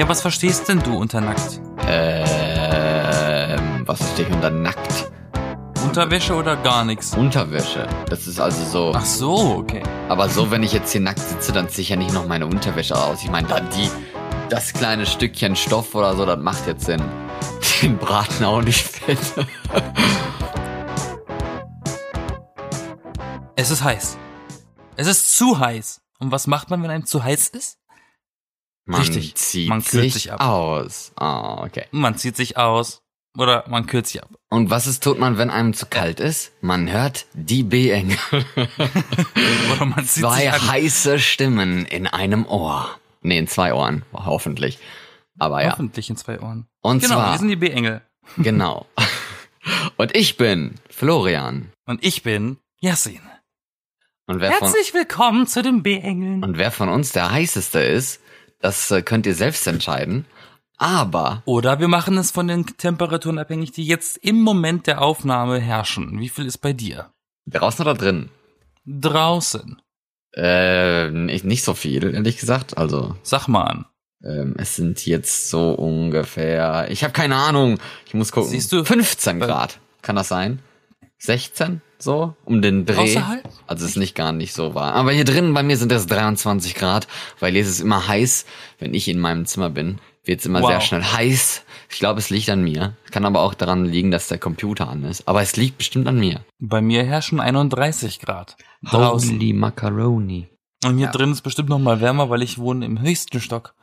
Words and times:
Ja, 0.00 0.08
was 0.08 0.22
verstehst 0.22 0.66
denn 0.66 0.82
du 0.82 0.96
unter 0.96 1.20
nackt? 1.20 1.60
Ähm, 1.86 3.82
was 3.84 3.98
stehe 4.12 4.26
ich 4.26 4.34
unter 4.34 4.48
nackt? 4.48 5.12
Unterwäsche 5.84 6.34
oder 6.34 6.56
gar 6.56 6.86
nichts? 6.86 7.14
Unterwäsche. 7.14 7.86
Das 8.08 8.26
ist 8.26 8.40
also 8.40 8.64
so. 8.64 8.92
Ach 8.94 9.04
so, 9.04 9.58
okay. 9.58 9.82
Aber 10.08 10.30
so, 10.30 10.50
wenn 10.50 10.62
ich 10.62 10.72
jetzt 10.72 10.90
hier 10.92 11.02
nackt 11.02 11.18
sitze, 11.18 11.52
dann 11.52 11.68
ziehe 11.68 11.82
ich 11.82 11.90
ja 11.90 11.96
nicht 11.96 12.14
noch 12.14 12.26
meine 12.26 12.46
Unterwäsche 12.46 12.96
aus. 12.96 13.22
Ich 13.22 13.30
meine, 13.30 13.46
da 13.46 13.60
die, 13.60 13.90
das 14.48 14.72
kleine 14.72 15.04
Stückchen 15.04 15.54
Stoff 15.54 15.94
oder 15.94 16.16
so, 16.16 16.24
das 16.24 16.38
macht 16.38 16.66
jetzt 16.66 16.88
den, 16.88 17.02
den 17.82 17.98
Braten 17.98 18.42
auch 18.46 18.62
nicht 18.62 18.80
fett. 18.80 19.18
Es 23.54 23.70
ist 23.70 23.84
heiß. 23.84 24.16
Es 24.96 25.06
ist 25.06 25.36
zu 25.36 25.58
heiß. 25.58 26.00
Und 26.20 26.32
was 26.32 26.46
macht 26.46 26.70
man, 26.70 26.82
wenn 26.82 26.90
einem 26.90 27.04
zu 27.04 27.22
heiß 27.22 27.48
ist? 27.48 27.79
Man 28.90 29.00
Richtig, 29.02 29.34
zieht 29.36 29.68
man 29.68 29.82
kühlt 29.84 30.02
sich, 30.04 30.14
sich 30.14 30.32
ab. 30.32 30.40
aus. 30.40 31.12
Ah, 31.16 31.62
okay. 31.64 31.84
Man 31.92 32.16
zieht 32.16 32.36
sich 32.36 32.56
aus 32.56 33.02
oder 33.38 33.64
man 33.68 33.86
kühlt 33.86 34.06
sich 34.08 34.22
ab. 34.22 34.30
Und 34.48 34.68
was 34.70 34.86
ist, 34.88 35.04
tut 35.04 35.18
man, 35.18 35.38
wenn 35.38 35.48
einem 35.50 35.74
zu 35.74 35.86
kalt 35.86 36.18
ist? 36.18 36.50
Man 36.60 36.90
hört 36.90 37.26
die 37.34 37.62
B-Engel. 37.62 38.18
Oder 39.72 39.84
man 39.86 40.04
zieht 40.04 40.24
Zwei 40.24 40.50
sich 40.50 40.68
heiße 40.70 41.18
Stimmen 41.20 41.84
in 41.86 42.06
einem 42.08 42.44
Ohr. 42.46 42.98
Nee, 43.22 43.38
in 43.38 43.46
zwei 43.46 43.72
Ohren, 43.74 44.02
hoffentlich. 44.12 44.78
Aber 45.38 45.62
ja, 45.62 45.70
Hoffentlich 45.72 46.10
in 46.10 46.16
zwei 46.16 46.40
Ohren. 46.40 46.66
Und 46.82 47.00
genau, 47.02 47.14
zwar- 47.14 47.32
wir 47.34 47.38
sind 47.38 47.48
die 47.48 47.56
B-Engel. 47.56 48.02
genau. 48.38 48.86
Und 49.96 50.16
ich 50.16 50.36
bin 50.36 50.74
Florian. 50.88 51.70
Und 51.86 52.04
ich 52.04 52.22
bin 52.22 52.56
Yassin. 52.80 53.20
Und 54.26 54.40
wer, 54.40 54.52
von, 54.52 54.68
Herzlich 54.68 54.94
willkommen 54.94 55.46
zu 55.46 55.62
den 55.62 55.82
B-Engeln. 55.82 56.42
und 56.42 56.56
wer 56.56 56.70
von 56.70 56.88
uns 56.88 57.12
der 57.12 57.30
heißeste 57.30 57.80
ist, 57.80 58.20
das 58.60 58.90
äh, 58.90 59.02
könnt 59.02 59.26
ihr 59.26 59.34
selbst 59.34 59.66
entscheiden. 59.66 60.26
Aber 60.76 61.42
Oder 61.44 61.78
wir 61.80 61.88
machen 61.88 62.16
es 62.16 62.30
von 62.30 62.48
den 62.48 62.64
Temperaturen 62.66 63.38
abhängig, 63.38 63.72
die 63.72 63.84
jetzt 63.84 64.16
im 64.18 64.40
Moment 64.40 64.86
der 64.86 65.02
Aufnahme 65.02 65.58
herrschen. 65.60 66.18
Wie 66.20 66.28
viel 66.30 66.46
ist 66.46 66.58
bei 66.58 66.72
dir? 66.72 67.10
draußen 67.46 67.82
oder 67.84 67.94
drin? 67.94 68.30
Draußen. 68.86 69.80
Äh, 70.34 71.10
nicht, 71.10 71.64
so 71.64 71.74
viel, 71.74 72.14
ehrlich 72.14 72.38
gesagt. 72.38 72.78
Also, 72.78 73.16
Sag 73.22 73.48
mal 73.48 73.64
an. 73.64 73.86
ähm, 74.24 74.54
es 74.58 74.76
sind 74.76 75.04
jetzt 75.06 75.50
so 75.50 75.72
ungefähr, 75.72 76.86
ich 76.90 77.02
habe 77.02 77.12
keine 77.12 77.36
Ahnung, 77.36 77.78
ich 78.06 78.14
muss 78.14 78.30
gucken. 78.32 78.50
Siehst 78.50 78.72
du? 78.72 78.84
15 78.84 79.38
Bei- 79.40 79.46
Grad, 79.46 79.80
kann 80.02 80.16
das 80.16 80.28
sein? 80.28 80.60
16, 81.22 81.82
so, 81.98 82.34
um 82.46 82.62
den 82.62 82.86
Dreh. 82.86 82.96
Außerhalb? 82.96 83.46
Also 83.66 83.84
es 83.84 83.90
ist 83.92 83.96
nicht 83.98 84.14
gar 84.14 84.32
nicht 84.32 84.54
so 84.54 84.74
warm. 84.74 84.94
Aber 84.94 85.12
hier 85.12 85.24
drinnen 85.26 85.52
bei 85.52 85.62
mir 85.62 85.76
sind 85.76 85.92
es 85.92 86.06
23 86.06 86.74
Grad, 86.74 87.06
weil 87.40 87.52
hier 87.52 87.60
ist 87.60 87.68
es 87.68 87.80
immer 87.80 88.08
heiß. 88.08 88.46
Wenn 88.78 88.94
ich 88.94 89.06
in 89.06 89.20
meinem 89.20 89.44
Zimmer 89.44 89.68
bin, 89.68 89.98
wird 90.24 90.40
es 90.40 90.46
immer 90.46 90.62
Wow. 90.62 90.68
sehr 90.70 90.80
schnell 90.80 91.02
heiß. 91.04 91.62
Ich 91.90 91.98
glaube, 91.98 92.20
es 92.20 92.30
liegt 92.30 92.48
an 92.48 92.62
mir. 92.64 92.96
Kann 93.10 93.26
aber 93.26 93.42
auch 93.42 93.52
daran 93.52 93.84
liegen, 93.84 94.10
dass 94.10 94.28
der 94.28 94.38
Computer 94.38 94.88
an 94.88 95.04
ist. 95.04 95.28
Aber 95.28 95.42
es 95.42 95.56
liegt 95.56 95.76
bestimmt 95.78 96.08
an 96.08 96.18
mir. 96.18 96.40
Bei 96.58 96.80
mir 96.80 97.04
herrschen 97.04 97.38
31 97.38 98.18
Grad. 98.20 98.56
Draußen. 98.82 99.32
Holy 99.34 99.52
Macaroni. 99.52 100.48
Und 100.84 100.96
hier 100.96 101.06
Ja. 101.06 101.12
drin 101.12 101.32
ist 101.32 101.42
bestimmt 101.42 101.68
noch 101.68 101.78
mal 101.78 102.00
wärmer, 102.00 102.30
weil 102.30 102.40
ich 102.42 102.56
wohne 102.58 102.86
im 102.86 103.02
höchsten 103.02 103.40
Stock, 103.42 103.74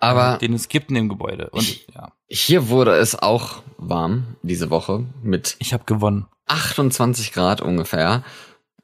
Aber 0.00 0.38
den 0.38 0.52
es 0.54 0.68
gibt 0.68 0.90
in 0.90 0.94
dem 0.94 1.08
Gebäude. 1.08 1.50
Und 1.50 1.86
ja, 1.94 2.12
hier 2.28 2.68
wurde 2.68 2.96
es 2.96 3.14
auch 3.18 3.62
warm 3.78 4.36
diese 4.42 4.70
Woche 4.70 5.04
mit 5.22 5.56
ich 5.58 5.72
habe 5.72 5.84
gewonnen. 5.84 6.26
28 6.46 7.32
Grad 7.32 7.60
ungefähr 7.60 8.22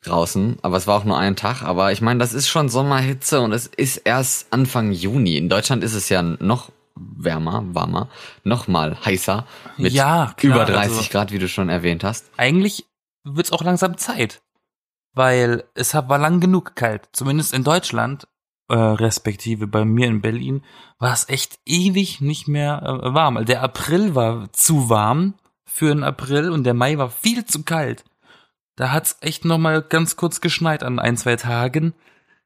draußen. 0.02 0.58
Aber 0.62 0.76
es 0.76 0.86
war 0.86 0.98
auch 0.98 1.04
nur 1.04 1.18
ein 1.18 1.36
Tag. 1.36 1.62
Aber 1.62 1.92
ich 1.92 2.00
meine, 2.00 2.18
das 2.18 2.34
ist 2.34 2.48
schon 2.48 2.68
Sommerhitze 2.68 3.40
und 3.40 3.52
es 3.52 3.66
ist 3.66 3.98
erst 3.98 4.52
Anfang 4.52 4.92
Juni. 4.92 5.36
In 5.36 5.48
Deutschland 5.48 5.82
ist 5.84 5.94
es 5.94 6.08
ja 6.08 6.20
noch 6.22 6.70
wärmer, 6.96 7.64
warmer, 7.74 8.08
noch 8.44 8.68
mal 8.68 8.96
heißer 9.04 9.46
mit 9.78 9.92
Ja, 9.92 10.32
klar, 10.36 10.54
über 10.56 10.64
30 10.64 10.96
also- 10.98 11.10
Grad, 11.10 11.32
wie 11.32 11.38
du 11.38 11.48
schon 11.48 11.68
erwähnt 11.68 12.04
hast. 12.04 12.26
Eigentlich 12.36 12.86
wird's 13.24 13.50
auch 13.50 13.62
langsam 13.62 13.96
Zeit, 13.98 14.42
weil 15.12 15.64
es 15.74 15.94
hat- 15.94 16.08
war 16.08 16.18
lang 16.18 16.38
genug 16.40 16.76
kalt. 16.76 17.08
Zumindest 17.12 17.52
in 17.54 17.64
Deutschland, 17.64 18.28
äh, 18.68 18.74
respektive 18.74 19.66
bei 19.66 19.84
mir 19.84 20.06
in 20.06 20.20
Berlin, 20.20 20.62
war 20.98 21.12
es 21.12 21.28
echt 21.28 21.58
ewig 21.66 22.20
nicht 22.20 22.48
mehr 22.48 22.82
äh, 22.82 23.14
warm. 23.14 23.36
Also 23.36 23.46
Der 23.46 23.62
April 23.62 24.14
war 24.14 24.52
zu 24.52 24.88
warm 24.88 25.34
für 25.64 25.88
den 25.88 26.04
April 26.04 26.50
und 26.50 26.64
der 26.64 26.74
Mai 26.74 26.98
war 26.98 27.10
viel 27.10 27.44
zu 27.44 27.62
kalt. 27.62 28.04
Da 28.76 28.90
hat's 28.90 29.18
echt 29.20 29.44
noch 29.44 29.58
mal 29.58 29.82
ganz 29.82 30.16
kurz 30.16 30.40
geschneit 30.40 30.82
an 30.82 30.98
ein, 30.98 31.16
zwei 31.16 31.36
Tagen. 31.36 31.94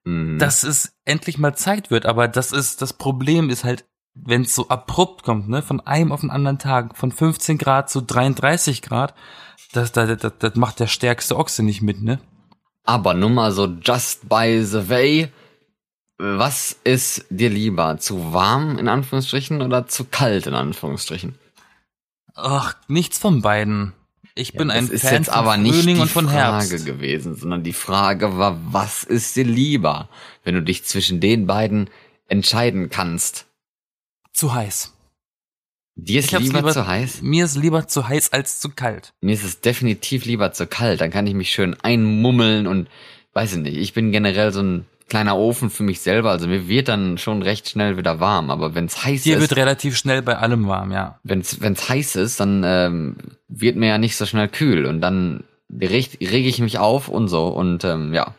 Mhm. 0.09 0.39
dass 0.39 0.63
es 0.63 0.95
endlich 1.05 1.37
mal 1.37 1.55
Zeit 1.55 1.91
wird, 1.91 2.07
aber 2.07 2.29
das 2.29 2.53
ist, 2.53 2.81
das 2.81 2.95
Problem 2.95 3.51
ist 3.51 3.65
halt, 3.65 3.85
wenn 4.15 4.43
es 4.43 4.55
so 4.55 4.69
abrupt 4.69 5.23
kommt, 5.23 5.49
ne, 5.49 5.61
von 5.61 5.81
einem 5.81 6.13
auf 6.13 6.21
den 6.21 6.31
anderen 6.31 6.59
Tag, 6.59 6.97
von 6.97 7.13
15 7.13 7.59
Grad 7.59 7.91
zu 7.91 8.01
33 8.01 8.81
Grad, 8.81 9.15
das, 9.73 9.93
das, 9.93 10.17
das, 10.17 10.33
das 10.39 10.55
macht 10.55 10.81
der 10.81 10.87
stärkste 10.87 11.37
Ochse 11.37 11.63
nicht 11.63 11.83
mit, 11.83 12.03
ne? 12.03 12.21
Aber 12.85 13.13
nur 13.13 13.29
mal 13.29 13.53
so 13.53 13.67
just 13.67 14.29
by 14.31 14.63
the 14.65 14.89
way. 14.89 15.31
Was 16.19 16.77
ist 16.85 17.27
dir 17.31 17.49
lieber? 17.49 17.99
Zu 17.99 18.33
warm 18.33 18.77
in 18.79 18.89
Anführungsstrichen 18.89 19.63
oder 19.63 19.87
zu 19.87 20.05
kalt 20.05 20.47
in 20.49 20.55
Anführungsstrichen? 20.55 21.37
Ach, 22.35 22.75
nichts 22.89 23.19
von 23.19 23.41
beiden. 23.41 23.93
Ich 24.35 24.53
bin 24.53 24.71
ein 24.71 24.85
das 24.87 24.91
ist 24.95 25.03
Fan 25.03 25.15
jetzt 25.15 25.27
von 25.27 25.35
aber 25.35 25.57
nicht 25.57 25.85
die 25.85 25.95
und 25.95 26.09
von 26.11 26.27
Frage 26.27 26.69
Herbst. 26.71 26.87
gewesen, 26.87 27.35
sondern 27.35 27.63
die 27.65 27.73
Frage 27.73 28.37
war, 28.39 28.59
was 28.73 29.03
ist 29.05 29.35
dir 29.37 29.45
lieber, 29.45 30.09
wenn 30.45 30.55
du 30.55 30.63
dich 30.63 30.85
zwischen 30.85 31.21
den 31.21 31.47
beiden 31.47 31.91
entscheiden 32.29 32.89
kannst? 32.91 33.47
Zu 34.33 34.55
heiß. 34.55 34.95
Dir 35.97 36.21
ist 36.21 36.31
lieber, 36.31 36.59
lieber- 36.59 36.73
zu 36.73 36.87
heiß? 36.87 37.23
Mir 37.23 37.45
ist 37.45 37.57
lieber 37.57 37.89
zu 37.89 38.07
heiß 38.07 38.33
als 38.33 38.61
zu 38.61 38.69
kalt. 38.69 39.13
Mir 39.21 39.35
ist 39.35 39.43
es 39.45 39.61
definitiv 39.61 40.25
lieber 40.25 40.53
zu 40.53 40.69
kalt. 40.69 41.01
Dann 41.01 41.11
kann 41.11 41.27
ich 41.27 41.35
mich 41.35 41.51
schön 41.51 41.75
einmummeln 41.81 42.69
und 42.69 42.89
weiß 43.33 43.55
ich 43.55 43.59
nicht. 43.59 43.77
Ich 43.77 43.93
bin 43.95 44.13
generell 44.13 44.53
so 44.53 44.63
ein 44.63 44.87
kleiner 45.09 45.37
Ofen 45.37 45.71
für 45.71 45.83
mich 45.83 46.01
selber. 46.01 46.31
Also 46.31 46.49
mir 46.49 46.69
wird 46.69 46.89
dann 46.89 47.19
schon 47.19 47.43
recht 47.43 47.69
schnell 47.69 47.97
wieder 47.97 48.21
warm. 48.21 48.51
Aber 48.51 48.75
wenn 48.75 48.87
es 48.87 49.05
heiß 49.05 49.23
Dir 49.23 49.37
ist, 49.37 49.41
wird 49.41 49.57
relativ 49.57 49.97
schnell 49.97 50.23
bei 50.23 50.37
allem 50.37 50.69
warm, 50.69 50.93
ja. 50.93 51.19
wenn 51.23 51.41
es 51.41 51.89
heiß 51.89 52.17
ist, 52.17 52.41
dann 52.41 52.63
ähm, 52.65 53.17
wird 53.49 53.77
mir 53.77 53.89
ja 53.89 53.99
nicht 53.99 54.17
so 54.17 54.27
schnell 54.27 54.49
kühl 54.49 54.87
und 54.87 55.01
dann 55.01 55.45
reg, 55.71 56.19
reg 56.21 56.47
ich 56.47 56.61
mich 56.61 56.79
auf 56.79 57.09
und 57.09 57.29
so 57.29 57.49
und 57.49 57.85
ähm, 57.85 58.15
ja, 58.15 58.35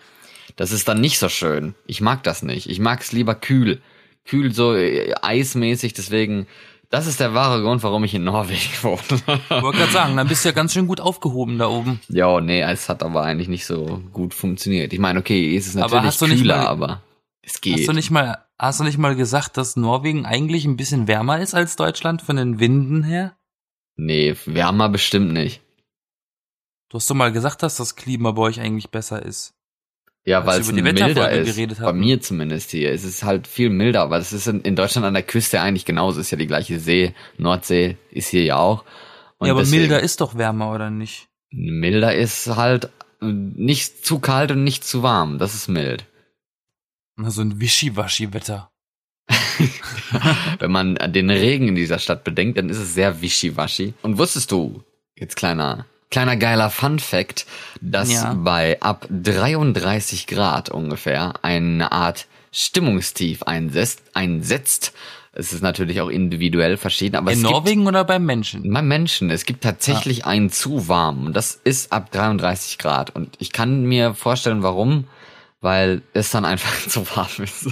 das 0.56 0.72
ist 0.72 0.88
dann 0.88 1.00
nicht 1.00 1.20
so 1.20 1.30
schön. 1.30 1.76
Ich 1.88 2.02
mag 2.02 2.24
das 2.24 2.44
nicht. 2.44 2.70
Ich 2.70 2.80
mag 2.80 3.02
es 3.02 3.12
lieber 3.12 3.36
kühl, 3.36 3.82
kühl 4.26 4.54
so 4.54 4.76
äh, 4.76 5.14
eismäßig. 5.22 5.94
Deswegen, 5.94 6.48
das 6.90 7.08
ist 7.08 7.20
der 7.20 7.34
wahre 7.34 7.62
Grund, 7.62 7.84
warum 7.84 8.04
ich 8.04 8.14
in 8.16 8.24
Norwegen 8.24 8.60
wohne. 8.82 9.00
Ich 9.02 9.62
wollte 9.62 9.78
gerade 9.80 9.92
sagen, 9.92 10.18
dann 10.18 10.28
bist 10.28 10.44
du 10.44 10.50
ja 10.50 10.54
ganz 10.54 10.74
schön 10.74 10.88
gut 10.88 11.00
aufgehoben 11.02 11.58
da 11.58 11.68
oben. 11.68 12.00
ja, 12.10 12.40
nee, 12.42 12.62
es 12.62 12.90
hat 12.90 13.04
aber 13.04 13.24
eigentlich 13.24 13.48
nicht 13.48 13.66
so 13.66 14.02
gut 14.12 14.34
funktioniert. 14.34 14.92
Ich 14.94 15.00
meine, 15.00 15.20
okay, 15.20 15.56
es 15.56 15.68
ist 15.68 15.78
Aber 15.78 16.02
natürlich 16.02 16.22
nicht 16.34 16.42
kühler, 16.42 16.58
mal- 16.58 16.68
aber 16.68 17.02
es 17.42 17.62
geht. 17.62 17.78
Hast 17.80 17.88
du 17.88 17.94
nicht 17.94 18.12
mal, 18.12 18.44
hast 18.58 18.80
du 18.80 18.84
nicht 18.84 18.98
mal 18.98 19.16
gesagt, 19.16 19.58
dass 19.58 19.76
Norwegen 19.76 20.26
eigentlich 20.26 20.66
ein 20.66 20.78
bisschen 20.78 21.08
wärmer 21.08 21.40
ist 21.40 21.54
als 21.54 21.76
Deutschland 21.76 22.22
von 22.22 22.36
den 22.36 22.60
Winden 22.60 23.04
her? 23.04 23.36
nee, 24.02 24.36
wärmer 24.46 24.88
bestimmt 24.90 25.34
nicht. 25.34 25.62
Du 26.90 26.96
hast 26.98 27.10
doch 27.10 27.16
mal 27.16 27.32
gesagt, 27.34 27.62
dass 27.64 27.76
das 27.78 27.96
Klima 27.98 28.32
bei 28.32 28.42
euch 28.44 28.60
eigentlich 28.62 28.90
besser 28.90 29.24
ist. 29.24 29.54
Ja, 30.30 30.46
weil 30.46 30.62
es 30.62 30.72
milder 30.72 31.32
ist. 31.32 31.56
geredet 31.56 31.80
Bei 31.80 31.92
mir 31.92 32.22
zumindest 32.22 32.70
hier. 32.70 32.92
Es 32.92 33.04
ist 33.04 33.24
halt 33.24 33.48
viel 33.48 33.70
milder, 33.72 34.02
aber 34.04 34.18
es 34.18 34.32
ist 34.32 34.46
in, 34.48 34.62
in 34.62 34.76
Deutschland 34.76 35.06
an 35.08 35.16
der 35.16 35.24
Küste 35.24 35.60
eigentlich 35.60 35.86
genauso. 35.86 36.20
Es 36.20 36.28
ist 36.28 36.32
ja 36.32 36.38
die 36.38 36.46
gleiche 36.46 36.80
See. 36.80 37.16
Nordsee 37.38 37.98
ist 38.12 38.28
hier 38.30 38.44
ja 38.44 38.58
auch. 38.58 38.86
Und 39.40 39.48
ja, 39.48 39.54
aber 39.54 39.62
deswegen- 39.64 39.82
milder 39.84 40.02
ist 40.02 40.22
doch 40.22 40.38
wärmer, 40.38 40.72
oder 40.72 40.92
nicht? 40.92 41.28
Milder 41.50 42.14
ist 42.14 42.46
halt 42.48 42.86
äh, 43.22 43.26
nicht 43.26 44.06
zu 44.06 44.20
kalt 44.20 44.52
und 44.52 44.64
nicht 44.64 44.84
zu 44.84 45.02
warm. 45.02 45.40
Das 45.40 45.56
ist 45.56 45.68
mild. 45.68 46.06
Na, 47.16 47.32
so 47.32 47.42
ein 47.42 47.60
Wischiwaschi-Wetter. 47.60 48.70
Wenn 50.60 50.72
man 50.72 50.96
den 50.96 51.30
Regen 51.32 51.70
in 51.70 51.76
dieser 51.76 52.00
Stadt 52.00 52.24
bedenkt, 52.24 52.58
dann 52.58 52.70
ist 52.70 52.78
es 52.78 52.94
sehr 52.94 53.22
wischiwaschi. 53.22 53.94
Und 54.04 54.18
wusstest 54.20 54.52
du, 54.52 54.84
jetzt 55.16 55.36
kleiner, 55.36 55.86
kleiner 56.12 56.38
geiler 56.38 56.70
Fun 56.70 57.00
Fact, 57.00 57.46
dass 57.82 58.12
Ja. 58.12 58.34
bei 58.34 58.78
ab 58.82 59.08
33 59.10 60.28
Grad 60.28 60.70
ungefähr 60.70 61.34
eine 61.44 61.92
Art 61.92 62.28
Stimmungstief 62.52 63.44
einsetzt, 63.44 64.02
einsetzt. 64.14 64.94
Es 65.34 65.54
ist 65.54 65.62
natürlich 65.62 66.02
auch 66.02 66.10
individuell 66.10 66.78
verschieden, 66.78 67.16
aber 67.16 67.32
In 67.32 67.42
Norwegen 67.42 67.88
oder 67.88 68.04
beim 68.04 68.26
Menschen? 68.26 68.64
gibt 68.64 68.74
beim 68.74 68.88
Menschen, 68.88 69.30
es 69.30 69.46
gibt 69.46 69.64
tatsächlich 69.64 70.26
einen 70.26 70.52
zu 70.52 70.88
warm 70.88 71.32
das 71.34 71.60
ist 71.64 71.94
ab 71.94 72.12
33 72.12 72.80
Grad 72.80 73.16
und 73.16 73.36
ich 73.40 73.52
kann 73.52 73.86
mir 73.86 74.16
vorstellen, 74.16 74.64
warum, 74.64 75.06
weil 75.62 76.02
es 76.14 76.32
dann 76.32 76.46
einfach 76.46 76.74
zu 76.88 77.06
warm 77.16 77.30
ist. 77.40 77.68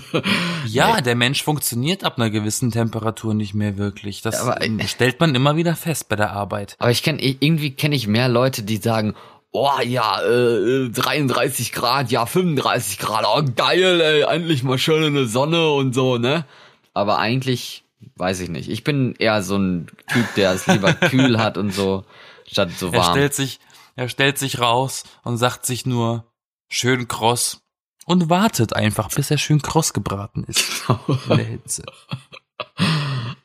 Ja, 0.65 1.01
der 1.01 1.15
Mensch 1.15 1.43
funktioniert 1.43 2.03
ab 2.03 2.17
einer 2.17 2.29
gewissen 2.29 2.71
Temperatur 2.71 3.33
nicht 3.33 3.53
mehr 3.53 3.77
wirklich. 3.77 4.21
Das 4.21 4.41
Aber, 4.41 4.61
äh, 4.61 4.65
ähm, 4.65 4.81
stellt 4.87 5.19
man 5.19 5.33
immer 5.35 5.55
wieder 5.55 5.75
fest 5.75 6.09
bei 6.09 6.15
der 6.15 6.31
Arbeit. 6.31 6.75
Aber 6.79 6.91
ich 6.91 7.03
kenne 7.03 7.21
irgendwie 7.21 7.71
kenne 7.71 7.95
ich 7.95 8.07
mehr 8.07 8.27
Leute, 8.29 8.63
die 8.63 8.77
sagen, 8.77 9.15
oh 9.51 9.79
ja, 9.83 10.21
äh, 10.21 10.89
33 10.89 11.71
Grad, 11.71 12.11
ja 12.11 12.25
35 12.25 12.99
Grad, 12.99 13.25
oh 13.25 13.43
geil, 13.55 14.01
ey, 14.01 14.21
endlich 14.23 14.63
mal 14.63 14.77
schön 14.77 15.03
in 15.03 15.15
der 15.15 15.27
Sonne 15.27 15.71
und 15.71 15.93
so, 15.93 16.17
ne? 16.17 16.45
Aber 16.93 17.19
eigentlich 17.19 17.83
weiß 18.15 18.41
ich 18.41 18.49
nicht. 18.49 18.69
Ich 18.69 18.83
bin 18.83 19.15
eher 19.17 19.41
so 19.43 19.57
ein 19.57 19.87
Typ, 20.11 20.25
der 20.35 20.51
es 20.53 20.67
lieber 20.67 20.93
kühl 20.93 21.39
hat 21.39 21.57
und 21.57 21.73
so, 21.73 22.03
statt 22.47 22.71
so 22.77 22.87
Er 22.87 22.99
warm. 22.99 23.13
stellt 23.13 23.33
sich, 23.33 23.59
er 23.95 24.09
stellt 24.09 24.37
sich 24.37 24.59
raus 24.59 25.03
und 25.23 25.37
sagt 25.37 25.65
sich 25.65 25.85
nur, 25.85 26.25
schön 26.69 27.07
kross. 27.07 27.61
Und 28.07 28.29
wartet 28.29 28.73
einfach, 28.73 29.09
bis 29.09 29.29
er 29.31 29.37
schön 29.37 29.61
kross 29.61 29.91
gebraten 29.91 30.45
ist. 30.47 30.85
In 31.07 31.37
der 31.37 31.45
Hitze. 31.45 31.83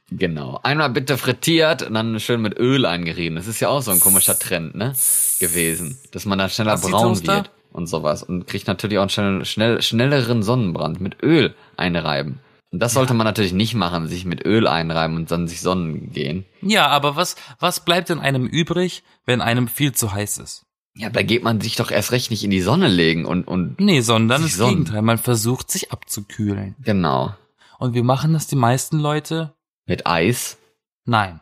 Genau. 0.08 0.60
Einmal 0.62 0.90
bitte 0.90 1.18
frittiert 1.18 1.82
und 1.82 1.94
dann 1.94 2.20
schön 2.20 2.40
mit 2.40 2.56
Öl 2.56 2.86
eingerieben. 2.86 3.34
Das 3.34 3.48
ist 3.48 3.58
ja 3.58 3.68
auch 3.68 3.80
so 3.80 3.90
ein 3.90 3.98
komischer 3.98 4.38
Trend, 4.38 4.76
ne? 4.76 4.94
Gewesen. 5.40 5.98
Dass 6.12 6.26
man 6.26 6.38
dann 6.38 6.48
schneller 6.48 6.74
Was, 6.74 6.82
braun 6.82 7.26
wird 7.26 7.50
und 7.72 7.88
sowas. 7.88 8.22
Und 8.22 8.46
kriegt 8.46 8.68
natürlich 8.68 8.98
auch 8.98 9.02
einen 9.02 9.10
schnell, 9.10 9.44
schnell, 9.44 9.82
schnelleren 9.82 10.44
Sonnenbrand 10.44 11.00
mit 11.00 11.20
Öl 11.24 11.56
einreiben. 11.76 12.38
Und 12.70 12.78
das 12.78 12.94
sollte 12.94 13.14
man 13.14 13.26
natürlich 13.26 13.52
nicht 13.52 13.74
machen, 13.74 14.06
sich 14.06 14.24
mit 14.24 14.46
Öl 14.46 14.68
einreiben 14.68 15.16
und 15.16 15.30
dann 15.32 15.48
sich 15.48 15.60
sonnen 15.60 16.12
gehen. 16.12 16.46
Ja, 16.60 16.86
aber 16.86 17.16
was, 17.16 17.34
was 17.58 17.84
bleibt 17.84 18.10
denn 18.10 18.20
einem 18.20 18.46
übrig, 18.46 19.02
wenn 19.26 19.40
einem 19.40 19.66
viel 19.66 19.92
zu 19.92 20.12
heiß 20.12 20.38
ist? 20.38 20.66
Ja, 20.94 21.08
da 21.08 21.22
geht 21.22 21.42
man 21.42 21.60
sich 21.60 21.76
doch 21.76 21.90
erst 21.90 22.12
recht 22.12 22.30
nicht 22.30 22.44
in 22.44 22.50
die 22.50 22.60
Sonne 22.60 22.88
legen 22.88 23.24
und, 23.24 23.44
und, 23.48 23.80
Nee, 23.80 24.00
sondern 24.02 24.42
das 24.42 24.54
sonnen. 24.56 24.78
Gegenteil. 24.84 25.02
Man 25.02 25.18
versucht 25.18 25.70
sich 25.70 25.90
abzukühlen. 25.92 26.76
genau. 26.82 27.34
Und 27.78 27.94
wie 27.94 28.02
machen 28.02 28.32
das 28.32 28.46
die 28.46 28.56
meisten 28.56 28.98
Leute? 29.00 29.54
Mit 29.86 30.06
Eis. 30.06 30.58
Nein. 31.04 31.40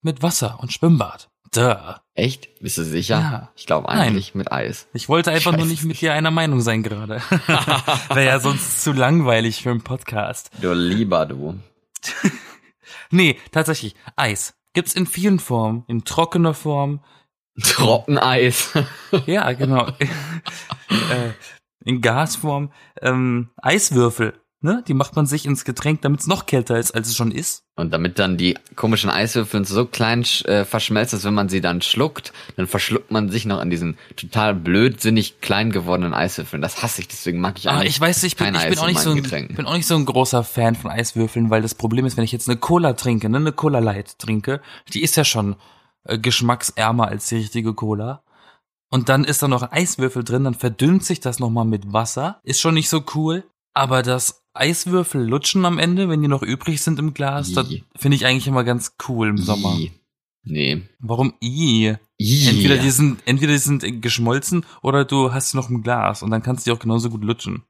Mit 0.00 0.22
Wasser 0.22 0.58
und 0.60 0.72
Schwimmbad. 0.72 1.28
Duh. 1.54 1.74
Echt? 2.14 2.48
Bist 2.60 2.78
du 2.78 2.84
sicher? 2.84 3.18
Ja. 3.18 3.52
Ich 3.56 3.66
glaube 3.66 3.88
Nein. 3.88 3.98
eigentlich 3.98 4.34
mit 4.34 4.50
Eis. 4.50 4.86
Ich 4.94 5.08
wollte 5.08 5.30
einfach 5.30 5.52
Ich 5.52 5.58
nur 5.58 5.66
nicht 5.66 5.84
mit 5.84 6.00
dir 6.00 6.14
einer 6.14 6.30
Meinung 6.30 6.60
sein 6.62 6.82
gerade. 6.82 7.16
Wäre 8.08 8.24
ja 8.24 8.40
sonst 8.40 8.82
zu 8.82 8.92
langweilig 8.92 9.62
für 9.62 9.70
einen 9.72 9.82
Podcast. 9.82 10.50
Du 10.62 10.72
lieber 10.72 11.26
du. 11.26 11.58
Nee, 13.10 13.38
tatsächlich. 13.52 13.94
Eis. 14.16 14.54
Gibt's 14.72 14.94
in 14.94 15.06
vielen 15.06 15.38
Formen. 15.38 15.84
In 15.86 16.04
trockener 16.04 16.54
Form. 16.54 17.00
Trockeneis. 17.62 18.70
Ja, 19.26 19.52
genau. 19.52 19.86
äh, 20.90 21.30
in 21.84 22.00
Gasform. 22.00 22.72
Ähm, 23.00 23.50
Eiswürfel. 23.62 24.34
Ne? 24.60 24.82
Die 24.88 24.94
macht 24.94 25.14
man 25.14 25.26
sich 25.26 25.44
ins 25.44 25.64
Getränk, 25.64 26.00
damit 26.02 26.20
es 26.20 26.26
noch 26.26 26.46
kälter 26.46 26.78
ist, 26.78 26.92
als 26.92 27.08
es 27.08 27.14
schon 27.16 27.30
ist. 27.30 27.64
Und 27.76 27.92
damit 27.92 28.18
dann 28.18 28.38
die 28.38 28.56
komischen 28.76 29.10
Eiswürfel 29.10 29.64
so 29.66 29.84
klein 29.84 30.24
äh, 30.46 30.64
verschmelzen, 30.64 31.18
dass 31.18 31.24
wenn 31.24 31.34
man 31.34 31.50
sie 31.50 31.60
dann 31.60 31.82
schluckt, 31.82 32.32
dann 32.56 32.66
verschluckt 32.66 33.10
man 33.10 33.30
sich 33.30 33.44
noch 33.44 33.58
an 33.60 33.68
diesen 33.68 33.98
total 34.16 34.54
blödsinnig 34.54 35.40
klein 35.42 35.70
gewordenen 35.70 36.14
Eiswürfeln. 36.14 36.62
Das 36.62 36.82
hasse 36.82 37.02
ich, 37.02 37.08
deswegen 37.08 37.40
mag 37.40 37.58
ich 37.58 37.68
Aber 37.68 37.80
eigentlich 37.80 37.92
Ah, 37.92 37.96
ich 37.96 38.00
weiß, 38.00 38.22
ich 38.24 38.36
bin, 38.36 38.56
Eis 38.56 38.78
auch 38.78 38.86
nicht 38.86 39.00
so 39.00 39.10
ein, 39.10 39.22
Getränken. 39.22 39.54
bin 39.54 39.66
auch 39.66 39.76
nicht 39.76 39.86
so 39.86 39.96
ein 39.96 40.06
großer 40.06 40.42
Fan 40.44 40.76
von 40.76 40.90
Eiswürfeln, 40.90 41.50
weil 41.50 41.60
das 41.60 41.74
Problem 41.74 42.06
ist, 42.06 42.16
wenn 42.16 42.24
ich 42.24 42.32
jetzt 42.32 42.48
eine 42.48 42.58
Cola 42.58 42.94
trinke, 42.94 43.28
ne, 43.28 43.36
eine 43.36 43.52
Cola 43.52 43.80
Light 43.80 44.18
trinke, 44.18 44.62
die 44.94 45.02
ist 45.02 45.16
ja 45.16 45.24
schon 45.24 45.56
äh, 46.04 46.18
geschmacksärmer 46.18 47.08
als 47.08 47.28
die 47.28 47.36
richtige 47.36 47.74
Cola. 47.74 48.22
Und 48.90 49.08
dann 49.08 49.24
ist 49.24 49.42
da 49.42 49.48
noch 49.48 49.62
ein 49.62 49.72
Eiswürfel 49.72 50.22
drin, 50.22 50.44
dann 50.44 50.54
verdünnt 50.54 51.04
sich 51.04 51.20
das 51.20 51.40
nochmal 51.40 51.64
mit 51.64 51.92
Wasser. 51.92 52.40
Ist 52.44 52.60
schon 52.60 52.74
nicht 52.74 52.88
so 52.88 53.02
cool. 53.14 53.44
Aber 53.74 54.02
das 54.02 54.44
Eiswürfel 54.54 55.26
lutschen 55.26 55.64
am 55.64 55.78
Ende, 55.78 56.08
wenn 56.08 56.22
die 56.22 56.28
noch 56.28 56.42
übrig 56.42 56.80
sind 56.80 57.00
im 57.00 57.12
Glas, 57.12 57.52
das 57.52 57.70
Ih. 57.70 57.82
finde 57.96 58.16
ich 58.16 58.24
eigentlich 58.24 58.46
immer 58.46 58.62
ganz 58.62 58.94
cool 59.08 59.28
im 59.28 59.38
Sommer. 59.38 59.76
Ih. 59.76 59.90
Nee. 60.44 60.82
Warum 61.00 61.34
i? 61.42 61.96
Ih. 62.18 62.48
Entweder 62.48 62.76
die 62.76 62.90
sind, 62.90 63.20
entweder 63.24 63.52
die 63.52 63.58
sind 63.58 64.02
geschmolzen 64.02 64.64
oder 64.82 65.04
du 65.04 65.32
hast 65.32 65.50
sie 65.50 65.56
noch 65.56 65.70
im 65.70 65.82
Glas 65.82 66.22
und 66.22 66.30
dann 66.30 66.42
kannst 66.42 66.64
du 66.64 66.70
die 66.70 66.76
auch 66.76 66.80
genauso 66.80 67.10
gut 67.10 67.24
lutschen. 67.24 67.64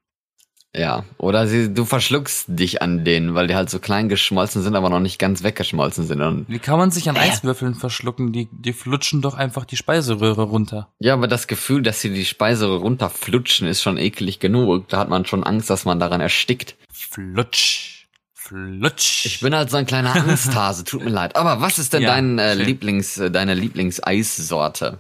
Ja, 0.76 1.04
oder 1.18 1.46
sie, 1.46 1.72
du 1.72 1.84
verschluckst 1.84 2.46
dich 2.48 2.82
an 2.82 3.04
denen, 3.04 3.34
weil 3.36 3.46
die 3.46 3.54
halt 3.54 3.70
so 3.70 3.78
klein 3.78 4.08
geschmolzen 4.08 4.60
sind, 4.62 4.74
aber 4.74 4.90
noch 4.90 4.98
nicht 4.98 5.20
ganz 5.20 5.44
weggeschmolzen 5.44 6.04
sind. 6.04 6.20
Und, 6.20 6.46
Wie 6.48 6.58
kann 6.58 6.78
man 6.78 6.90
sich 6.90 7.08
an 7.08 7.14
Äh. 7.14 7.20
Eiswürfeln 7.20 7.74
verschlucken? 7.76 8.32
Die, 8.32 8.48
die 8.50 8.72
flutschen 8.72 9.22
doch 9.22 9.34
einfach 9.34 9.64
die 9.66 9.76
Speiseröhre 9.76 10.42
runter. 10.42 10.88
ja, 10.98 11.14
aber 11.14 11.28
das 11.28 11.46
Gefühl, 11.46 11.82
dass 11.82 12.00
sie 12.00 12.12
die 12.12 12.24
Speise 12.24 12.66
runterflutschen, 12.66 13.68
ist 13.68 13.82
schon 13.82 13.98
eklig 13.98 14.40
genug. 14.40 14.88
Da 14.88 14.98
hat 14.98 15.08
man 15.08 15.24
schon 15.26 15.44
Angst, 15.44 15.70
dass 15.70 15.84
man 15.84 16.00
daran 16.00 16.20
erstickt. 16.20 16.74
Flutsch. 16.92 18.06
Flutsch. 18.32 19.24
Ich 19.26 19.40
bin 19.40 19.54
halt 19.54 19.70
so 19.70 19.76
ein 19.76 19.86
kleiner 19.86 20.14
Angsthase, 20.16 20.84
tut 20.84 21.04
mir 21.04 21.10
leid. 21.10 21.36
Aber 21.36 21.60
was 21.60 21.78
ist 21.78 21.92
denn 21.94 22.02
Ja, 22.02 22.10
dein 22.10 22.38
äh. 22.38 22.54
Lieblings, 22.54 23.16
äh, 23.18 23.30
deine 23.30 23.54
Lieblingseissorte? 23.54 24.98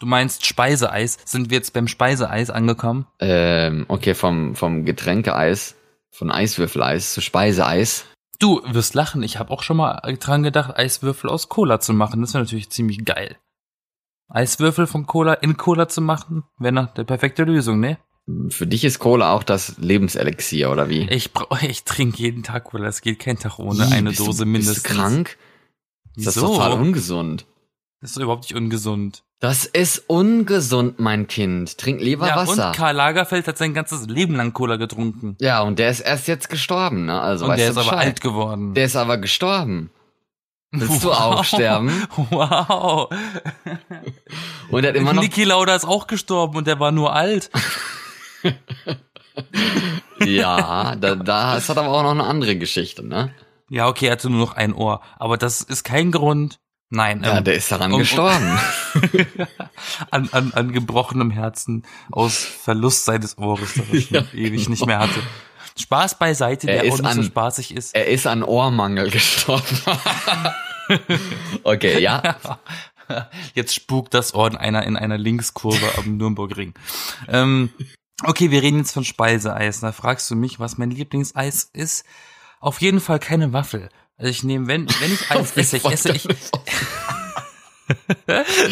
Du 0.00 0.06
meinst 0.06 0.46
Speiseeis? 0.46 1.18
Sind 1.24 1.50
wir 1.50 1.58
jetzt 1.58 1.72
beim 1.72 1.88
Speiseeis 1.88 2.50
angekommen? 2.50 3.06
Ähm, 3.20 3.86
okay, 3.88 4.14
vom, 4.14 4.54
vom 4.54 4.84
Getränkeeis, 4.84 5.76
von 6.10 6.30
Eiswürfeleis 6.30 7.14
zu 7.14 7.20
Speiseeis. 7.20 8.06
Du 8.38 8.60
wirst 8.66 8.94
lachen. 8.94 9.22
Ich 9.22 9.38
habe 9.38 9.50
auch 9.52 9.62
schon 9.62 9.76
mal 9.76 10.00
dran 10.20 10.42
gedacht, 10.42 10.76
Eiswürfel 10.76 11.30
aus 11.30 11.48
Cola 11.48 11.80
zu 11.80 11.92
machen. 11.92 12.20
Das 12.20 12.34
wäre 12.34 12.44
natürlich 12.44 12.70
ziemlich 12.70 13.04
geil. 13.04 13.36
Eiswürfel 14.28 14.86
von 14.86 15.06
Cola 15.06 15.34
in 15.34 15.56
Cola 15.56 15.88
zu 15.88 16.00
machen, 16.00 16.44
wäre 16.58 16.72
noch 16.72 16.92
der 16.94 17.04
perfekte 17.04 17.44
Lösung, 17.44 17.80
ne? 17.80 17.98
Für 18.48 18.66
dich 18.66 18.84
ist 18.84 18.98
Cola 18.98 19.32
auch 19.32 19.42
das 19.42 19.76
Lebenselixier, 19.76 20.70
oder 20.70 20.88
wie? 20.88 21.08
Ich 21.10 21.32
brauch, 21.32 21.60
ich 21.62 21.84
trinke 21.84 22.22
jeden 22.22 22.42
Tag 22.42 22.64
Cola. 22.64 22.88
Es 22.88 23.02
geht 23.02 23.18
kein 23.18 23.38
Tag 23.38 23.58
ohne 23.58 23.84
Ih, 23.84 23.92
eine 23.92 24.12
Dose 24.12 24.44
du, 24.44 24.50
mindestens. 24.50 24.82
Bist 24.82 24.90
du 24.90 24.94
krank? 24.94 25.36
Das 26.16 26.28
ist 26.28 26.36
Wieso? 26.36 26.54
total 26.54 26.72
ungesund. 26.72 27.46
Das 28.04 28.10
ist 28.10 28.18
überhaupt 28.18 28.42
nicht 28.42 28.54
ungesund. 28.54 29.22
Das 29.40 29.64
ist 29.64 30.10
ungesund, 30.10 31.00
mein 31.00 31.26
Kind. 31.26 31.78
Trink 31.78 32.02
lieber 32.02 32.28
ja, 32.28 32.36
Wasser. 32.36 32.66
und 32.66 32.76
Karl 32.76 32.94
Lagerfeld 32.94 33.48
hat 33.48 33.56
sein 33.56 33.72
ganzes 33.72 34.08
Leben 34.08 34.34
lang 34.36 34.52
Cola 34.52 34.76
getrunken. 34.76 35.38
ja, 35.40 35.62
und 35.62 35.78
der 35.78 35.88
ist 35.88 36.00
erst 36.00 36.28
jetzt 36.28 36.50
gestorben, 36.50 37.06
ne? 37.06 37.18
Also 37.18 37.46
und 37.46 37.56
der 37.56 37.70
ist 37.70 37.78
aber 37.78 37.92
Bescheid. 37.92 38.06
alt 38.08 38.20
geworden. 38.20 38.74
Der 38.74 38.84
ist 38.84 38.96
aber 38.96 39.16
gestorben. 39.16 39.88
Willst 40.70 41.02
du 41.02 41.12
auch 41.12 41.44
sterben? 41.44 42.06
Wow. 42.28 43.08
Und 44.68 44.84
er 44.84 44.90
hat 44.90 44.96
immer 44.96 45.14
noch. 45.14 45.22
Niki 45.22 45.44
Lauda 45.44 45.74
ist 45.74 45.86
auch 45.86 46.06
gestorben 46.06 46.58
und 46.58 46.66
der 46.66 46.78
war 46.80 46.92
nur 46.92 47.14
alt. 47.14 47.50
Ja, 50.24 50.94
da, 50.94 51.16
da 51.16 51.56
es 51.56 51.68
hat 51.68 51.76
aber 51.76 51.88
auch 51.88 52.02
noch 52.02 52.12
eine 52.12 52.24
andere 52.24 52.56
Geschichte, 52.56 53.04
ne? 53.04 53.34
Ja, 53.68 53.88
okay, 53.88 54.06
er 54.06 54.12
hatte 54.12 54.30
nur 54.30 54.40
noch 54.40 54.54
ein 54.54 54.72
Ohr. 54.72 55.00
Aber 55.18 55.36
das 55.36 55.60
ist 55.62 55.82
kein 55.84 56.12
Grund. 56.12 56.60
Nein, 56.94 57.22
Ja, 57.24 57.38
ähm, 57.38 57.44
der 57.44 57.54
ist 57.54 57.70
daran 57.72 57.92
um- 57.92 57.98
gestorben. 57.98 58.58
an, 60.10 60.28
an, 60.32 60.52
an 60.54 60.72
gebrochenem 60.72 61.30
Herzen 61.30 61.84
aus 62.12 62.36
Verlust 62.36 63.04
seines 63.04 63.36
Ohres, 63.38 63.74
das 63.74 63.86
er 63.92 64.00
schon 64.00 64.16
Ja, 64.16 64.24
ewig 64.32 64.68
nicht 64.68 64.86
mehr 64.86 64.98
hatte. 65.00 65.20
Spaß 65.76 66.18
beiseite, 66.18 66.68
Er 66.70 66.82
der 66.82 66.84
ist 66.84 66.94
auch 66.94 66.98
nicht 67.02 67.14
so 67.14 67.20
an- 67.20 67.26
spaßig 67.26 67.74
ist. 67.74 67.94
Er 67.96 68.06
ist 68.06 68.26
an 68.28 68.42
Ohrmangel 68.44 69.10
gestorben. 69.10 69.64
okay, 71.64 71.98
ja. 72.00 72.36
Jetzt 73.54 73.74
spukt 73.74 74.14
das 74.14 74.34
Ohr 74.34 74.46
in 74.48 74.56
einer, 74.56 74.84
in 74.84 74.96
einer 74.96 75.18
Linkskurve 75.18 75.98
am 75.98 76.16
Nürnbergring. 76.16 76.74
Ähm, 77.28 77.70
okay, 78.22 78.50
wir 78.50 78.62
reden 78.62 78.78
jetzt 78.78 78.92
von 78.92 79.04
Speiseeis. 79.04 79.80
Da 79.80 79.92
fragst 79.92 80.30
du 80.30 80.36
mich, 80.36 80.60
was 80.60 80.78
mein 80.78 80.90
Lieblingseis 80.90 81.68
ist. 81.72 82.04
Auf 82.60 82.80
jeden 82.80 83.00
Fall 83.00 83.18
keine 83.18 83.52
Waffel. 83.52 83.88
Also 84.16 84.30
ich 84.30 84.44
nehme, 84.44 84.68
wenn, 84.68 84.86
wenn 85.00 85.12
ich 85.12 85.30
Eis 85.30 85.56
esse, 85.56 85.76
ich 85.78 85.84
esse, 85.84 86.12
ich, 86.12 86.26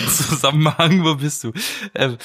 Zusammenhang, 0.08 1.04
wo 1.04 1.16
bist 1.16 1.44
du? 1.44 1.52
Ähm, 1.94 2.16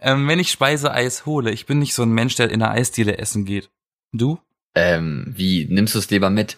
ähm, 0.00 0.28
wenn 0.28 0.38
ich 0.38 0.50
Speiseeis 0.50 1.26
hole, 1.26 1.50
ich 1.50 1.66
bin 1.66 1.78
nicht 1.78 1.94
so 1.94 2.02
ein 2.02 2.10
Mensch, 2.12 2.34
der 2.36 2.50
in 2.50 2.62
einer 2.62 2.72
Eisdiele 2.72 3.18
essen 3.18 3.44
geht. 3.44 3.70
Du? 4.12 4.38
Ähm, 4.74 5.32
wie, 5.36 5.66
nimmst 5.70 5.94
du 5.94 5.98
es 5.98 6.10
lieber 6.10 6.30
mit? 6.30 6.56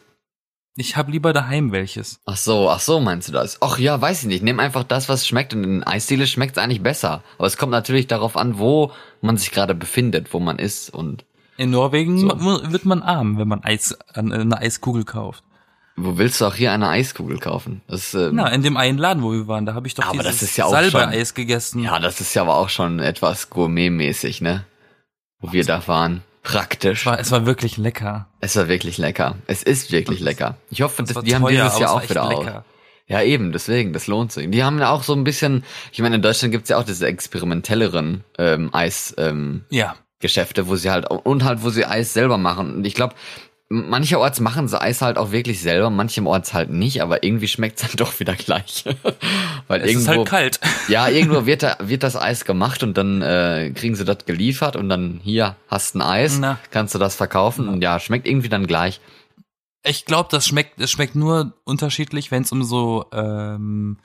Ich 0.76 0.96
hab 0.96 1.08
lieber 1.08 1.32
daheim 1.32 1.70
welches. 1.72 2.20
Ach 2.26 2.36
so, 2.36 2.68
ach 2.68 2.80
so 2.80 2.98
meinst 2.98 3.28
du 3.28 3.32
das? 3.32 3.58
Ach 3.62 3.78
ja, 3.78 4.00
weiß 4.00 4.22
ich 4.22 4.28
nicht. 4.28 4.42
Nimm 4.42 4.58
einfach 4.58 4.82
das, 4.82 5.08
was 5.08 5.26
schmeckt. 5.26 5.54
Und 5.54 5.62
in 5.62 5.84
Eisdiele 5.84 6.26
schmeckt 6.26 6.56
es 6.56 6.62
eigentlich 6.62 6.82
besser. 6.82 7.22
Aber 7.38 7.46
es 7.46 7.56
kommt 7.56 7.70
natürlich 7.70 8.08
darauf 8.08 8.36
an, 8.36 8.58
wo 8.58 8.90
man 9.20 9.36
sich 9.36 9.52
gerade 9.52 9.74
befindet, 9.76 10.34
wo 10.34 10.40
man 10.40 10.58
ist. 10.58 10.90
Und 10.90 11.24
In 11.58 11.70
Norwegen 11.70 12.18
So. 12.18 12.28
wird 12.72 12.84
man 12.86 13.02
arm, 13.02 13.38
wenn 13.38 13.46
man 13.46 13.62
Eis, 13.62 13.92
an- 14.14 14.32
eine 14.32 14.58
Eiskugel 14.58 15.04
kauft. 15.04 15.44
Wo 15.96 16.18
willst 16.18 16.40
du 16.40 16.46
auch 16.46 16.54
hier 16.54 16.72
eine 16.72 16.88
Eiskugel 16.88 17.38
kaufen? 17.38 17.82
Das, 17.86 18.14
ähm, 18.14 18.32
Na, 18.34 18.48
in 18.48 18.62
dem 18.62 18.76
einen 18.76 18.98
Laden, 18.98 19.22
wo 19.22 19.32
wir 19.32 19.46
waren, 19.46 19.64
da 19.66 19.74
habe 19.74 19.86
ich 19.86 19.94
doch 19.94 20.04
Aber 20.06 20.18
dieses 20.22 20.40
das 20.40 20.42
ist 20.50 20.56
ja 20.56 20.64
auch 20.64 20.70
Salbeeis 20.72 21.34
gegessen. 21.34 21.82
ja, 21.82 21.98
das 21.98 22.20
ist 22.20 22.34
ja 22.34 22.42
aber 22.42 22.56
auch 22.56 22.68
schon 22.68 22.98
etwas 22.98 23.50
gourmetmäßig, 23.50 24.40
ne? 24.40 24.64
Wo 25.40 25.52
wir 25.52 25.64
da 25.64 25.86
waren. 25.86 26.22
Praktisch. 26.42 27.00
Es 27.00 27.06
war, 27.06 27.18
es 27.18 27.30
war 27.30 27.46
wirklich 27.46 27.76
lecker. 27.78 28.28
Es 28.40 28.54
war 28.56 28.68
wirklich 28.68 28.98
lecker. 28.98 29.36
Es 29.46 29.62
ist 29.62 29.92
wirklich 29.92 30.20
lecker. 30.20 30.56
Ich 30.70 30.82
hoffe, 30.82 31.02
war 31.14 31.22
die 31.22 31.34
haben 31.34 31.42
teuer, 31.42 31.50
dieses 31.52 31.72
aber 31.74 31.80
Jahr 31.80 31.92
auch 31.94 32.08
wieder 32.10 32.24
auf. 32.24 32.44
lecker. 32.44 32.64
Ja, 33.06 33.22
eben, 33.22 33.52
deswegen, 33.52 33.92
das 33.92 34.06
lohnt 34.06 34.32
sich. 34.32 34.50
Die 34.50 34.64
haben 34.64 34.78
ja 34.78 34.90
auch 34.90 35.02
so 35.02 35.14
ein 35.14 35.24
bisschen, 35.24 35.62
ich 35.92 36.00
meine, 36.00 36.16
in 36.16 36.22
Deutschland 36.22 36.52
gibt's 36.52 36.70
ja 36.70 36.78
auch 36.78 36.84
diese 36.84 37.06
experimentelleren 37.06 38.24
ähm, 38.38 38.70
Eis, 38.74 39.14
ähm, 39.18 39.64
Ja. 39.70 39.94
Geschäfte, 40.20 40.68
wo 40.68 40.76
sie 40.76 40.90
halt 40.90 41.10
und 41.10 41.44
halt, 41.44 41.62
wo 41.62 41.68
sie 41.70 41.84
Eis 41.84 42.14
selber 42.14 42.38
machen. 42.38 42.76
Und 42.76 42.84
ich 42.86 42.94
glaube, 42.94 43.14
mancherorts 43.74 44.40
machen 44.40 44.68
sie 44.68 44.80
Eis 44.80 45.02
halt 45.02 45.18
auch 45.18 45.32
wirklich 45.32 45.60
selber, 45.60 45.90
mancherorts 45.90 46.54
halt 46.54 46.70
nicht, 46.70 47.02
aber 47.02 47.22
irgendwie 47.22 47.48
schmeckt's 47.48 47.82
dann 47.82 47.90
doch 47.96 48.18
wieder 48.20 48.34
gleich. 48.34 48.84
Weil 49.66 49.80
Es 49.82 49.86
ist 49.86 49.92
irgendwo, 49.92 50.10
halt 50.12 50.28
kalt. 50.28 50.60
ja, 50.88 51.08
irgendwo 51.08 51.46
wird, 51.46 51.62
da, 51.62 51.76
wird 51.80 52.02
das 52.02 52.16
Eis 52.16 52.44
gemacht 52.44 52.82
und 52.82 52.96
dann 52.96 53.22
äh, 53.22 53.72
kriegen 53.74 53.94
sie 53.94 54.04
das 54.04 54.24
geliefert 54.26 54.76
und 54.76 54.88
dann 54.88 55.20
hier 55.22 55.56
hast 55.68 55.94
ein 55.94 56.02
Eis, 56.02 56.38
Na. 56.38 56.58
kannst 56.70 56.94
du 56.94 56.98
das 56.98 57.14
verkaufen 57.16 57.68
und 57.68 57.82
ja, 57.82 57.98
schmeckt 58.00 58.26
irgendwie 58.26 58.48
dann 58.48 58.66
gleich. 58.66 59.00
Ich 59.82 60.06
glaube, 60.06 60.28
das 60.30 60.46
schmeckt, 60.46 60.80
es 60.80 60.90
schmeckt 60.90 61.14
nur 61.14 61.52
unterschiedlich, 61.64 62.30
wenn 62.30 62.42
es 62.42 62.52
um 62.52 62.62
so 62.62 63.06
ähm, 63.12 63.98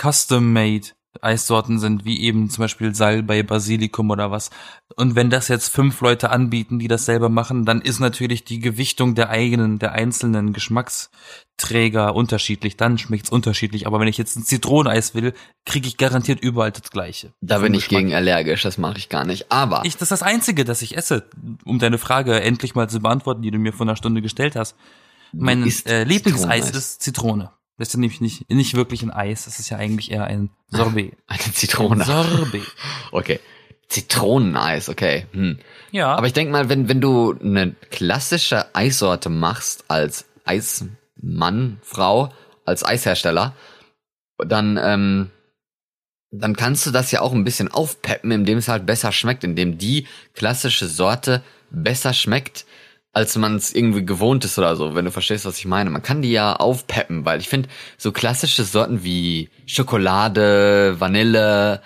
custom-made 0.00 0.88
Eissorten 1.22 1.78
sind, 1.78 2.04
wie 2.04 2.20
eben 2.20 2.50
zum 2.50 2.62
Beispiel 2.62 2.94
Salbei, 2.94 3.42
Basilikum 3.42 4.10
oder 4.10 4.30
was. 4.30 4.50
Und 4.96 5.14
wenn 5.14 5.30
das 5.30 5.48
jetzt 5.48 5.68
fünf 5.68 6.00
Leute 6.00 6.30
anbieten, 6.30 6.78
die 6.78 6.88
das 6.88 7.04
selber 7.04 7.28
machen, 7.28 7.64
dann 7.64 7.80
ist 7.80 8.00
natürlich 8.00 8.44
die 8.44 8.58
Gewichtung 8.58 9.14
der 9.14 9.30
eigenen, 9.30 9.78
der 9.78 9.92
einzelnen 9.92 10.52
Geschmacksträger 10.52 12.14
unterschiedlich. 12.14 12.76
Dann 12.76 12.98
schmeckt's 12.98 13.30
unterschiedlich. 13.30 13.86
Aber 13.86 14.00
wenn 14.00 14.08
ich 14.08 14.18
jetzt 14.18 14.36
ein 14.36 14.44
Zitroneneis 14.44 15.14
will, 15.14 15.34
kriege 15.64 15.88
ich 15.88 15.96
garantiert 15.96 16.40
überall 16.40 16.72
das 16.72 16.90
Gleiche. 16.90 17.32
Da 17.40 17.58
bin 17.58 17.74
ich 17.74 17.88
gegen 17.88 18.14
allergisch, 18.14 18.62
das 18.62 18.78
mache 18.78 18.98
ich 18.98 19.08
gar 19.08 19.24
nicht. 19.24 19.50
Aber 19.50 19.82
ich, 19.84 19.94
das 19.94 20.02
ist 20.02 20.10
das 20.10 20.22
Einzige, 20.22 20.64
das 20.64 20.82
ich 20.82 20.96
esse, 20.96 21.28
um 21.64 21.78
deine 21.78 21.98
Frage 21.98 22.40
endlich 22.40 22.74
mal 22.74 22.88
zu 22.88 23.00
beantworten, 23.00 23.42
die 23.42 23.50
du 23.50 23.58
mir 23.58 23.72
vor 23.72 23.86
einer 23.86 23.96
Stunde 23.96 24.22
gestellt 24.22 24.56
hast. 24.56 24.76
Mein 25.32 25.70
äh, 25.86 26.04
Lieblingseis 26.04 26.70
ist 26.70 27.02
Zitrone. 27.02 27.50
Das 27.78 27.88
ist 27.88 27.96
nämlich 27.96 28.20
nicht, 28.20 28.50
nicht 28.50 28.74
wirklich 28.74 29.02
ein 29.02 29.10
Eis, 29.10 29.44
das 29.44 29.58
ist 29.58 29.68
ja 29.68 29.76
eigentlich 29.76 30.10
eher 30.10 30.24
ein 30.24 30.50
Sorbet. 30.68 31.12
Eine 31.26 31.52
Zitrone. 31.52 32.02
Ein 32.02 32.06
Sorbet. 32.06 32.62
Okay. 33.12 33.40
Zitroneneis, 33.88 34.88
okay. 34.88 35.26
Hm. 35.32 35.58
Ja. 35.92 36.14
Aber 36.14 36.26
ich 36.26 36.32
denk 36.32 36.50
mal, 36.50 36.68
wenn, 36.68 36.88
wenn 36.88 37.00
du 37.00 37.34
eine 37.38 37.72
klassische 37.90 38.74
Eissorte 38.74 39.28
machst 39.28 39.84
als 39.88 40.26
Eismann, 40.44 41.78
Frau, 41.82 42.32
als 42.64 42.84
Eishersteller, 42.84 43.54
dann, 44.38 44.78
ähm, 44.82 45.30
dann 46.30 46.56
kannst 46.56 46.86
du 46.86 46.90
das 46.90 47.12
ja 47.12 47.20
auch 47.20 47.32
ein 47.32 47.44
bisschen 47.44 47.70
aufpeppen, 47.70 48.32
indem 48.32 48.58
es 48.58 48.68
halt 48.68 48.86
besser 48.86 49.12
schmeckt, 49.12 49.44
indem 49.44 49.78
die 49.78 50.06
klassische 50.34 50.86
Sorte 50.86 51.42
besser 51.70 52.12
schmeckt 52.12 52.65
als 53.16 53.34
man 53.38 53.56
es 53.56 53.74
irgendwie 53.74 54.04
gewohnt 54.04 54.44
ist 54.44 54.58
oder 54.58 54.76
so, 54.76 54.94
wenn 54.94 55.06
du 55.06 55.10
verstehst, 55.10 55.46
was 55.46 55.56
ich 55.56 55.64
meine. 55.64 55.88
Man 55.88 56.02
kann 56.02 56.20
die 56.20 56.32
ja 56.32 56.54
aufpeppen, 56.54 57.24
weil 57.24 57.40
ich 57.40 57.48
finde, 57.48 57.70
so 57.96 58.12
klassische 58.12 58.62
Sorten 58.62 59.04
wie 59.04 59.48
Schokolade, 59.64 60.96
Vanille, 60.98 61.80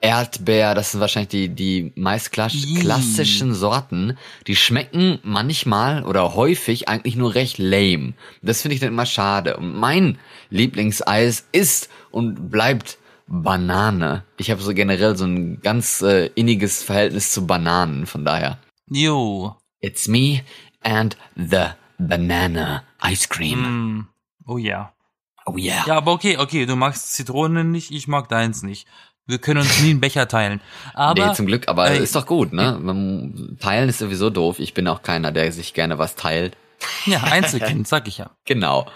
Erdbeer, 0.00 0.76
das 0.76 0.92
sind 0.92 1.00
wahrscheinlich 1.00 1.30
die, 1.30 1.48
die 1.48 1.92
meist 1.96 2.30
klassischen 2.30 3.52
Sorten, 3.52 4.16
die 4.46 4.54
schmecken 4.54 5.18
manchmal 5.24 6.04
oder 6.04 6.36
häufig 6.36 6.88
eigentlich 6.88 7.16
nur 7.16 7.34
recht 7.34 7.58
lame. 7.58 8.14
Das 8.40 8.62
finde 8.62 8.76
ich 8.76 8.80
dann 8.80 8.90
immer 8.90 9.06
schade. 9.06 9.56
Und 9.56 9.74
mein 9.74 10.18
Lieblingseis 10.50 11.48
ist 11.50 11.90
und 12.12 12.48
bleibt 12.48 12.98
Banane. 13.26 14.22
Ich 14.36 14.52
habe 14.52 14.62
so 14.62 14.72
generell 14.72 15.16
so 15.16 15.24
ein 15.24 15.60
ganz 15.62 16.00
äh, 16.02 16.26
inniges 16.36 16.84
Verhältnis 16.84 17.32
zu 17.32 17.44
Bananen, 17.44 18.06
von 18.06 18.24
daher. 18.24 18.60
Jo. 18.88 19.56
It's 19.80 20.08
me 20.08 20.40
and 20.86 21.16
the 21.34 21.74
banana 21.98 22.84
ice 23.02 23.28
cream. 23.28 23.58
Mm. 23.58 24.08
Oh 24.46 24.58
ja. 24.58 24.92
Oh 25.44 25.56
yeah. 25.56 25.84
Ja, 25.86 25.96
aber 25.96 26.12
okay, 26.12 26.38
okay, 26.38 26.66
du 26.66 26.76
magst 26.76 27.12
Zitronen 27.14 27.70
nicht, 27.70 27.90
ich 27.90 28.08
mag 28.08 28.28
deins 28.28 28.62
nicht. 28.62 28.86
Wir 29.26 29.38
können 29.38 29.60
uns 29.60 29.80
nie 29.82 29.90
einen 29.90 30.00
Becher 30.00 30.28
teilen. 30.28 30.60
Aber 30.94 31.26
nee, 31.28 31.34
zum 31.34 31.46
Glück, 31.46 31.66
aber 31.66 31.90
äh, 31.90 31.98
ist 31.98 32.14
doch 32.14 32.26
gut, 32.26 32.52
ne? 32.52 33.56
Teilen 33.58 33.88
ist 33.88 33.98
sowieso 33.98 34.30
doof. 34.30 34.60
Ich 34.60 34.72
bin 34.72 34.86
auch 34.86 35.02
keiner, 35.02 35.32
der 35.32 35.50
sich 35.50 35.74
gerne 35.74 35.98
was 35.98 36.14
teilt. 36.14 36.56
Ja, 37.06 37.24
Einzelkind, 37.24 37.88
sag 37.88 38.06
ich 38.06 38.18
ja. 38.18 38.30
Genau. 38.44 38.86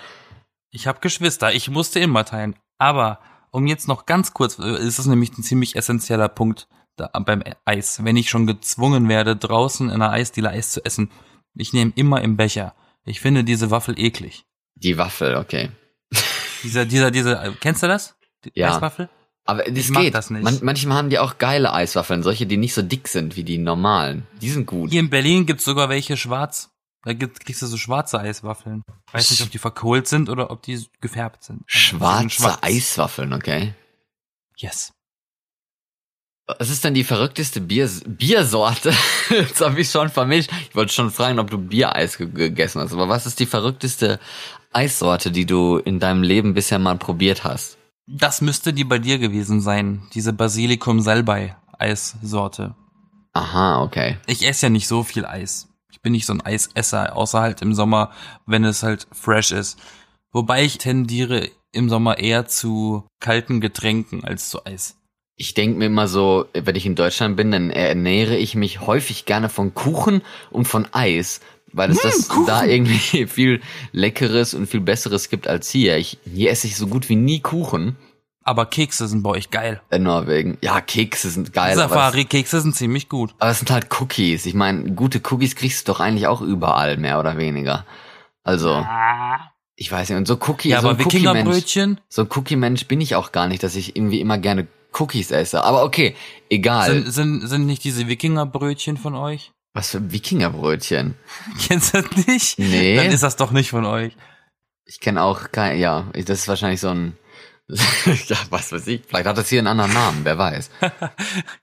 Ich 0.71 0.87
habe 0.87 1.01
Geschwister, 1.01 1.53
ich 1.53 1.69
musste 1.69 1.99
immer 1.99 2.25
teilen. 2.25 2.55
Aber 2.79 3.19
um 3.51 3.67
jetzt 3.67 3.89
noch 3.89 4.07
ganz 4.07 4.33
kurz, 4.33 4.61
äh, 4.61 4.79
ist 4.79 5.01
es 5.01 5.07
nämlich 5.07 5.37
ein 5.37 5.43
ziemlich 5.43 5.75
essentieller 5.75 6.29
Punkt 6.29 6.69
da, 6.97 7.09
beim 7.09 7.43
Eis. 7.65 8.05
Wenn 8.05 8.17
ich 8.17 8.31
schon 8.31 8.47
gezwungen 8.47 9.09
werde, 9.09 9.35
draußen 9.35 9.89
in 9.89 9.95
einer 9.95 10.13
Eisdiele 10.13 10.51
Eis 10.51 10.71
zu 10.71 10.85
essen, 10.85 11.11
ich 11.55 11.73
nehme 11.73 11.93
immer 11.97 12.23
im 12.23 12.37
Becher. 12.37 12.75
Ich 13.05 13.21
finde 13.21 13.45
diese 13.45 13.71
Waffel 13.71 13.99
eklig. 13.99 14.45
Die 14.75 14.97
Waffel, 14.99 15.37
okay. 15.37 15.71
Dieser, 16.63 16.85
dieser, 16.85 17.11
dieser, 17.11 17.53
kennst 17.61 17.83
du 17.83 17.87
das? 17.89 18.17
Die 18.45 18.53
Ja. 18.55 18.75
Eiswaffel? 18.77 19.09
Aber 19.47 19.63
das 19.65 19.77
Ich 19.79 19.91
mag 19.91 20.03
geht. 20.03 20.15
das 20.15 20.29
nicht. 20.31 20.43
Man, 20.45 20.59
manchmal 20.63 20.99
haben 20.99 21.09
die 21.11 21.19
auch 21.19 21.39
geile 21.39 21.73
Eiswaffeln, 21.73 22.23
solche, 22.23 22.47
die 22.47 22.59
nicht 22.59 22.75
so 22.75 22.83
dick 22.83 23.09
sind 23.09 23.35
wie 23.37 23.45
die 23.45 23.57
normalen. 23.59 24.27
Die 24.43 24.51
sind 24.51 24.67
gut. 24.67 24.91
Hier 24.91 25.01
in 25.01 25.09
Berlin 25.11 25.47
gibt's 25.47 25.65
sogar 25.65 25.89
welche 25.89 26.17
schwarz. 26.19 26.71
Da 27.03 27.15
gibt, 27.15 27.41
kriegst 27.41 27.63
du 27.63 27.67
so 27.67 27.79
schwarze 27.79 28.21
Eiswaffeln. 28.21 28.83
Weiß 29.11 29.31
nicht, 29.31 29.43
ob 29.43 29.51
die 29.51 29.57
verkohlt 29.59 30.07
sind 30.07 30.29
oder 30.29 30.51
ob 30.51 30.63
die 30.63 30.87
gefärbt 31.01 31.43
sind. 31.45 31.63
Also, 31.63 31.67
die 31.73 31.79
sind 31.79 31.99
Schwarze 31.99 32.31
schwarz. 32.31 32.59
Eiswaffeln, 32.61 33.33
okay. 33.33 33.75
Yes. 34.57 34.93
Was 36.59 36.71
ist 36.71 36.85
denn 36.85 36.95
die 36.95 37.05
verrückteste 37.05 37.61
Bier 37.61 37.89
Biersorte? 38.07 38.93
Jetzt 39.31 39.61
habe 39.61 39.81
ich 39.81 39.91
schon 39.91 40.09
vermischt. 40.09 40.51
Ich 40.69 40.77
wollte 40.77 40.93
schon 40.93 41.11
fragen, 41.11 41.39
ob 41.39 41.51
du 41.51 41.59
Biereis 41.59 42.19
ge 42.19 42.29
gegessen 42.29 42.81
hast. 42.81 42.93
Aber 42.93 43.09
was 43.09 43.27
ist 43.27 43.41
die 43.41 43.47
verrückteste 43.47 44.19
Eissorte, 44.73 45.31
die 45.31 45.47
du 45.47 45.79
in 45.79 46.01
deinem 46.01 46.23
Leben 46.23 46.55
bisher 46.55 46.79
mal 46.79 46.97
probiert 46.97 47.45
hast? 47.45 47.79
Das 48.07 48.41
müsste 48.41 48.73
die 48.73 48.85
bei 48.85 48.99
dir 48.99 49.19
gewesen 49.19 49.61
sein. 49.61 50.03
Diese 50.15 50.33
Basilikum 50.33 51.01
Salbei 51.01 51.57
Eissorte. 51.79 52.75
Aha, 53.33 53.83
okay. 53.83 54.19
Ich 54.27 54.47
esse 54.47 54.67
ja 54.67 54.71
nicht 54.71 54.89
so 54.89 55.03
viel 55.03 55.25
Eis. 55.25 55.69
Ich 55.93 56.01
bin 56.01 56.13
nicht 56.13 56.27
so 56.27 56.33
ein 56.33 56.41
Eisesser, 56.41 57.17
außer 57.17 57.41
halt 57.41 57.63
im 57.63 57.75
Sommer, 57.75 58.11
wenn 58.47 58.65
es 58.65 58.83
halt 58.83 59.07
fresh 59.13 59.53
ist. 59.53 59.79
Wobei 60.33 60.65
ich 60.65 60.79
tendiere 60.79 61.51
im 61.73 61.89
Sommer 61.89 62.19
eher 62.19 62.47
zu 62.47 63.07
kalten 63.21 63.61
Getränken 63.61 64.25
als 64.25 64.51
zu 64.51 64.65
Eis. 64.65 64.97
Ich 65.41 65.55
denke 65.55 65.79
mir 65.79 65.87
immer 65.87 66.07
so, 66.07 66.45
wenn 66.53 66.77
ich 66.77 66.85
in 66.85 66.95
Deutschland 66.97 67.35
bin, 67.35 67.51
dann 67.51 67.71
ernähre 67.71 68.37
ich 68.37 68.55
mich 68.55 68.83
häufig 68.83 69.25
gerne 69.25 69.49
von 69.49 69.73
Kuchen 69.73 70.21
und 70.51 70.67
von 70.69 70.87
Eis, 70.93 71.41
weil 71.73 71.91
es 71.91 72.03
das 72.03 72.29
da 72.47 72.63
irgendwie 72.65 73.27
viel 73.27 73.63
Leckeres 73.93 74.53
und 74.53 74.67
viel 74.67 74.83
Besseres 74.83 75.31
gibt 75.31 75.49
als 75.49 75.71
hier. 75.71 75.97
Ich, 75.97 76.19
hier 76.31 76.51
esse 76.51 76.67
ich 76.67 76.77
so 76.77 76.89
gut 76.89 77.09
wie 77.09 77.17
nie 77.17 77.41
Kuchen 77.41 77.97
Aber 78.43 78.67
Kekse 78.67 79.09
sind 79.09 79.23
bei 79.23 79.31
euch 79.31 79.49
geil. 79.51 79.81
in 79.91 80.03
Norwegen. 80.03 80.59
Ja, 80.61 80.83
Kekse 80.83 81.31
sind 81.31 81.55
geil, 81.55 81.75
Safari-Kekse 81.75 82.61
sind 82.61 82.77
ziemlich 82.77 83.09
gut. 83.09 83.35
aber 83.39 83.51
es 83.51 83.61
sind 83.61 83.71
halt 83.71 83.87
Cookies. 83.99 84.45
Ich 84.45 84.53
meine, 84.53 84.93
gute 84.93 85.23
Cookies 85.31 85.57
kriegst 85.57 85.89
du 85.89 85.93
doch 85.93 86.01
eigentlich 86.01 86.27
auch 86.27 86.43
überall, 86.43 86.99
mehr 86.99 87.19
oder 87.19 87.39
weniger. 87.39 87.87
Also, 88.43 88.85
ich 89.75 89.91
weiß 89.91 90.11
nicht, 90.11 90.19
und 90.19 90.29
so 90.29 90.39
Cookie, 90.49 90.69
Ja, 90.69 90.83
so 90.83 90.91
aber 90.91 90.99
Wikingerbrötchen 90.99 91.99
so 92.11 92.23
ein 92.23 92.29
Cookie-Mensch 92.31 92.85
bin 92.89 93.01
ich 93.01 93.15
auch 93.15 93.33
gar 93.33 93.49
nicht, 93.49 93.63
dass 93.63 93.75
ich 93.75 93.97
irgendwie 93.97 94.21
immer 94.21 94.37
gerne 94.37 94.67
Cookies 94.93 95.31
esse. 95.31 95.63
Aber 95.65 95.85
okay, 95.85 96.17
egal. 96.49 96.91
sind, 96.91 97.13
sind, 97.13 97.47
sind 97.49 97.67
nicht 97.67 97.85
diese 97.85 98.09
Wikingerbrötchen 98.09 98.97
von 98.97 99.15
euch? 99.15 99.53
Was 99.73 99.91
für 99.91 100.11
Wikingerbrötchen? 100.11 101.15
Kennst 101.67 101.95
du 101.95 102.03
das 102.03 102.27
nicht? 102.27 102.59
Nee. 102.59 102.97
Dann 102.97 103.11
ist 103.11 103.23
das 103.23 103.37
doch 103.37 103.51
nicht 103.51 103.71
von 103.71 103.85
euch. 103.85 104.17
Ich 104.85 104.99
kenne 104.99 105.23
auch 105.23 105.53
kein, 105.53 105.79
ja, 105.79 106.07
das 106.13 106.41
ist 106.41 106.49
wahrscheinlich 106.49 106.81
so 106.81 106.89
ein, 106.89 107.17
ja, 107.69 108.37
was 108.51 108.73
weiß 108.73 108.89
ich, 108.89 109.03
vielleicht 109.07 109.27
hat 109.27 109.39
das 109.39 109.49
hier 109.49 109.61
einen 109.61 109.69
anderen 109.69 109.93
Namen, 109.93 110.21
wer 110.25 110.37
weiß. 110.37 110.71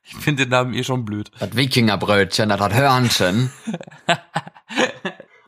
Ich 0.03 0.15
finde 0.15 0.43
den 0.43 0.51
Namen 0.51 0.73
eh 0.73 0.85
schon 0.85 1.03
blöd. 1.03 1.29
Das 1.37 1.53
Wikingerbrötchen, 1.53 2.47
das 2.47 2.61
hat 2.61 2.73
Hörnchen. 2.73 3.51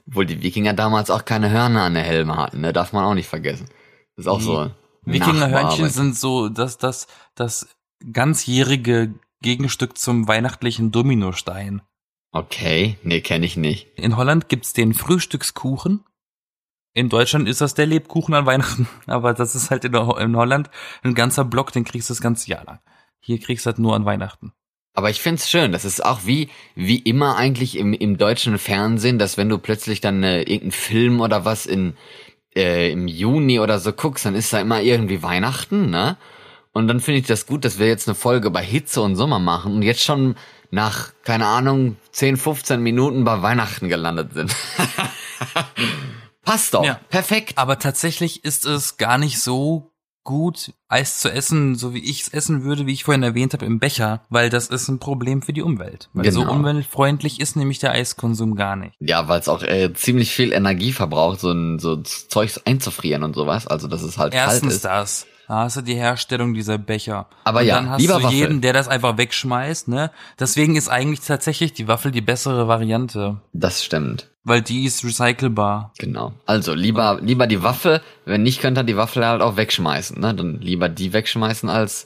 Obwohl 0.05 0.25
die 0.25 0.41
Wikinger 0.41 0.73
damals 0.73 1.09
auch 1.09 1.23
keine 1.23 1.49
Hörner 1.49 1.83
an 1.83 1.93
der 1.93 2.03
Helme 2.03 2.35
hatten, 2.35 2.59
ne, 2.59 2.73
darf 2.73 2.91
man 2.91 3.05
auch 3.05 3.13
nicht 3.13 3.29
vergessen. 3.29 3.69
Das 4.17 4.25
ist 4.25 4.27
auch 4.27 4.41
so. 4.41 4.69
Wikingerhörnchen 5.03 5.89
sind 5.89 6.15
so 6.15 6.49
das, 6.49 6.77
das, 6.77 7.07
das 7.35 7.67
ganzjährige 8.11 9.13
Gegenstück 9.41 9.97
zum 9.97 10.27
weihnachtlichen 10.27 10.91
Dominostein. 10.91 11.81
Okay, 12.31 12.97
nee, 13.03 13.21
kenne 13.21 13.45
ich 13.45 13.57
nicht. 13.57 13.87
In 13.95 14.17
Holland 14.17 14.49
gibt's 14.49 14.73
den 14.73 14.93
Frühstückskuchen. 14.93 16.03
In 16.93 17.09
Deutschland 17.09 17.47
ist 17.47 17.61
das 17.61 17.73
der 17.73 17.85
Lebkuchen 17.85 18.33
an 18.33 18.45
Weihnachten. 18.45 18.87
Aber 19.07 19.33
das 19.33 19.55
ist 19.55 19.71
halt 19.71 19.85
in, 19.85 19.93
in 19.93 20.35
Holland 20.35 20.69
ein 21.03 21.15
ganzer 21.15 21.45
Block, 21.45 21.71
den 21.71 21.85
kriegst 21.85 22.09
du 22.09 22.13
das 22.13 22.21
ganze 22.21 22.49
Jahr 22.49 22.65
lang. 22.65 22.79
Hier 23.19 23.39
kriegst 23.39 23.65
du 23.65 23.67
halt 23.67 23.79
nur 23.79 23.95
an 23.95 24.05
Weihnachten. 24.05 24.53
Aber 24.95 25.09
ich 25.09 25.21
find's 25.21 25.49
schön, 25.49 25.71
das 25.71 25.85
ist 25.85 26.03
auch 26.03 26.21
wie, 26.25 26.49
wie 26.75 26.97
immer 26.97 27.37
eigentlich 27.37 27.77
im, 27.77 27.93
im 27.93 28.17
deutschen 28.17 28.57
Fernsehen, 28.57 29.19
dass 29.19 29.37
wenn 29.37 29.47
du 29.47 29.57
plötzlich 29.57 30.01
dann 30.01 30.23
äh, 30.23 30.39
irgendeinen 30.39 30.71
Film 30.71 31.21
oder 31.21 31.45
was 31.45 31.65
in, 31.65 31.95
äh, 32.59 32.91
im 32.91 33.07
Juni 33.07 33.59
oder 33.59 33.79
so 33.79 33.93
guckst, 33.93 34.25
dann 34.25 34.35
ist 34.35 34.53
da 34.53 34.59
immer 34.59 34.81
irgendwie 34.81 35.23
Weihnachten, 35.23 35.89
ne? 35.89 36.17
Und 36.71 36.87
dann 36.87 36.99
finde 36.99 37.19
ich 37.21 37.27
das 37.27 37.47
gut, 37.47 37.65
dass 37.65 37.79
wir 37.79 37.87
jetzt 37.87 38.07
eine 38.07 38.15
Folge 38.15 38.51
bei 38.51 38.63
Hitze 38.63 39.01
und 39.01 39.15
Sommer 39.15 39.39
machen 39.39 39.73
und 39.75 39.81
jetzt 39.81 40.03
schon 40.03 40.35
nach, 40.71 41.11
keine 41.23 41.47
Ahnung, 41.47 41.97
10, 42.11 42.37
15 42.37 42.79
Minuten 42.79 43.23
bei 43.23 43.41
Weihnachten 43.41 43.89
gelandet 43.89 44.33
sind. 44.33 44.55
Passt 46.43 46.73
doch. 46.73 46.83
Ja. 46.83 46.99
Perfekt. 47.09 47.57
Aber 47.57 47.79
tatsächlich 47.79 48.45
ist 48.45 48.65
es 48.65 48.97
gar 48.97 49.17
nicht 49.17 49.39
so 49.39 49.91
gut, 50.29 50.73
Eis 50.87 51.17
zu 51.17 51.31
essen, 51.31 51.73
so 51.73 51.95
wie 51.95 52.07
ich 52.07 52.21
es 52.21 52.27
essen 52.27 52.63
würde, 52.63 52.85
wie 52.85 52.93
ich 52.93 53.03
vorhin 53.03 53.23
erwähnt 53.23 53.53
habe, 53.53 53.65
im 53.65 53.79
Becher, 53.79 54.21
weil 54.29 54.51
das 54.51 54.67
ist 54.67 54.87
ein 54.87 54.99
Problem 54.99 55.41
für 55.41 55.53
die 55.53 55.63
Umwelt. 55.63 56.07
Weil 56.13 56.31
so 56.31 56.41
Genau. 56.41 56.53
umweltfreundlich 56.53 57.39
ist 57.39 57.55
nämlich 57.55 57.79
der 57.79 57.93
Eiskonsum 57.93 58.55
gar 58.55 58.75
nicht. 58.75 58.93
Ja, 58.99 59.27
weil 59.27 59.39
es 59.39 59.49
auch 59.49 59.63
äh, 59.63 59.91
ziemlich 59.95 60.31
viel 60.31 60.53
Energie 60.53 60.91
verbraucht, 60.91 61.39
so 61.39 61.51
ein 61.51 61.79
so 61.79 61.97
Zeugs 61.97 62.59
einzufrieren 62.63 63.23
und 63.23 63.33
sowas. 63.33 63.65
Also 63.65 63.87
dass 63.87 64.03
es 64.03 64.19
halt 64.19 64.33
kalt 64.33 64.51
Erstens 64.51 64.75
ist. 64.75 64.85
das. 64.85 65.25
Da 65.49 65.61
hast 65.63 65.77
du 65.77 65.81
die 65.81 65.95
Herstellung 65.95 66.53
dieser 66.53 66.77
Becher. 66.77 67.27
Aber 67.43 67.61
und 67.61 67.65
ja, 67.65 67.75
dann 67.75 67.89
hast 67.89 68.01
lieber 68.01 68.19
du 68.19 68.23
Waffel. 68.25 68.37
jeden, 68.37 68.61
der 68.61 68.71
das 68.71 68.87
einfach 68.87 69.17
wegschmeißt, 69.17 69.87
ne? 69.87 70.11
Deswegen 70.39 70.75
ist 70.75 70.89
eigentlich 70.89 71.21
tatsächlich 71.21 71.73
die 71.73 71.87
Waffel 71.87 72.11
die 72.11 72.21
bessere 72.21 72.67
Variante. 72.67 73.41
Das 73.51 73.83
stimmt. 73.83 74.29
Weil 74.43 74.61
die 74.61 74.85
ist 74.85 75.03
recycelbar. 75.03 75.91
Genau. 75.97 76.33
Also 76.45 76.75
lieber, 76.75 77.19
lieber 77.21 77.47
die 77.47 77.63
Waffe, 77.63 78.01
wenn 78.25 78.43
nicht, 78.43 78.61
könnt 78.61 78.77
ihr 78.77 78.83
die 78.83 78.95
Waffe 78.95 79.25
halt 79.25 79.41
auch 79.41 79.57
wegschmeißen. 79.57 80.21
Ne? 80.21 80.35
Dann 80.35 80.61
lieber 80.61 80.87
die 80.87 81.13
wegschmeißen 81.13 81.67
als, 81.67 82.05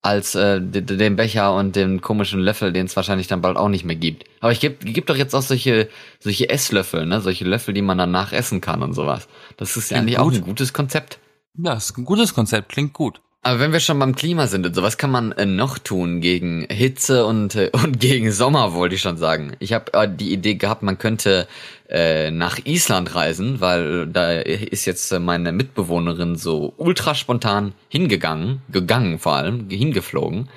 als 0.00 0.34
äh, 0.34 0.58
de- 0.60 0.80
de- 0.80 0.96
den 0.96 1.16
Becher 1.16 1.54
und 1.54 1.76
den 1.76 2.00
komischen 2.00 2.40
Löffel, 2.40 2.72
den 2.72 2.86
es 2.86 2.96
wahrscheinlich 2.96 3.26
dann 3.26 3.42
bald 3.42 3.58
auch 3.58 3.68
nicht 3.68 3.84
mehr 3.84 3.96
gibt. 3.96 4.24
Aber 4.40 4.52
ich 4.52 4.60
gibt 4.60 4.86
gibt 4.86 5.10
doch 5.10 5.16
jetzt 5.16 5.34
auch 5.34 5.42
solche, 5.42 5.90
solche 6.18 6.48
Esslöffel, 6.48 7.04
ne? 7.04 7.20
Solche 7.20 7.44
Löffel, 7.44 7.74
die 7.74 7.82
man 7.82 7.98
danach 7.98 8.32
essen 8.32 8.62
kann 8.62 8.82
und 8.82 8.94
sowas. 8.94 9.28
Das 9.58 9.76
ist 9.76 9.90
ja 9.90 9.98
eigentlich 9.98 10.18
auch 10.18 10.24
gut. 10.24 10.34
ein 10.36 10.42
gutes 10.44 10.72
Konzept. 10.72 11.18
Ja, 11.60 11.74
ist 11.74 11.96
ein 11.98 12.04
gutes 12.04 12.34
Konzept, 12.34 12.70
klingt 12.70 12.92
gut. 12.92 13.20
Aber 13.42 13.60
wenn 13.60 13.72
wir 13.72 13.80
schon 13.80 13.98
beim 13.98 14.14
Klima 14.16 14.46
sind 14.46 14.66
und 14.66 14.74
so, 14.74 14.82
was 14.82 14.98
kann 14.98 15.10
man 15.10 15.32
äh, 15.32 15.46
noch 15.46 15.78
tun 15.78 16.20
gegen 16.20 16.66
Hitze 16.70 17.24
und, 17.24 17.54
äh, 17.54 17.70
und 17.72 18.00
gegen 18.00 18.32
Sommer, 18.32 18.74
wollte 18.74 18.96
ich 18.96 19.00
schon 19.00 19.16
sagen. 19.16 19.52
Ich 19.60 19.72
habe 19.72 19.92
äh, 19.94 20.08
die 20.08 20.32
Idee 20.32 20.54
gehabt, 20.56 20.82
man 20.82 20.98
könnte 20.98 21.46
äh, 21.88 22.30
nach 22.30 22.58
Island 22.64 23.14
reisen, 23.14 23.60
weil 23.60 24.06
da 24.08 24.32
ist 24.32 24.84
jetzt 24.86 25.10
meine 25.20 25.52
Mitbewohnerin 25.52 26.36
so 26.36 26.74
ultra 26.76 27.14
spontan 27.14 27.74
hingegangen, 27.88 28.60
gegangen 28.70 29.18
vor 29.18 29.34
allem, 29.36 29.68
hingeflogen. 29.70 30.48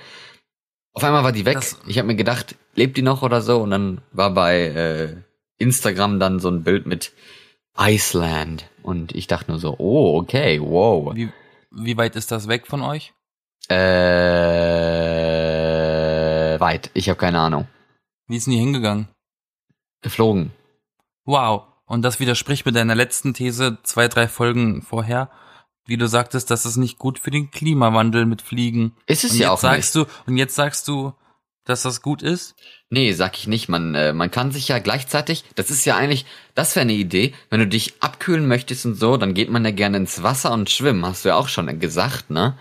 Auf 0.94 1.04
einmal 1.04 1.24
war 1.24 1.32
die 1.32 1.46
weg. 1.46 1.56
Das- 1.56 1.80
ich 1.88 1.98
habe 1.98 2.08
mir 2.08 2.16
gedacht, 2.16 2.56
lebt 2.76 2.98
die 2.98 3.04
noch 3.04 3.22
oder 3.22 3.42
so? 3.42 3.58
Und 3.62 3.72
dann 3.72 4.02
war 4.12 4.34
bei 4.34 4.60
äh, 4.66 5.16
Instagram 5.60 6.20
dann 6.20 6.40
so 6.40 6.50
ein 6.50 6.64
Bild 6.64 6.88
mit 6.88 7.14
Iceland. 7.78 8.70
Und 8.84 9.14
ich 9.16 9.28
dachte 9.28 9.52
nur 9.52 9.60
so, 9.60 9.76
oh, 9.78 10.18
okay, 10.20 10.60
wow. 10.62 11.14
Wie, 11.16 11.32
wie 11.72 11.98
weit 11.98 12.16
ist 12.16 12.32
das 12.32 12.48
weg 12.48 12.68
von 12.68 12.82
euch? 12.82 13.14
Äh, 13.70 13.76
weit. 16.60 16.92
Ich 16.94 17.10
habe 17.10 17.20
keine 17.20 17.40
Ahnung. 17.40 17.68
Wie 18.28 18.38
ist 18.38 18.48
denn 18.48 18.54
die 18.54 18.60
hingegangen? 18.60 19.08
Geflogen. 20.02 20.52
Wow. 21.26 21.64
Und 21.86 22.02
das 22.04 22.20
widerspricht 22.20 22.66
mit 22.66 22.76
deiner 22.76 22.96
letzten 22.96 23.34
These 23.34 23.78
zwei, 23.84 24.08
drei 24.08 24.28
Folgen 24.28 24.82
vorher, 24.82 25.30
wie 25.86 25.98
du 25.98 26.08
sagtest, 26.08 26.50
das 26.50 26.66
ist 26.66 26.78
nicht 26.78 26.98
gut 26.98 27.20
für 27.20 27.32
den 27.32 27.52
Klimawandel 27.52 28.26
mit 28.26 28.42
Fliegen. 28.42 28.96
Ist 29.08 29.24
es 29.24 29.34
und 29.34 29.40
ja 29.40 29.48
jetzt 29.48 29.52
auch 29.52 29.60
sagst 29.60 29.96
du 29.96 30.06
und 30.26 30.38
jetzt 30.38 30.56
sagst 30.56 30.88
du, 30.88 31.14
dass 31.66 31.84
das 31.84 32.02
gut 32.02 32.22
ist? 32.22 32.56
Nee, 32.90 33.14
sag 33.14 33.38
ich 33.38 33.48
nicht. 33.48 33.70
Man, 33.70 33.96
äh, 33.96 34.14
man 34.14 34.32
kann 34.32 34.52
sich 34.52 34.68
ja 34.68 34.80
gleichzeitig, 34.80 35.44
das 35.56 35.70
ist 35.72 35.86
ja 35.86 35.96
eigentlich, 35.96 36.26
das 36.56 36.76
wäre 36.76 36.82
eine 36.82 36.94
Idee, 36.94 37.34
wenn 37.50 37.60
du 37.60 37.68
dich 37.68 37.94
abkühlen 38.02 38.48
möchtest 38.48 38.86
und 38.86 38.96
so, 38.96 39.18
dann 39.18 39.34
geht 39.34 39.50
man 39.50 39.64
ja 39.64 39.72
gerne 39.72 39.98
ins 39.98 40.24
Wasser 40.24 40.52
und 40.52 40.70
schwimmen, 40.70 41.06
hast 41.06 41.24
du 41.26 41.30
ja 41.30 41.36
auch 41.36 41.48
schon 41.48 41.80
gesagt, 41.80 42.30
ne? 42.30 42.58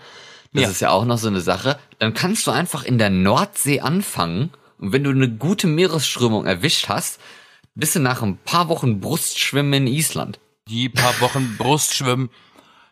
Das 0.53 0.63
Ja. 0.63 0.69
ist 0.69 0.81
ja 0.81 0.89
auch 0.91 1.05
noch 1.05 1.17
so 1.17 1.27
eine 1.29 1.39
Sache. 1.41 1.79
Dann 1.99 2.13
kannst 2.13 2.45
du 2.45 2.51
einfach 2.51 2.83
in 2.83 2.97
der 2.97 3.09
Nordsee 3.09 3.79
anfangen 3.79 4.51
und 4.79 4.91
wenn 4.91 5.03
du 5.03 5.09
eine 5.11 5.29
gute 5.29 5.67
Meeresströmung 5.67 6.45
erwischt 6.45 6.89
hast, 6.89 7.19
bist 7.73 7.95
du 7.95 7.99
nach 7.99 8.21
ein 8.21 8.37
paar 8.37 8.67
Wochen 8.67 8.99
Brustschwimmen 8.99 9.73
in 9.73 9.87
Island. 9.87 10.39
Die 10.67 10.89
paar 10.89 11.19
Wochen 11.21 11.55
Brustschwimmen, 11.57 12.29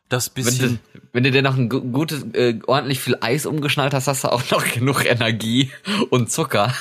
das 0.09 0.31
Wenn 0.35 0.43
bisschen. 0.43 0.79
du, 0.93 0.99
wenn 1.13 1.23
du 1.23 1.31
dir 1.31 1.41
noch 1.41 1.55
ein 1.55 1.69
gu- 1.69 1.81
gutes, 1.81 2.23
äh, 2.33 2.59
ordentlich 2.67 2.99
viel 2.99 3.17
Eis 3.21 3.45
umgeschnallt 3.45 3.93
hast, 3.93 4.07
hast 4.07 4.23
du 4.23 4.31
auch 4.31 4.49
noch 4.51 4.65
genug 4.73 5.05
Energie 5.05 5.71
und 6.09 6.31
Zucker, 6.31 6.73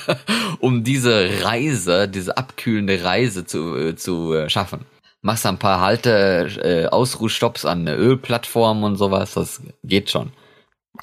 um 0.60 0.82
diese 0.84 1.28
Reise, 1.44 2.08
diese 2.08 2.36
abkühlende 2.36 3.02
Reise 3.04 3.44
zu, 3.44 3.76
äh, 3.76 3.96
zu 3.96 4.32
äh, 4.34 4.48
schaffen. 4.50 4.84
Machst 5.22 5.44
ein 5.46 5.58
paar 5.58 5.80
Halte, 5.80 6.48
äh, 6.62 6.86
Ausruhstopps 6.86 7.64
an 7.66 7.84
der 7.84 7.98
Ölplattform 7.98 8.82
und 8.84 8.96
sowas, 8.96 9.34
das 9.34 9.60
geht 9.84 10.10
schon. 10.10 10.32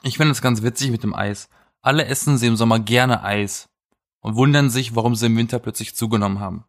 Ich 0.04 0.18
finde 0.18 0.32
es 0.32 0.42
ganz 0.42 0.64
witzig 0.64 0.90
mit 0.92 1.04
dem 1.04 1.14
Eis. 1.14 1.50
Alle 1.84 2.06
essen 2.06 2.38
sie 2.38 2.48
im 2.48 2.56
Sommer 2.56 2.80
gerne 2.80 3.24
Eis 3.24 3.70
und 4.22 4.36
wundern 4.36 4.70
sich, 4.72 4.96
warum 4.96 5.16
sie 5.16 5.28
im 5.28 5.38
Winter 5.38 5.60
plötzlich 5.60 5.96
zugenommen 5.96 6.40
haben. 6.40 6.66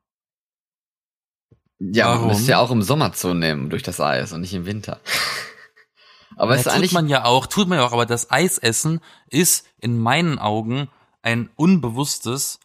Ja, 1.80 2.06
Warum? 2.08 2.20
man 2.28 2.28
müsste 2.37 2.50
ja 2.52 2.58
auch 2.58 2.70
im 2.70 2.82
Sommer 2.82 3.12
zunehmen 3.12 3.70
durch 3.70 3.82
das 3.82 4.00
Eis 4.00 4.32
und 4.32 4.40
nicht 4.40 4.54
im 4.54 4.66
Winter. 4.66 5.00
Aber 6.37 6.55
es 6.55 6.64
ja, 6.64 6.72
ist 6.72 6.81
tut 6.83 6.92
man 6.92 7.09
ja 7.09 7.24
auch, 7.24 7.46
tut 7.46 7.68
man 7.68 7.79
ja 7.79 7.85
auch, 7.87 7.92
aber 7.92 8.07
das 8.07 8.31
Eisessen 8.31 9.00
ist 9.29 9.66
in 9.81 9.98
meinen 9.98 10.38
Augen 10.38 10.88
ein 11.22 11.50
unbewusstes 11.57 12.61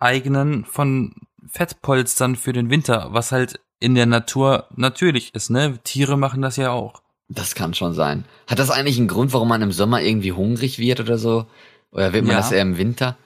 Aneignen 0.00 0.64
von 0.64 1.14
Fettpolstern 1.50 2.36
für 2.36 2.52
den 2.54 2.70
Winter, 2.70 3.08
was 3.10 3.32
halt 3.32 3.60
in 3.80 3.94
der 3.94 4.06
Natur 4.06 4.66
natürlich 4.76 5.34
ist, 5.34 5.50
ne? 5.50 5.78
Tiere 5.84 6.16
machen 6.16 6.40
das 6.42 6.56
ja 6.56 6.70
auch. 6.70 7.02
das 7.28 7.54
kann 7.54 7.74
schon 7.74 7.92
sein. 7.92 8.24
Hat 8.46 8.58
das 8.58 8.70
eigentlich 8.70 8.98
einen 8.98 9.08
Grund, 9.08 9.32
warum 9.34 9.48
man 9.48 9.60
im 9.60 9.72
Sommer 9.72 10.00
irgendwie 10.00 10.32
hungrig 10.32 10.78
wird 10.78 11.00
oder 11.00 11.18
so? 11.18 11.46
Oder 11.92 12.12
wird 12.14 12.24
man 12.24 12.32
Ja. 12.32 12.38
das 12.40 12.50
eher 12.52 12.62
im 12.62 12.78
Winter? 12.78 13.18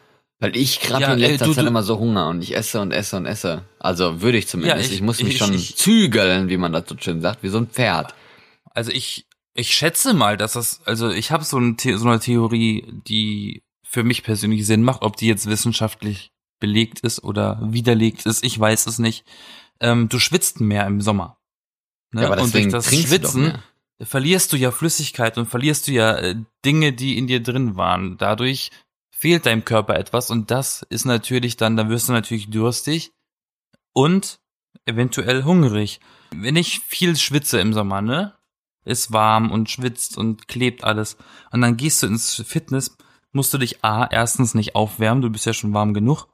Weil 0.43 0.57
ich 0.57 0.81
gerade 0.81 1.03
Ja, 1.03 1.13
in 1.13 1.19
letzter 1.21 1.47
du- 1.47 1.53
Zeit 1.55 1.65
du- 1.65 1.69
immer 1.69 1.83
so 1.85 1.99
Hunger 1.99 2.27
und 2.29 2.43
ich 2.43 2.57
esse 2.57 2.81
und 2.81 2.91
esse 2.91 3.17
und 3.17 3.27
esse. 3.27 3.65
Also 3.79 4.21
würde 4.23 4.39
ich 4.39 4.49
zumindest. 4.49 4.77
Ja, 4.77 4.85
ich, 4.85 4.93
ich- 4.93 5.01
muss 5.01 5.23
mich 5.23 5.35
ich- 5.35 5.39
schon 5.39 5.55
ich- 5.55 5.77
zügeln, 5.77 6.49
wie 6.49 6.57
man 6.57 6.73
das 6.73 6.85
so 6.89 6.97
schön 6.99 7.21
sagt, 7.21 7.43
wie 7.43 7.49
so 7.49 7.59
ein 7.59 7.69
Pferd. 7.69 8.15
Also 8.75 8.91
ich, 8.91 9.27
ich 9.55 9.75
schätze 9.75 10.15
mal, 10.15 10.37
dass 10.37 10.55
das, 10.55 10.81
also 10.85 11.11
ich 11.11 11.31
habe 11.31 11.45
so, 11.45 11.59
eine 11.59 11.77
The 11.81 11.95
so 11.95 12.09
eine 12.09 12.19
Theorie, 12.21 12.85
die 13.07 13.63
für 13.85 14.03
mich 14.03 14.23
persönlich 14.25 14.67
Sinn 14.67 14.83
macht, 14.83 15.03
ob 15.03 15.17
die 15.17 15.27
jetzt 15.29 15.47
wissenschaftlich 15.47 16.33
belegt 16.59 17.01
ist 17.01 17.23
oder 17.23 17.61
widerlegt 17.63 18.25
ist, 18.27 18.45
ich 18.45 18.59
weiß 18.59 18.87
es 18.87 18.99
nicht. 18.99 19.25
Ähm, 19.81 20.09
du 20.09 20.19
schwitzt 20.19 20.61
mehr 20.61 20.87
im 20.87 21.01
Sommer. 21.01 21.37
Ne? 22.13 22.23
Ja, 22.23 22.33
aber 22.33 22.43
und 22.43 22.53
durch 22.55 22.69
das 22.69 22.87
Schwitzen 22.87 23.59
verlierst 24.01 24.53
du 24.53 24.57
ja 24.57 24.71
Flüssigkeit 24.73 25.39
und 25.39 25.47
verlierst 25.47 25.87
du 25.89 25.93
ja 25.93 26.17
äh, 26.17 26.35
Dinge, 26.65 26.93
die 26.93 27.17
in 27.19 27.27
dir 27.27 27.41
drin 27.43 27.77
waren. 27.77 28.17
Dadurch 28.17 28.71
fehlt 29.23 29.47
deinem 29.47 29.65
Körper 29.65 29.95
etwas 29.95 30.33
und 30.33 30.51
das 30.51 30.83
ist 30.91 31.05
natürlich 31.05 31.57
dann, 31.57 31.77
dann 31.77 31.89
wirst 31.89 32.09
du 32.09 32.13
natürlich 32.13 32.51
durstig 32.51 33.13
und 33.93 34.41
eventuell 34.85 35.45
hungrig. 35.45 36.01
Wenn 36.35 36.57
ich 36.57 36.81
viel 36.81 37.15
schwitze 37.15 37.61
im 37.61 37.73
Sommer, 37.73 38.03
ne? 38.03 38.35
Ist 38.85 39.13
warm 39.13 39.53
und 39.53 39.71
schwitzt 39.71 40.19
und 40.19 40.49
klebt 40.49 40.83
alles. 40.83 41.19
Und 41.53 41.61
dann 41.61 41.77
gehst 41.77 42.03
du 42.03 42.09
ins 42.09 42.35
Fitness, 42.45 42.97
musst 43.31 43.55
du 43.55 43.59
dich 43.59 43.85
A, 43.85 44.09
erstens 44.11 44.55
nicht 44.55 44.75
aufwärmen, 44.75 45.23
du 45.23 45.31
bist 45.31 45.47
ja 45.47 45.53
schon 45.53 45.73
warm 45.73 45.95
genug. 45.95 46.27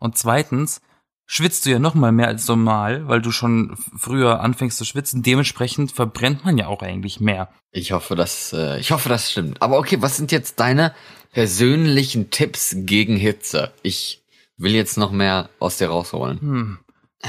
Und 0.00 0.18
zweitens 0.18 0.80
schwitzt 1.26 1.66
du 1.66 1.70
ja 1.70 1.78
noch 1.78 1.94
mal 1.94 2.10
mehr 2.10 2.26
als 2.26 2.48
normal, 2.48 3.06
weil 3.06 3.22
du 3.22 3.30
schon 3.30 3.76
früher 3.96 4.40
anfängst 4.40 4.78
zu 4.78 4.84
schwitzen. 4.84 5.22
Dementsprechend 5.22 5.92
verbrennt 5.92 6.44
man 6.44 6.58
ja 6.58 6.66
auch 6.66 6.82
eigentlich 6.82 7.20
mehr. 7.20 7.48
Ich 7.70 7.92
hoffe, 7.92 8.16
das, 8.16 8.52
äh, 8.52 8.80
ich 8.80 8.90
hoffe, 8.90 9.08
das 9.08 9.30
stimmt. 9.30 9.62
Aber 9.62 9.78
okay, 9.78 10.02
was 10.02 10.16
sind 10.16 10.32
jetzt 10.32 10.58
deine 10.58 10.92
persönlichen 11.34 12.30
Tipps 12.30 12.74
gegen 12.78 13.16
Hitze? 13.16 13.72
Ich 13.82 14.24
will 14.56 14.72
jetzt 14.72 14.96
noch 14.96 15.10
mehr 15.10 15.50
aus 15.58 15.76
dir 15.76 15.88
rausholen. 15.88 16.40
Hm. 16.40 16.78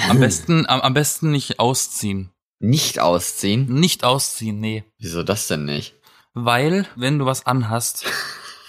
Am 0.09 0.19
besten, 0.19 0.65
am, 0.67 0.81
am 0.81 0.93
besten 0.93 1.31
nicht 1.31 1.59
ausziehen. 1.59 2.29
Nicht 2.59 2.99
ausziehen? 2.99 3.65
Nicht 3.67 4.03
ausziehen, 4.03 4.59
nee. 4.59 4.83
Wieso 4.99 5.23
das 5.23 5.47
denn 5.47 5.65
nicht? 5.65 5.95
Weil, 6.33 6.87
wenn 6.95 7.19
du 7.19 7.25
was 7.25 7.45
anhast, 7.45 8.05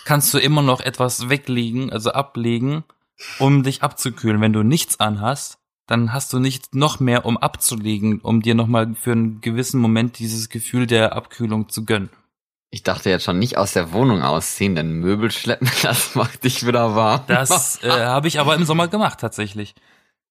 kannst 0.04 0.32
du 0.32 0.38
immer 0.38 0.62
noch 0.62 0.80
etwas 0.80 1.28
weglegen, 1.28 1.92
also 1.92 2.10
ablegen, 2.12 2.84
um 3.38 3.62
dich 3.62 3.82
abzukühlen. 3.82 4.40
Wenn 4.40 4.52
du 4.52 4.62
nichts 4.62 5.00
anhast, 5.00 5.58
dann 5.86 6.12
hast 6.12 6.32
du 6.32 6.38
nicht 6.38 6.74
noch 6.74 6.98
mehr, 6.98 7.26
um 7.26 7.36
abzulegen, 7.36 8.20
um 8.20 8.40
dir 8.40 8.54
nochmal 8.54 8.94
für 8.94 9.12
einen 9.12 9.40
gewissen 9.40 9.80
Moment 9.80 10.18
dieses 10.18 10.48
Gefühl 10.48 10.86
der 10.86 11.14
Abkühlung 11.14 11.68
zu 11.68 11.84
gönnen. 11.84 12.10
Ich 12.76 12.82
dachte 12.82 13.08
jetzt 13.08 13.24
schon 13.24 13.38
nicht 13.38 13.56
aus 13.56 13.72
der 13.72 13.92
Wohnung 13.94 14.20
ausziehen, 14.22 14.74
denn 14.74 14.92
Möbel 14.92 15.30
schleppen, 15.30 15.66
das 15.82 16.14
macht 16.14 16.44
dich 16.44 16.66
wieder 16.66 16.94
warm. 16.94 17.22
Das 17.26 17.82
äh, 17.82 17.88
habe 17.90 18.28
ich 18.28 18.38
aber 18.38 18.54
im 18.54 18.66
Sommer 18.66 18.86
gemacht, 18.86 19.18
tatsächlich. 19.18 19.74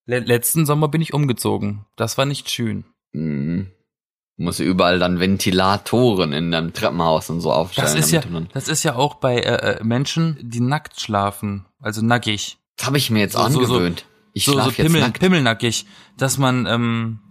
Le 0.06 0.20
letzten 0.20 0.68
Sommer 0.68 0.88
bin 0.88 1.02
ich 1.02 1.12
umgezogen. 1.12 1.86
Das 1.96 2.20
war 2.20 2.26
nicht 2.28 2.52
schön. 2.52 2.86
Mhm. 3.14 3.72
Muss 4.38 4.60
überall 4.60 5.00
dann 5.00 5.20
Ventilatoren 5.20 6.34
in 6.34 6.52
deinem 6.52 6.72
Treppenhaus 6.72 7.32
und 7.32 7.42
so 7.42 7.52
aufstellen. 7.52 7.88
Das 7.88 7.96
ist 7.96 8.12
ja, 8.12 8.22
das 8.54 8.68
ist 8.68 8.84
ja 8.84 8.94
auch 8.96 9.16
bei 9.16 9.38
äh, 9.40 9.78
äh, 9.80 9.84
Menschen, 9.84 10.38
die 10.44 10.60
nackt 10.60 11.02
schlafen, 11.02 11.66
also 11.80 12.04
nackig. 12.04 12.58
das 12.78 12.86
habe 12.86 13.00
ich 13.00 13.10
mir 13.10 13.22
jetzt 13.22 13.34
So- 13.34 13.40
so- 13.40 13.50
so- 13.66 13.74
angewöhnt. 13.74 14.06
ich 14.34 14.46
so, 14.46 14.52
so 14.52 14.60
schlafe 14.60 14.84
jetzt 14.84 14.86
Pimmel, 14.86 15.02
nackt. 15.02 15.20
pimmelnackig, 15.20 15.88
dass 16.20 16.38
man 16.38 16.68
ähm, 16.68 17.22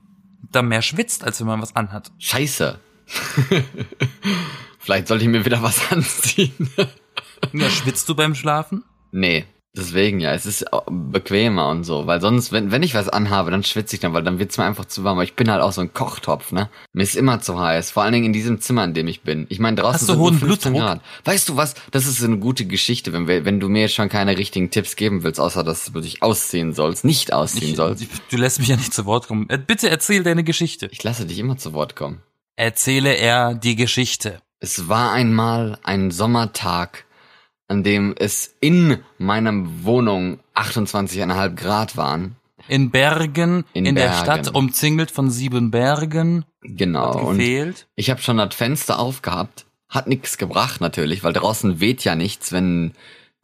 da 0.51 0.61
mehr 0.63 0.83
schwitzt, 0.83 1.23
als 1.23 1.39
wenn 1.39 1.47
man 1.47 1.63
was 1.63 1.77
anhat. 1.77 2.11
Scheiße. 2.19 2.81
Vielleicht 4.85 5.09
sollte 5.09 5.25
ich 5.25 5.31
mir 5.31 5.45
wieder 5.45 5.63
was 5.63 5.81
anziehen. 5.91 6.71
Ja, 7.53 7.71
schwitzt 7.71 8.09
du 8.09 8.15
beim 8.15 8.35
Schlafen? 8.35 8.85
nee, 9.13 9.45
deswegen 9.77 10.21
ja. 10.21 10.33
Es 10.35 10.47
ist 10.47 10.65
bequemer 10.89 11.69
und 11.69 11.85
so. 11.85 12.07
Weil 12.07 12.21
sonst, 12.21 12.53
wenn, 12.53 12.71
wenn 12.71 12.83
ich 12.83 12.95
was 12.95 13.09
anhabe, 13.09 13.51
dann 13.51 13.65
schwitze 13.65 13.97
ich 13.97 14.01
dann, 14.01 14.13
weil 14.13 14.23
dann 14.23 14.39
wird's 14.39 14.57
mir 14.59 14.65
einfach 14.65 14.85
zu 14.85 15.03
warm. 15.05 15.17
Aber 15.19 15.25
ich 15.25 15.35
bin 15.35 15.51
halt 15.51 15.63
auch 15.63 15.73
so 15.73 15.81
ein 15.81 15.93
Kochtopf, 15.93 16.53
ne? 16.53 16.69
Mir 16.93 17.03
ist 17.03 17.17
immer 17.17 17.41
zu 17.41 17.59
heiß. 17.61 17.91
Vor 17.91 18.03
allen 18.03 18.13
Dingen 18.13 18.27
in 18.27 18.33
diesem 18.33 18.61
Zimmer, 18.61 18.85
in 18.85 18.95
dem 18.95 19.09
ich 19.09 19.23
bin. 19.23 19.47
Ich 19.49 19.59
meine, 19.59 19.77
draußen 19.77 19.95
Hast 19.95 20.09
du 20.09 20.13
sind 20.13 20.19
hohen 20.19 20.39
15 20.39 20.73
Blutdruck? 20.73 20.89
Grad. 20.89 21.01
Weißt 21.25 21.49
du 21.49 21.57
was? 21.57 21.75
Das 21.91 22.07
ist 22.07 22.23
eine 22.23 22.39
gute 22.39 22.67
Geschichte, 22.67 23.13
wenn, 23.13 23.27
wir, 23.27 23.45
wenn 23.45 23.59
du 23.61 23.69
mir 23.69 23.83
jetzt 23.83 23.95
schon 23.95 24.09
keine 24.09 24.37
richtigen 24.39 24.71
Tipps 24.71 24.97
geben 24.97 25.23
willst, 25.25 25.41
außer 25.41 25.65
dass 25.65 25.87
du 25.93 26.01
dich 26.01 26.23
ausziehen 26.23 26.73
sollst, 26.73 27.05
nicht 27.05 27.33
ausziehen 27.33 27.71
Ich, 27.71 27.77
sollst. 27.77 28.05
du 28.31 28.37
lässt 28.37 28.59
mich 28.61 28.69
ja 28.69 28.77
nicht 28.77 28.95
zu 28.95 29.07
Wort 29.07 29.27
kommen. 29.29 29.49
Äh, 29.51 29.59
Bitte 29.59 29.91
erzähl 29.91 30.23
deine 30.23 30.45
Geschichte. 30.45 30.89
Ich 30.93 31.03
lasse 31.03 31.27
dich 31.27 31.39
immer 31.39 31.57
zu 31.57 31.73
Wort 31.73 31.97
kommen. 31.97 32.23
Erzähle 32.57 33.15
er 33.17 33.55
die 33.55 33.75
Geschichte. 33.75 34.41
Es 34.61 34.89
war 34.89 35.13
einmal 35.13 35.79
ein 35.83 36.11
Sommertag, 36.11 37.05
an 37.69 37.83
dem 37.83 38.15
es 38.19 38.55
in 38.61 38.99
meiner 39.19 39.53
Wohnung 39.85 40.39
28,5 40.55 41.55
Grad 41.55 41.97
waren. 41.97 42.37
In 42.69 42.91
Bergen, 42.91 43.65
In 43.75 43.85
in, 43.85 43.95
der 43.95 44.05
Bergen. 44.09 44.25
Stadt, 44.25 44.55
umzingelt 44.55 45.11
von 45.11 45.31
sieben 45.31 45.71
Bergen, 45.71 46.45
Genau. 46.63 47.15
hat 47.15 47.23
Und 47.23 47.39
gefehlt. 47.39 47.87
ich 47.95 48.09
habe 48.11 48.23
schon 48.23 48.39
das 48.39 48.55
Fenster 48.55 48.99
aufgehabt. 48.99 49.67
Hat 49.91 50.07
nichts 50.07 50.39
gebracht 50.39 50.81
natürlich, 50.81 51.23
weil 51.23 51.35
draußen 51.35 51.79
weht 51.81 52.05
ja 52.05 52.15
nichts, 52.15 52.53
wenn 52.53 52.93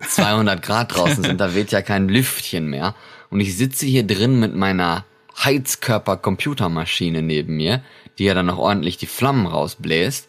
200 0.01 0.63
Grad 0.63 0.95
draußen 0.97 1.23
sind. 1.23 1.39
Da 1.39 1.55
weht 1.55 1.71
ja 1.71 1.83
kein 1.83 2.09
Lüftchen 2.09 2.67
mehr. 2.71 2.95
Und 3.29 3.41
ich 3.41 3.57
sitze 3.59 3.85
hier 3.85 4.07
drin 4.07 4.41
mit 4.41 4.55
meiner 4.57 5.05
Heizkörper-Computermaschine 5.45 7.21
neben 7.23 7.57
mir, 7.57 7.83
die 8.19 8.25
ja 8.25 8.33
dann 8.35 8.47
noch 8.47 8.59
ordentlich 8.59 8.97
die 8.97 9.07
Flammen 9.07 9.47
rausbläst. 9.47 10.29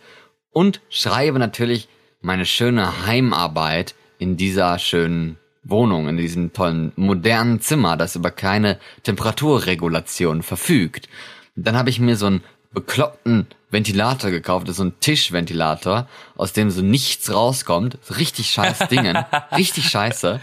Und 0.52 0.82
schreibe 0.90 1.40
natürlich 1.40 1.88
meine 2.22 2.46
schöne 2.46 3.06
Heimarbeit 3.06 3.96
in 4.20 4.38
dieser 4.38 4.78
schönen 4.80 5.38
Wohnung, 5.64 6.08
in 6.08 6.18
diesem 6.18 6.54
tollen 6.54 6.92
modernen 6.96 7.62
Zimmer, 7.62 7.98
das 7.98 8.16
über 8.16 8.32
keine 8.32 8.80
Temperaturregulation 9.04 10.44
verfügt. 10.44 11.08
Dann 11.56 11.76
habe 11.76 11.90
ich 11.90 12.00
mir 12.00 12.16
so 12.16 12.28
einen 12.28 12.44
bekloppten 12.74 13.48
Ventilator 13.70 14.32
gekauft, 14.32 14.68
das 14.68 14.74
ist 14.74 14.78
so 14.78 14.86
ein 14.86 15.00
Tischventilator, 15.00 16.08
aus 16.36 16.54
dem 16.54 16.72
so 16.72 16.82
nichts 16.82 17.34
rauskommt. 17.34 17.98
So 18.02 18.16
richtig 18.16 18.50
scheiß 18.50 18.88
Dingen. 18.90 19.18
richtig 19.56 19.90
scheiße. 19.90 20.40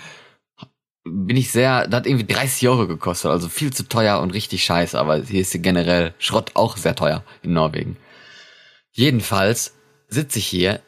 Bin 1.04 1.36
ich 1.36 1.50
sehr, 1.50 1.86
das 1.86 2.00
hat 2.00 2.06
irgendwie 2.06 2.26
30 2.26 2.68
Euro 2.68 2.86
gekostet, 2.86 3.30
also 3.30 3.48
viel 3.48 3.72
zu 3.72 3.88
teuer 3.88 4.20
und 4.20 4.32
richtig 4.32 4.64
scheiße, 4.64 4.98
aber 4.98 5.22
hier 5.22 5.40
ist 5.40 5.62
generell 5.62 6.14
Schrott 6.18 6.52
auch 6.54 6.76
sehr 6.76 6.94
teuer 6.94 7.24
in 7.42 7.54
Norwegen. 7.54 7.96
Jedenfalls 8.92 9.77
sitze 10.08 10.38
ich 10.38 10.46
hier, 10.46 10.80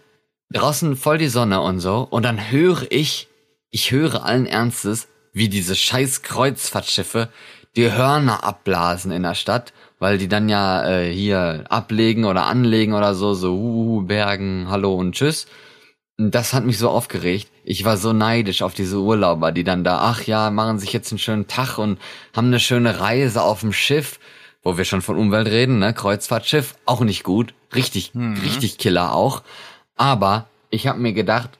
draußen 0.52 0.96
voll 0.96 1.18
die 1.18 1.28
Sonne 1.28 1.60
und 1.60 1.80
so, 1.80 2.06
und 2.10 2.24
dann 2.24 2.50
höre 2.50 2.90
ich, 2.90 3.28
ich 3.70 3.90
höre 3.90 4.24
allen 4.24 4.46
Ernstes, 4.46 5.08
wie 5.32 5.48
diese 5.48 5.76
scheiß 5.76 6.22
Kreuzfahrtschiffe 6.22 7.28
die 7.76 7.92
Hörner 7.92 8.42
abblasen 8.42 9.12
in 9.12 9.22
der 9.22 9.34
Stadt, 9.34 9.72
weil 9.98 10.18
die 10.18 10.28
dann 10.28 10.48
ja 10.48 10.88
äh, 10.88 11.12
hier 11.12 11.64
ablegen 11.68 12.24
oder 12.24 12.46
anlegen 12.46 12.94
oder 12.94 13.14
so, 13.14 13.34
so 13.34 13.54
uh, 13.54 14.02
Bergen, 14.02 14.66
hallo 14.68 14.94
und 14.94 15.14
tschüss. 15.14 15.46
Das 16.18 16.52
hat 16.52 16.64
mich 16.64 16.78
so 16.78 16.90
aufgeregt. 16.90 17.48
Ich 17.64 17.84
war 17.84 17.96
so 17.96 18.12
neidisch 18.12 18.62
auf 18.62 18.74
diese 18.74 18.98
Urlauber, 18.98 19.52
die 19.52 19.64
dann 19.64 19.84
da, 19.84 20.00
ach 20.00 20.22
ja, 20.24 20.50
machen 20.50 20.78
sich 20.78 20.92
jetzt 20.92 21.12
einen 21.12 21.18
schönen 21.18 21.46
Tag 21.46 21.78
und 21.78 21.98
haben 22.34 22.48
eine 22.48 22.60
schöne 22.60 23.00
Reise 23.00 23.42
auf 23.42 23.60
dem 23.60 23.72
Schiff, 23.72 24.18
wo 24.62 24.76
wir 24.76 24.84
schon 24.84 25.02
von 25.02 25.16
Umwelt 25.16 25.48
reden, 25.48 25.78
ne? 25.78 25.94
Kreuzfahrtschiff, 25.94 26.74
auch 26.86 27.00
nicht 27.00 27.24
gut. 27.24 27.54
Richtig, 27.74 28.12
richtig 28.14 28.78
Killer 28.78 29.14
auch. 29.14 29.42
Aber 29.96 30.48
ich 30.70 30.86
habe 30.86 30.98
mir 30.98 31.12
gedacht, 31.12 31.50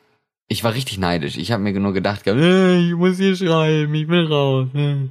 ich 0.49 0.65
war 0.65 0.75
richtig 0.75 0.99
neidisch. 0.99 1.37
Ich 1.37 1.53
habe 1.53 1.63
mir 1.63 1.73
nur 1.79 1.93
gedacht, 1.93 2.27
ich 2.27 2.95
muss 2.95 3.19
hier 3.19 3.37
schreiben, 3.37 3.95
ich 3.95 4.09
will 4.09 4.27
raus. 4.27 4.69
äh. 4.75 5.09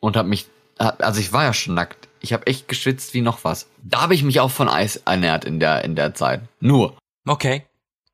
Und 0.00 0.16
habe 0.16 0.28
mich, 0.28 0.46
also 0.78 1.20
ich 1.20 1.32
war 1.32 1.44
ja 1.44 1.54
schon 1.54 1.74
nackt. 1.74 2.08
Ich 2.20 2.32
habe 2.32 2.46
echt 2.46 2.68
geschwitzt 2.68 3.14
wie 3.14 3.20
noch 3.22 3.44
was. 3.44 3.68
Da 3.82 4.02
habe 4.02 4.14
ich 4.14 4.22
mich 4.22 4.40
auch 4.40 4.50
von 4.50 4.68
Eis 4.68 4.96
ernährt 4.96 5.44
in 5.44 5.60
der 5.60 5.84
in 5.84 5.94
der 5.96 6.14
Zeit. 6.14 6.42
Nur, 6.60 6.96
Okay. 7.26 7.64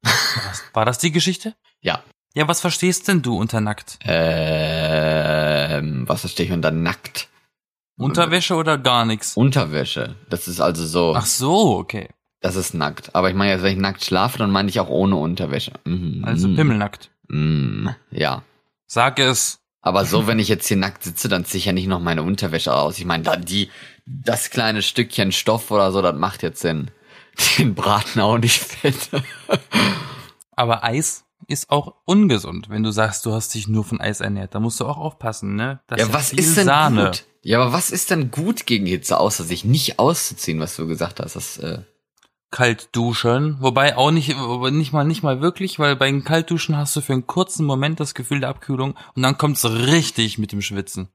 War 0.02 0.12
das, 0.48 0.62
war 0.74 0.84
das 0.84 0.98
die 0.98 1.12
Geschichte? 1.12 1.54
ja. 1.80 2.02
Ja, 2.32 2.46
was 2.46 2.60
verstehst 2.60 3.08
denn 3.08 3.22
du 3.22 3.36
unter 3.36 3.60
nackt? 3.60 3.98
Ähm, 4.04 4.78
was 6.08 6.20
verstehe 6.20 6.46
ich 6.46 6.52
unter 6.52 6.70
nackt? 6.70 7.26
Unterwäsche 8.00 8.54
oder 8.54 8.78
gar 8.78 9.04
nichts? 9.04 9.36
Unterwäsche. 9.36 10.16
Das 10.28 10.48
ist 10.48 10.60
also 10.60 10.86
so, 10.86 11.14
Ach 11.16 11.26
so, 11.26 11.76
okay. 11.78 12.08
das 12.40 12.56
ist 12.56 12.74
nackt. 12.74 13.14
Aber 13.14 13.28
ich 13.28 13.34
meine 13.36 13.52
jetzt, 13.52 13.62
wenn 13.62 13.72
ich 13.74 13.78
nackt 13.78 14.04
schlafe, 14.04 14.38
dann 14.38 14.50
meine 14.50 14.68
ich 14.68 14.80
auch 14.80 14.88
ohne 14.88 15.16
Unterwäsche. 15.16 15.72
Mhm. 15.84 16.24
Also 16.24 16.48
pimmelnackt. 16.54 17.10
Mhm. 17.28 17.94
Ja. 18.10 18.42
Sag 18.86 19.18
es. 19.18 19.60
Aber 19.82 20.04
so, 20.04 20.26
wenn 20.26 20.38
ich 20.38 20.48
jetzt 20.48 20.66
hier 20.68 20.76
nackt 20.76 21.02
sitze, 21.04 21.28
dann 21.28 21.44
ziehe 21.44 21.58
ich 21.58 21.64
ja 21.64 21.72
nicht 21.72 21.86
noch 21.86 22.00
meine 22.00 22.22
Unterwäsche 22.22 22.74
aus. 22.74 22.98
Ich 22.98 23.06
meine, 23.06 23.24
da 23.24 23.36
die, 23.36 23.70
das 24.04 24.50
kleine 24.50 24.82
Stückchen 24.82 25.32
Stoff 25.32 25.70
oder 25.70 25.90
so, 25.92 26.02
das 26.02 26.16
macht 26.16 26.42
jetzt 26.42 26.64
den, 26.64 26.90
den 27.58 27.74
Braten 27.74 28.20
auch 28.20 28.38
nicht 28.38 28.60
fett. 28.60 29.08
Aber 30.54 30.84
Eis 30.84 31.24
ist 31.46 31.70
auch 31.70 31.94
ungesund, 32.04 32.68
wenn 32.70 32.82
du 32.82 32.90
sagst, 32.90 33.26
du 33.26 33.32
hast 33.32 33.54
dich 33.54 33.68
nur 33.68 33.84
von 33.84 34.00
Eis 34.00 34.20
ernährt. 34.20 34.54
Da 34.54 34.60
musst 34.60 34.80
du 34.80 34.86
auch 34.86 34.98
aufpassen, 34.98 35.56
ne? 35.56 35.80
Das 35.86 36.00
ja, 36.00 36.12
was 36.12 36.32
ist 36.32 36.56
denn 36.56 36.66
Sahne. 36.66 37.06
gut? 37.06 37.24
Ja, 37.42 37.60
aber 37.60 37.72
was 37.72 37.90
ist 37.90 38.10
denn 38.10 38.30
gut 38.30 38.66
gegen 38.66 38.86
Hitze, 38.86 39.18
außer 39.18 39.44
sich 39.44 39.64
nicht 39.64 39.98
auszuziehen, 39.98 40.60
was 40.60 40.76
du 40.76 40.86
gesagt 40.86 41.20
hast? 41.20 41.36
Das, 41.36 41.58
äh, 41.58 41.82
Kalt 42.50 42.88
duschen, 42.92 43.58
wobei 43.60 43.96
auch 43.96 44.10
nicht, 44.10 44.34
nicht 44.72 44.92
mal, 44.92 45.04
nicht 45.04 45.22
mal 45.22 45.40
wirklich, 45.40 45.78
weil 45.78 45.94
beim 45.94 46.24
Kaltduschen 46.24 46.76
hast 46.76 46.96
du 46.96 47.00
für 47.00 47.12
einen 47.12 47.28
kurzen 47.28 47.64
Moment 47.64 48.00
das 48.00 48.14
Gefühl 48.14 48.40
der 48.40 48.48
Abkühlung 48.48 48.96
und 49.14 49.22
dann 49.22 49.38
kommt's 49.38 49.64
richtig 49.64 50.36
mit 50.36 50.50
dem 50.50 50.60
Schwitzen. 50.60 51.08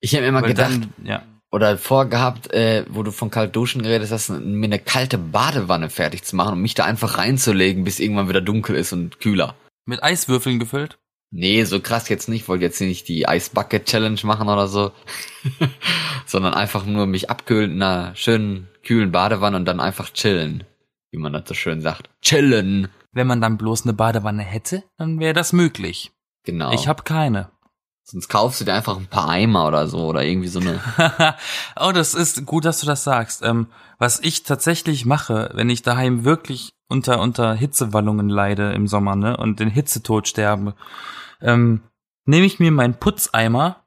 ich 0.00 0.16
habe 0.16 0.26
immer 0.26 0.42
Weil 0.42 0.48
gedacht, 0.48 0.72
dann, 0.72 1.06
ja. 1.06 1.22
oder 1.52 1.78
vorgehabt, 1.78 2.52
äh, 2.52 2.86
wo 2.88 3.04
du 3.04 3.12
von 3.12 3.30
kalt 3.30 3.54
duschen 3.54 3.82
geredet 3.82 4.10
hast, 4.10 4.30
mir 4.30 4.64
eine 4.64 4.80
kalte 4.80 5.16
Badewanne 5.16 5.90
fertig 5.90 6.24
zu 6.24 6.34
machen 6.34 6.54
und 6.54 6.60
mich 6.60 6.74
da 6.74 6.86
einfach 6.86 7.18
reinzulegen, 7.18 7.84
bis 7.84 8.00
irgendwann 8.00 8.28
wieder 8.28 8.40
dunkel 8.40 8.74
ist 8.74 8.92
und 8.92 9.20
kühler. 9.20 9.54
Mit 9.86 10.02
Eiswürfeln 10.02 10.58
gefüllt. 10.58 10.98
Nee, 11.32 11.64
so 11.64 11.80
krass 11.80 12.08
jetzt 12.08 12.28
nicht. 12.28 12.48
Wollte 12.48 12.64
jetzt 12.64 12.80
nicht 12.80 13.06
die 13.08 13.22
Ice 13.22 13.50
Bucket 13.54 13.86
Challenge 13.86 14.20
machen 14.24 14.48
oder 14.48 14.66
so. 14.66 14.92
Sondern 16.26 16.54
einfach 16.54 16.84
nur 16.84 17.06
mich 17.06 17.30
abkühlen 17.30 17.72
in 17.72 17.82
einer 17.82 18.14
schönen, 18.16 18.68
kühlen 18.84 19.12
Badewanne 19.12 19.56
und 19.56 19.64
dann 19.64 19.80
einfach 19.80 20.10
chillen. 20.10 20.64
Wie 21.10 21.18
man 21.18 21.32
das 21.32 21.44
so 21.46 21.54
schön 21.54 21.80
sagt. 21.80 22.10
Chillen. 22.20 22.88
Wenn 23.12 23.26
man 23.26 23.40
dann 23.40 23.58
bloß 23.58 23.84
eine 23.84 23.92
Badewanne 23.92 24.42
hätte, 24.42 24.84
dann 24.96 25.18
wäre 25.20 25.34
das 25.34 25.52
möglich. 25.52 26.12
Genau. 26.44 26.72
Ich 26.72 26.88
habe 26.88 27.02
keine. 27.02 27.50
Sonst 28.02 28.28
kaufst 28.28 28.60
du 28.60 28.64
dir 28.64 28.74
einfach 28.74 28.96
ein 28.96 29.06
paar 29.06 29.28
Eimer 29.28 29.68
oder 29.68 29.86
so 29.86 30.06
oder 30.06 30.24
irgendwie 30.24 30.48
so 30.48 30.58
eine. 30.58 30.80
oh, 31.76 31.92
das 31.92 32.14
ist 32.14 32.44
gut, 32.44 32.64
dass 32.64 32.80
du 32.80 32.86
das 32.86 33.04
sagst. 33.04 33.42
Ähm, 33.44 33.68
was 33.98 34.18
ich 34.20 34.42
tatsächlich 34.42 35.06
mache, 35.06 35.50
wenn 35.54 35.70
ich 35.70 35.82
daheim 35.82 36.24
wirklich 36.24 36.72
unter 36.90 37.20
unter 37.20 37.54
Hitzewallungen 37.54 38.28
leide 38.28 38.72
im 38.72 38.86
Sommer, 38.86 39.16
ne, 39.16 39.36
und 39.36 39.60
den 39.60 39.70
Hitzetod 39.70 40.28
sterbe, 40.28 40.74
ähm, 41.40 41.82
nehme 42.26 42.46
ich 42.46 42.58
mir 42.58 42.70
meinen 42.70 42.94
Putzeimer, 42.94 43.84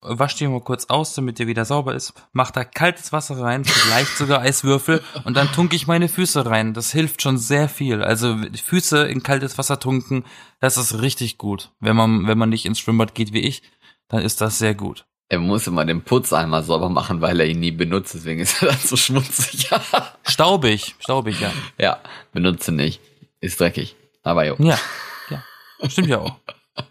wasche 0.00 0.38
den 0.38 0.52
mal 0.52 0.60
kurz 0.60 0.86
aus, 0.86 1.14
damit 1.14 1.38
der 1.38 1.46
wieder 1.46 1.64
sauber 1.64 1.94
ist, 1.94 2.12
mach 2.32 2.50
da 2.50 2.64
kaltes 2.64 3.12
Wasser 3.12 3.40
rein, 3.40 3.64
vielleicht 3.64 4.16
sogar 4.16 4.40
Eiswürfel 4.40 5.02
und 5.24 5.36
dann 5.36 5.48
tunke 5.48 5.76
ich 5.76 5.86
meine 5.86 6.08
Füße 6.08 6.46
rein. 6.46 6.74
Das 6.74 6.92
hilft 6.92 7.22
schon 7.22 7.38
sehr 7.38 7.68
viel. 7.68 8.02
Also 8.02 8.36
Füße 8.54 9.06
in 9.06 9.22
kaltes 9.22 9.58
Wasser 9.58 9.80
tunken, 9.80 10.24
das 10.60 10.76
ist 10.76 11.00
richtig 11.00 11.38
gut. 11.38 11.72
Wenn 11.80 11.96
man 11.96 12.26
wenn 12.26 12.38
man 12.38 12.50
nicht 12.50 12.66
ins 12.66 12.78
Schwimmbad 12.78 13.14
geht 13.14 13.32
wie 13.32 13.40
ich, 13.40 13.62
dann 14.08 14.22
ist 14.22 14.40
das 14.40 14.58
sehr 14.58 14.74
gut. 14.74 15.06
Er 15.28 15.38
muss 15.38 15.66
immer 15.66 15.84
den 15.84 16.02
Putzeimer 16.02 16.62
sauber 16.62 16.88
machen, 16.90 17.20
weil 17.20 17.40
er 17.40 17.46
ihn 17.46 17.60
nie 17.60 17.70
benutzt, 17.70 18.14
deswegen 18.14 18.40
ist 18.40 18.62
er 18.62 18.68
dann 18.72 18.78
so 18.78 18.96
schmutzig. 18.96 19.70
Staubig, 20.26 20.94
staubig, 21.00 21.40
ja. 21.40 21.52
ja, 21.78 21.98
benutze 22.32 22.72
nicht. 22.72 23.00
Ist 23.40 23.60
dreckig. 23.60 23.96
Aber 24.22 24.46
jo. 24.46 24.56
Ja, 24.58 24.78
ja. 25.30 25.42
Stimmt 25.88 26.08
ja 26.08 26.20
auch. 26.20 26.36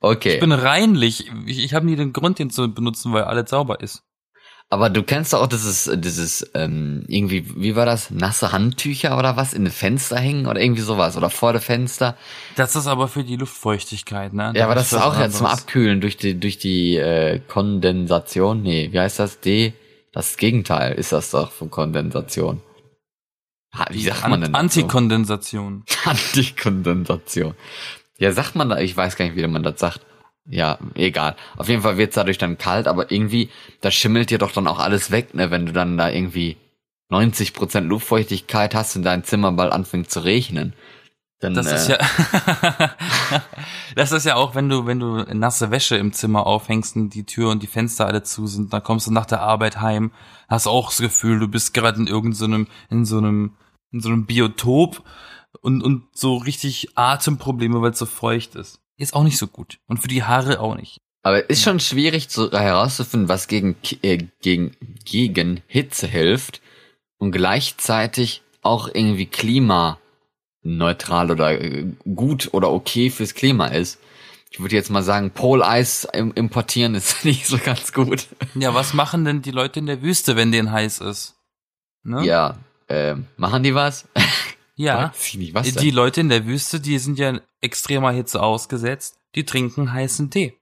Okay. 0.00 0.34
Ich 0.34 0.40
bin 0.40 0.52
reinlich. 0.52 1.28
Ich, 1.46 1.58
ich 1.58 1.74
habe 1.74 1.84
nie 1.84 1.96
den 1.96 2.12
Grund, 2.12 2.38
den 2.38 2.50
zu 2.50 2.72
benutzen, 2.72 3.12
weil 3.12 3.24
alles 3.24 3.50
sauber 3.50 3.80
ist. 3.80 4.04
Aber 4.70 4.90
du 4.90 5.02
kennst 5.02 5.32
doch 5.32 5.40
auch 5.40 5.46
dieses, 5.46 5.90
dieses, 5.94 6.50
ähm, 6.54 7.04
irgendwie, 7.08 7.46
wie 7.56 7.74
war 7.74 7.86
das? 7.86 8.10
Nasse 8.10 8.52
Handtücher 8.52 9.18
oder 9.18 9.36
was? 9.36 9.54
In 9.54 9.64
den 9.64 9.72
Fenster 9.72 10.18
hängen 10.18 10.46
oder 10.46 10.60
irgendwie 10.60 10.82
sowas? 10.82 11.16
Oder 11.16 11.30
vor 11.30 11.52
dem 11.52 11.62
Fenster? 11.62 12.16
Das 12.54 12.76
ist 12.76 12.86
aber 12.86 13.08
für 13.08 13.24
die 13.24 13.36
Luftfeuchtigkeit, 13.36 14.34
ne? 14.34 14.52
Ja, 14.54 14.66
aber 14.66 14.74
das 14.74 14.92
ist 14.92 14.98
auch 14.98 15.18
jetzt 15.18 15.38
zum. 15.38 15.46
Abkühlen 15.46 16.02
durch 16.02 16.18
die, 16.18 16.38
durch 16.38 16.58
die 16.58 16.96
äh, 16.96 17.40
Kondensation. 17.48 18.62
Nee, 18.62 18.90
wie 18.92 19.00
heißt 19.00 19.18
das? 19.18 19.40
D. 19.40 19.72
Das 20.12 20.36
Gegenteil 20.36 20.94
ist 20.94 21.12
das 21.12 21.30
doch 21.30 21.50
von 21.50 21.70
Kondensation. 21.70 22.60
Wie 23.90 24.02
sagt 24.02 24.28
man 24.28 24.40
denn? 24.40 24.54
Antikondensation. 24.54 25.84
Antikondensation. 26.04 27.54
Ja, 28.18 28.32
sagt 28.32 28.54
man 28.54 28.68
da, 28.68 28.78
ich 28.78 28.96
weiß 28.96 29.16
gar 29.16 29.24
nicht, 29.24 29.36
wie 29.36 29.46
man 29.46 29.62
das 29.62 29.78
sagt. 29.78 30.00
Ja, 30.50 30.78
egal. 30.94 31.36
Auf 31.56 31.68
jeden 31.68 31.82
Fall 31.82 31.98
wird's 31.98 32.14
dadurch 32.14 32.38
dann 32.38 32.56
kalt, 32.56 32.88
aber 32.88 33.10
irgendwie, 33.10 33.50
da 33.82 33.90
schimmelt 33.90 34.30
dir 34.30 34.38
doch 34.38 34.52
dann 34.52 34.66
auch 34.66 34.78
alles 34.78 35.10
weg, 35.10 35.34
ne, 35.34 35.50
wenn 35.50 35.66
du 35.66 35.72
dann 35.72 35.98
da 35.98 36.08
irgendwie 36.08 36.56
90% 37.10 37.80
Luftfeuchtigkeit 37.80 38.74
hast 38.74 38.96
und 38.96 39.02
dein 39.02 39.24
Zimmer 39.24 39.52
bald 39.52 39.72
anfängt 39.72 40.10
zu 40.10 40.20
regnen. 40.20 40.74
Dann, 41.40 41.54
Das 41.54 41.70
ist 41.70 41.88
äh, 41.88 41.98
ja, 41.98 42.94
das 43.94 44.10
ist 44.10 44.26
ja 44.26 44.34
auch, 44.34 44.54
wenn 44.54 44.68
du, 44.68 44.86
wenn 44.86 44.98
du 44.98 45.22
nasse 45.34 45.70
Wäsche 45.70 45.96
im 45.96 46.12
Zimmer 46.12 46.46
aufhängst 46.46 46.96
und 46.96 47.10
die 47.10 47.24
Tür 47.24 47.50
und 47.50 47.62
die 47.62 47.68
Fenster 47.68 48.06
alle 48.06 48.24
zu 48.24 48.46
sind, 48.46 48.72
dann 48.72 48.82
kommst 48.82 49.06
du 49.06 49.12
nach 49.12 49.26
der 49.26 49.42
Arbeit 49.42 49.80
heim, 49.80 50.12
hast 50.48 50.66
auch 50.66 50.88
das 50.88 50.98
Gefühl, 50.98 51.38
du 51.38 51.46
bist 51.46 51.74
gerade 51.74 52.00
in 52.00 52.08
irgendeinem, 52.08 52.66
in 52.90 53.04
so 53.04 53.18
einem, 53.18 53.54
in 53.92 54.00
so 54.00 54.08
einem 54.08 54.26
Biotop 54.26 55.04
und, 55.60 55.82
und 55.82 56.08
so 56.12 56.36
richtig 56.36 56.96
Atemprobleme, 56.96 57.80
weil 57.82 57.92
es 57.92 57.98
so 57.98 58.06
feucht 58.06 58.56
ist. 58.56 58.80
Ist 58.98 59.14
auch 59.14 59.24
nicht 59.24 59.38
so 59.38 59.46
gut. 59.46 59.78
Und 59.86 59.98
für 59.98 60.08
die 60.08 60.24
Haare 60.24 60.60
auch 60.60 60.76
nicht. 60.76 60.98
Aber 61.22 61.48
ist 61.48 61.62
schon 61.62 61.80
schwierig 61.80 62.28
zu, 62.28 62.50
herauszufinden, 62.52 63.28
was 63.28 63.48
gegen, 63.48 63.76
äh, 64.02 64.18
gegen, 64.42 64.76
gegen 65.04 65.62
Hitze 65.66 66.06
hilft. 66.06 66.60
und 67.18 67.32
gleichzeitig 67.32 68.42
auch 68.62 68.88
irgendwie 68.92 69.26
klimaneutral 69.26 71.30
oder 71.30 71.60
äh, 71.60 71.86
gut 72.14 72.50
oder 72.52 72.70
okay 72.70 73.10
fürs 73.10 73.34
Klima 73.34 73.66
ist. 73.68 73.98
Ich 74.50 74.60
würde 74.60 74.76
jetzt 74.76 74.90
mal 74.90 75.02
sagen, 75.02 75.30
Poleis 75.32 76.06
im- 76.12 76.32
importieren 76.34 76.94
ist 76.94 77.24
nicht 77.24 77.46
so 77.46 77.58
ganz 77.58 77.92
gut. 77.92 78.26
Ja, 78.54 78.74
was 78.74 78.94
machen 78.94 79.24
denn 79.24 79.42
die 79.42 79.50
Leute 79.50 79.80
in 79.80 79.86
der 79.86 80.02
Wüste, 80.02 80.36
wenn 80.36 80.52
denen 80.52 80.70
heiß 80.72 81.00
ist? 81.00 81.34
Ne? 82.04 82.24
Ja, 82.24 82.58
äh, 82.88 83.16
machen 83.36 83.62
die 83.62 83.74
was? 83.74 84.06
Ja. 84.78 85.12
Nicht, 85.34 85.54
was 85.54 85.74
Die? 85.74 85.90
Leute 85.90 86.20
in 86.20 86.28
der 86.28 86.46
Wüste, 86.46 86.80
die 86.80 86.98
sind 86.98 87.18
ja 87.18 87.40
extremer 87.60 88.12
Hitze 88.12 88.40
ausgesetzt, 88.40 89.18
die 89.34 89.44
trinken 89.44 89.92
heißen 89.92 90.30
Tee. 90.30 90.56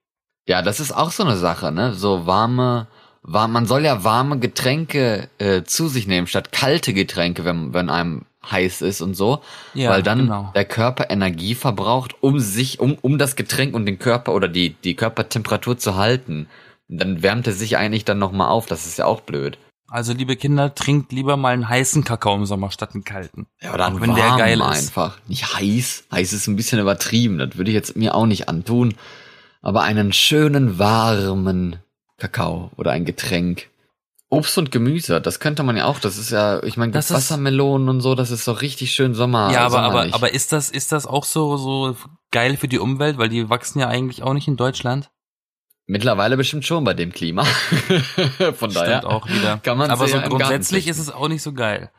Ja, 0.48 0.62
das 0.62 0.80
ist 0.80 0.92
auch 0.92 1.10
so 1.10 1.22
eine 1.22 1.36
Sache, 1.36 1.70
ne? 1.70 1.92
So 1.92 2.26
warme, 2.26 2.88
warm, 3.22 3.52
man 3.52 3.66
soll 3.66 3.84
ja 3.84 4.04
warme 4.04 4.38
Getränke 4.38 5.28
äh, 5.38 5.64
zu 5.64 5.88
sich 5.88 6.06
nehmen, 6.06 6.26
statt 6.26 6.50
kalte 6.50 6.94
Getränke, 6.94 7.44
wenn, 7.44 7.74
wenn 7.74 7.90
einem 7.90 8.24
heiß 8.50 8.80
ist 8.80 9.02
und 9.02 9.14
so. 9.14 9.42
Ja, 9.74 9.90
weil 9.90 10.02
dann 10.02 10.20
genau. 10.20 10.52
der 10.54 10.64
Körper 10.64 11.10
Energie 11.10 11.54
verbraucht, 11.54 12.14
um 12.20 12.40
sich, 12.40 12.80
um, 12.80 12.96
um 13.02 13.18
das 13.18 13.36
Getränk 13.36 13.74
und 13.74 13.84
den 13.84 13.98
Körper 13.98 14.32
oder 14.32 14.48
die, 14.48 14.70
die 14.70 14.96
Körpertemperatur 14.96 15.76
zu 15.76 15.96
halten. 15.96 16.48
Dann 16.88 17.22
wärmt 17.22 17.48
er 17.48 17.52
sich 17.52 17.76
eigentlich 17.76 18.04
dann 18.04 18.18
nochmal 18.18 18.48
auf, 18.48 18.66
das 18.66 18.86
ist 18.86 18.98
ja 18.98 19.04
auch 19.04 19.20
blöd. 19.20 19.58
Also 19.88 20.12
liebe 20.12 20.36
Kinder, 20.36 20.74
trinkt 20.74 21.12
lieber 21.12 21.36
mal 21.36 21.52
einen 21.52 21.68
heißen 21.68 22.02
Kakao 22.04 22.34
im 22.34 22.46
Sommer 22.46 22.70
statt 22.70 22.90
einen 22.94 23.04
kalten. 23.04 23.46
Ja, 23.60 23.72
oder 23.72 23.88
Auch 23.88 24.00
wenn 24.00 24.14
der 24.14 24.24
warm 24.24 24.38
geil 24.38 24.58
ist. 24.60 24.66
einfach. 24.66 25.18
Nicht 25.28 25.54
heiß. 25.54 26.04
Heiß 26.12 26.32
ist 26.32 26.46
ein 26.48 26.56
bisschen 26.56 26.80
übertrieben. 26.80 27.38
Das 27.38 27.56
würde 27.56 27.70
ich 27.70 27.74
jetzt 27.74 27.96
mir 27.96 28.14
auch 28.14 28.26
nicht 28.26 28.48
antun. 28.48 28.94
Aber 29.62 29.82
einen 29.82 30.12
schönen, 30.12 30.78
warmen 30.78 31.76
Kakao 32.18 32.70
oder 32.76 32.90
ein 32.92 33.04
Getränk. 33.04 33.68
Obst 34.28 34.58
und 34.58 34.72
Gemüse, 34.72 35.20
das 35.20 35.38
könnte 35.38 35.62
man 35.62 35.76
ja 35.76 35.84
auch. 35.84 36.00
Das 36.00 36.18
ist 36.18 36.30
ja, 36.30 36.60
ich 36.64 36.76
meine, 36.76 36.90
Das 36.90 37.12
Wassermelonen 37.12 37.88
und 37.88 38.00
so, 38.00 38.16
das 38.16 38.32
ist 38.32 38.44
so 38.44 38.52
richtig 38.52 38.90
schön 38.92 39.14
Sommer. 39.14 39.52
ja, 39.52 39.60
aber, 39.64 39.82
aber, 39.82 40.08
aber 40.12 40.34
ist 40.34 40.52
das, 40.52 40.68
ist 40.68 40.90
das 40.90 41.06
auch 41.06 41.24
so, 41.24 41.56
so 41.56 41.96
geil 42.32 42.56
für 42.56 42.66
die 42.66 42.80
Umwelt? 42.80 43.18
Weil 43.18 43.28
die 43.28 43.48
wachsen 43.48 43.78
ja 43.78 43.86
eigentlich 43.86 44.24
auch 44.24 44.34
nicht 44.34 44.48
in 44.48 44.56
Deutschland. 44.56 45.10
Mittlerweile 45.86 46.36
bestimmt 46.36 46.66
schon 46.66 46.82
bei 46.82 46.94
dem 46.94 47.12
Klima. 47.12 47.44
Von 48.54 48.72
daher. 48.72 48.98
Stimmt 48.98 49.04
auch 49.04 49.28
wieder. 49.28 49.58
Kann 49.62 49.78
man 49.78 49.90
aber 49.90 50.08
so 50.08 50.20
grundsätzlich 50.20 50.88
ist 50.88 50.98
es 50.98 51.10
auch 51.10 51.28
nicht 51.28 51.42
so 51.42 51.52
geil. 51.52 51.90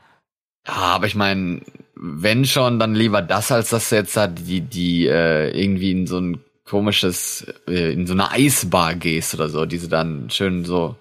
Ja, 0.67 0.73
aber 0.73 1.07
ich 1.07 1.15
meine, 1.15 1.61
wenn 1.95 2.45
schon, 2.45 2.79
dann 2.79 2.93
lieber 2.93 3.21
das, 3.21 3.51
als 3.51 3.69
dass 3.69 3.89
jetzt 3.91 4.17
da 4.17 4.27
die, 4.27 4.61
die 4.61 5.07
äh, 5.07 5.49
irgendwie 5.57 5.91
in 5.91 6.05
so 6.05 6.19
ein 6.19 6.43
komisches, 6.65 7.47
äh, 7.67 7.93
in 7.93 8.05
so 8.07 8.13
eine 8.13 8.31
Eisbar 8.31 8.95
gehst 8.95 9.33
oder 9.33 9.47
so, 9.47 9.65
die 9.65 9.77
sie 9.77 9.87
dann 9.87 10.29
schön 10.29 10.65
so 10.65 10.97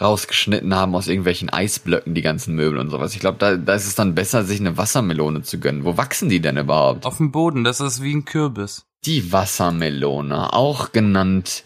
rausgeschnitten 0.00 0.74
haben 0.74 0.94
aus 0.94 1.08
irgendwelchen 1.08 1.50
Eisblöcken, 1.50 2.14
die 2.14 2.22
ganzen 2.22 2.54
Möbel 2.54 2.78
und 2.78 2.88
sowas. 2.88 3.12
Ich 3.14 3.20
glaube, 3.20 3.36
da, 3.38 3.56
da 3.56 3.74
ist 3.74 3.86
es 3.86 3.94
dann 3.94 4.14
besser, 4.14 4.42
sich 4.44 4.58
eine 4.58 4.78
Wassermelone 4.78 5.42
zu 5.42 5.60
gönnen. 5.60 5.84
Wo 5.84 5.98
wachsen 5.98 6.30
die 6.30 6.40
denn 6.40 6.56
überhaupt? 6.56 7.04
Auf 7.04 7.18
dem 7.18 7.30
Boden, 7.30 7.62
das 7.62 7.80
ist 7.80 8.02
wie 8.02 8.14
ein 8.14 8.24
Kürbis. 8.24 8.86
Die 9.04 9.32
Wassermelone, 9.32 10.52
auch 10.54 10.92
genannt 10.92 11.64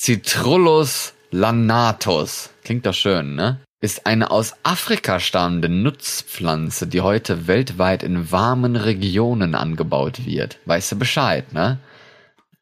Citrullus 0.00 1.12
lanatus. 1.30 2.48
Klingt 2.64 2.86
doch 2.86 2.94
schön, 2.94 3.34
ne? 3.34 3.60
Ist 3.82 4.06
eine 4.06 4.30
aus 4.30 4.54
Afrika 4.62 5.20
stammende 5.20 5.68
Nutzpflanze, 5.68 6.86
die 6.86 7.02
heute 7.02 7.46
weltweit 7.48 8.02
in 8.02 8.32
warmen 8.32 8.76
Regionen 8.76 9.54
angebaut 9.54 10.24
wird. 10.24 10.58
Weißt 10.64 10.92
du 10.92 10.96
Bescheid, 10.96 11.52
ne? 11.52 11.80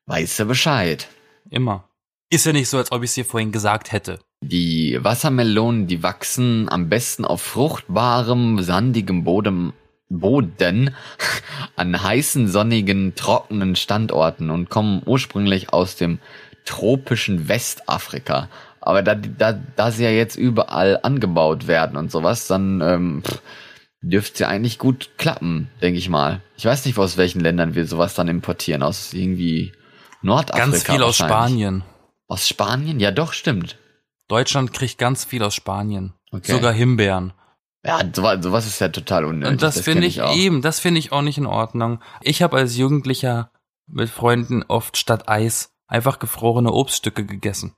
Weißt 0.06 0.40
du 0.40 0.46
Bescheid. 0.46 1.06
Immer. 1.48 1.88
Ist 2.28 2.44
ja 2.44 2.52
nicht 2.52 2.68
so, 2.68 2.76
als 2.76 2.90
ob 2.90 3.04
ich 3.04 3.10
es 3.10 3.14
dir 3.14 3.24
vorhin 3.24 3.52
gesagt 3.52 3.92
hätte. 3.92 4.18
Die 4.40 4.98
Wassermelonen, 5.00 5.86
die 5.86 6.02
wachsen 6.02 6.68
am 6.68 6.88
besten 6.88 7.24
auf 7.24 7.40
fruchtbarem, 7.40 8.60
sandigem 8.62 9.22
Boden, 9.22 9.74
Boden 10.08 10.92
an 11.76 12.02
heißen, 12.02 12.48
sonnigen, 12.48 13.14
trockenen 13.14 13.76
Standorten 13.76 14.50
und 14.50 14.70
kommen 14.70 15.02
ursprünglich 15.06 15.72
aus 15.72 15.94
dem 15.94 16.18
tropischen 16.68 17.48
Westafrika. 17.48 18.48
Aber 18.80 19.02
da, 19.02 19.14
da, 19.14 19.52
da 19.52 19.90
sie 19.90 20.04
ja 20.04 20.10
jetzt 20.10 20.36
überall 20.36 21.00
angebaut 21.02 21.66
werden 21.66 21.96
und 21.96 22.10
sowas, 22.10 22.46
dann 22.46 22.80
ähm, 22.80 23.22
dürfte 24.00 24.44
ja 24.44 24.48
eigentlich 24.48 24.78
gut 24.78 25.10
klappen, 25.18 25.70
denke 25.82 25.98
ich 25.98 26.08
mal. 26.08 26.42
Ich 26.56 26.64
weiß 26.64 26.84
nicht, 26.86 26.98
aus 26.98 27.16
welchen 27.16 27.40
Ländern 27.40 27.74
wir 27.74 27.86
sowas 27.86 28.14
dann 28.14 28.28
importieren. 28.28 28.82
Aus 28.82 29.12
irgendwie 29.12 29.72
Nordafrika. 30.22 30.66
Ganz 30.66 30.84
viel 30.84 31.02
aus. 31.02 31.16
Spanien. 31.16 31.84
Aus 32.28 32.46
Spanien? 32.46 33.00
Ja, 33.00 33.10
doch, 33.10 33.32
stimmt. 33.32 33.78
Deutschland 34.28 34.72
kriegt 34.72 34.98
ganz 34.98 35.24
viel 35.24 35.42
aus 35.42 35.54
Spanien. 35.54 36.12
Okay. 36.30 36.52
Sogar 36.52 36.72
Himbeeren. 36.72 37.32
Ja, 37.84 38.00
sowas, 38.12 38.38
sowas 38.42 38.66
ist 38.66 38.80
ja 38.80 38.88
total 38.88 39.24
unnötig. 39.24 39.52
Und 39.52 39.62
das, 39.62 39.76
kenn 39.76 39.84
finde 39.84 40.06
ich 40.06 40.20
auch. 40.20 40.36
eben, 40.36 40.60
das 40.60 40.80
finde 40.80 40.98
ich 40.98 41.12
auch 41.12 41.22
nicht 41.22 41.38
in 41.38 41.46
Ordnung. 41.46 42.00
Ich 42.20 42.42
habe 42.42 42.58
als 42.58 42.76
Jugendlicher 42.76 43.50
mit 43.86 44.10
Freunden 44.10 44.62
oft 44.68 44.98
statt 44.98 45.28
Eis 45.28 45.72
einfach 45.88 46.18
gefrorene 46.20 46.72
Obststücke 46.72 47.24
gegessen. 47.26 47.74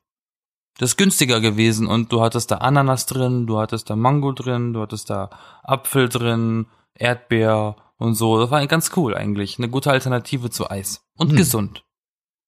Das 0.79 0.91
ist 0.91 0.97
günstiger 0.97 1.41
gewesen 1.41 1.87
und 1.87 2.13
du 2.13 2.21
hattest 2.23 2.51
da 2.51 2.57
Ananas 2.57 3.07
drin, 3.07 3.47
du 3.47 3.59
hattest 3.59 3.91
da 3.91 3.97
Mango 3.97 4.33
drin, 4.33 4.73
du 4.73 4.81
hattest 4.81 5.11
da 5.11 5.31
Apfel 5.63 6.09
drin, 6.09 6.67
Erdbeer 6.95 7.77
und 7.97 8.15
so. 8.15 8.39
Das 8.41 8.51
war 8.51 8.67
ganz 8.67 8.91
cool 8.97 9.15
eigentlich. 9.15 9.59
Eine 9.59 9.69
gute 9.69 9.91
Alternative 9.91 10.51
zu 10.51 10.71
Eis. 10.71 11.03
Und 11.17 11.31
Hm. 11.31 11.37
gesund. 11.37 11.85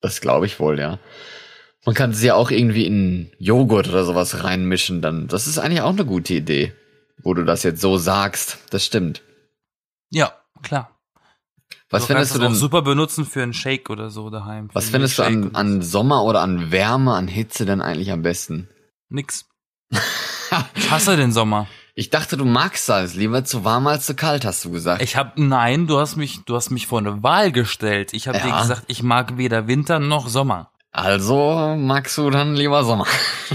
Das 0.01 0.21
glaube 0.21 0.47
ich 0.47 0.59
wohl, 0.61 0.79
ja. 0.79 0.99
Man 1.85 1.95
kann 1.95 2.15
sie 2.15 2.29
ja 2.29 2.35
auch 2.35 2.51
irgendwie 2.51 2.87
in 2.87 3.33
Joghurt 3.39 3.89
oder 3.89 4.05
sowas 4.05 4.45
reinmischen, 4.45 5.03
dann. 5.03 5.27
Das 5.29 5.47
ist 5.47 5.59
eigentlich 5.59 5.83
auch 5.83 5.91
eine 5.91 6.07
gute 6.07 6.35
Idee. 6.35 6.75
Wo 7.23 7.35
du 7.35 7.45
das 7.45 7.63
jetzt 7.65 7.81
so 7.81 7.99
sagst. 7.99 8.59
Das 8.71 8.85
stimmt. 8.85 9.23
Ja, 10.11 10.33
klar. 10.63 10.99
Was 11.93 12.03
du 12.03 12.07
findest 12.09 12.33
kannst 12.33 12.35
du 12.43 12.47
denn, 12.47 12.53
auch 12.53 12.59
super 12.59 12.83
benutzen 12.83 13.25
für 13.25 13.43
einen 13.43 13.53
Shake 13.55 13.91
oder 13.91 14.11
so 14.11 14.31
daheim. 14.31 14.69
Was 14.73 14.91
findest 14.91 15.19
du 15.19 15.23
an, 15.23 15.55
an 15.55 15.83
so. 15.83 15.99
Sommer 15.99 16.25
oder 16.25 16.41
an 16.41 16.71
Wärme, 16.73 17.15
an 17.15 17.29
Hitze 17.29 17.65
denn 17.65 17.81
eigentlich 17.81 18.11
am 18.11 18.23
besten? 18.23 18.69
Nix. 19.09 19.47
Ich 20.75 20.91
hasse 20.91 21.17
den 21.17 21.33
Sommer. 21.33 21.67
Ich 21.95 22.11
dachte, 22.11 22.37
du 22.37 22.45
magst 22.45 22.87
das 22.89 23.15
lieber 23.15 23.43
zu 23.45 23.65
warm 23.65 23.87
als 23.87 24.05
zu 24.05 24.15
kalt, 24.15 24.45
hast 24.45 24.63
du 24.65 24.71
gesagt. 24.71 25.01
Ich 25.01 25.17
hab, 25.17 25.39
nein, 25.39 25.87
du 25.87 25.99
hast 25.99 26.17
mich, 26.17 26.45
du 26.45 26.57
hast 26.57 26.71
mich 26.71 26.87
vor 26.87 26.99
eine 26.99 27.23
Wahl 27.23 27.53
gestellt. 27.53 28.13
Ich 28.13 28.29
habe 28.29 28.39
dir 28.39 28.49
Ja. 28.49 28.61
gesagt, 28.61 28.85
ich 28.89 29.03
mag 29.03 29.39
weder 29.39 29.67
Winter 29.67 29.99
noch 29.99 30.29
Sommer. 30.29 30.71
Also 30.91 31.75
magst 31.79 32.19
du 32.19 32.29
dann 32.29 32.55
lieber 32.55 32.85
Sommer. 32.85 33.07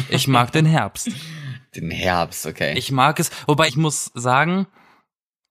Ich 0.10 0.28
mag 0.28 0.52
den 0.52 0.66
Herbst. 0.66 1.10
Den 1.76 1.92
Herbst, 1.92 2.48
okay. 2.48 2.74
Ich 2.78 2.92
mag 2.92 3.20
es, 3.20 3.30
wobei 3.46 3.68
ich 3.68 3.76
muss 3.78 4.10
sagen, 4.16 4.66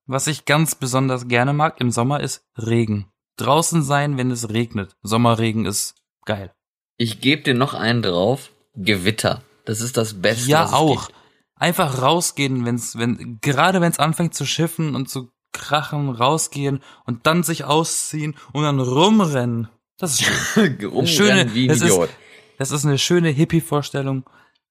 was 0.06 0.26
ich 0.26 0.44
ganz 0.44 0.74
besonders 0.74 1.28
gerne 1.28 1.52
mag 1.52 1.80
im 1.80 1.90
Sommer 1.90 2.20
ist 2.20 2.44
Regen. 2.56 3.06
Draußen 3.36 3.82
sein, 3.82 4.16
wenn 4.16 4.30
es 4.30 4.48
regnet. 4.50 4.96
Sommerregen 5.02 5.66
ist 5.66 5.94
geil. 6.24 6.52
Ich 6.96 7.20
gebe 7.20 7.42
dir 7.42 7.54
noch 7.54 7.74
einen 7.74 8.02
drauf. 8.02 8.50
Gewitter. 8.74 9.42
Das 9.64 9.80
ist 9.80 9.96
das 9.96 10.14
Beste. 10.20 10.50
Ja, 10.50 10.72
auch. 10.72 11.10
Einfach 11.54 12.00
rausgehen, 12.02 12.64
wenn's, 12.64 12.96
wenn, 12.98 13.38
gerade 13.40 13.80
wenn 13.80 13.90
es 13.90 13.98
anfängt 13.98 14.34
zu 14.34 14.44
schiffen 14.46 14.94
und 14.94 15.08
zu 15.08 15.30
krachen, 15.52 16.10
rausgehen 16.10 16.80
und 17.06 17.26
dann 17.26 17.42
sich 17.42 17.64
ausziehen 17.64 18.36
und 18.52 18.62
dann 18.64 18.78
rumrennen. 18.80 19.68
Das 19.98 20.12
ist 20.20 20.24
schön. 20.24 20.76
Rumrennen 20.82 21.06
schöne- 21.06 21.54
wie 21.54 21.64
ein 21.64 21.68
das 21.68 21.78
ist- 21.78 21.84
Idiot. 21.92 22.10
Das 22.58 22.70
ist 22.70 22.84
eine 22.86 22.98
schöne 22.98 23.28
Hippie-Vorstellung. 23.30 24.24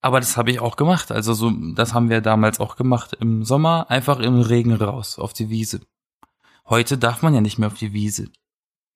Aber 0.05 0.19
das 0.19 0.37
habe 0.37 0.51
ich 0.51 0.59
auch 0.59 0.75
gemacht. 0.75 1.11
Also 1.11 1.33
so, 1.33 1.51
das 1.73 1.95
haben 1.95 2.11
wir 2.11 2.21
damals 2.21 2.59
auch 2.59 2.75
gemacht. 2.75 3.17
Im 3.19 3.43
Sommer 3.43 3.89
einfach 3.89 4.19
im 4.19 4.39
Regen 4.39 4.71
raus, 4.75 5.17
auf 5.17 5.33
die 5.33 5.49
Wiese. 5.49 5.81
Heute 6.69 6.99
darf 6.99 7.23
man 7.23 7.33
ja 7.33 7.41
nicht 7.41 7.57
mehr 7.57 7.69
auf 7.69 7.79
die 7.79 7.91
Wiese. 7.91 8.27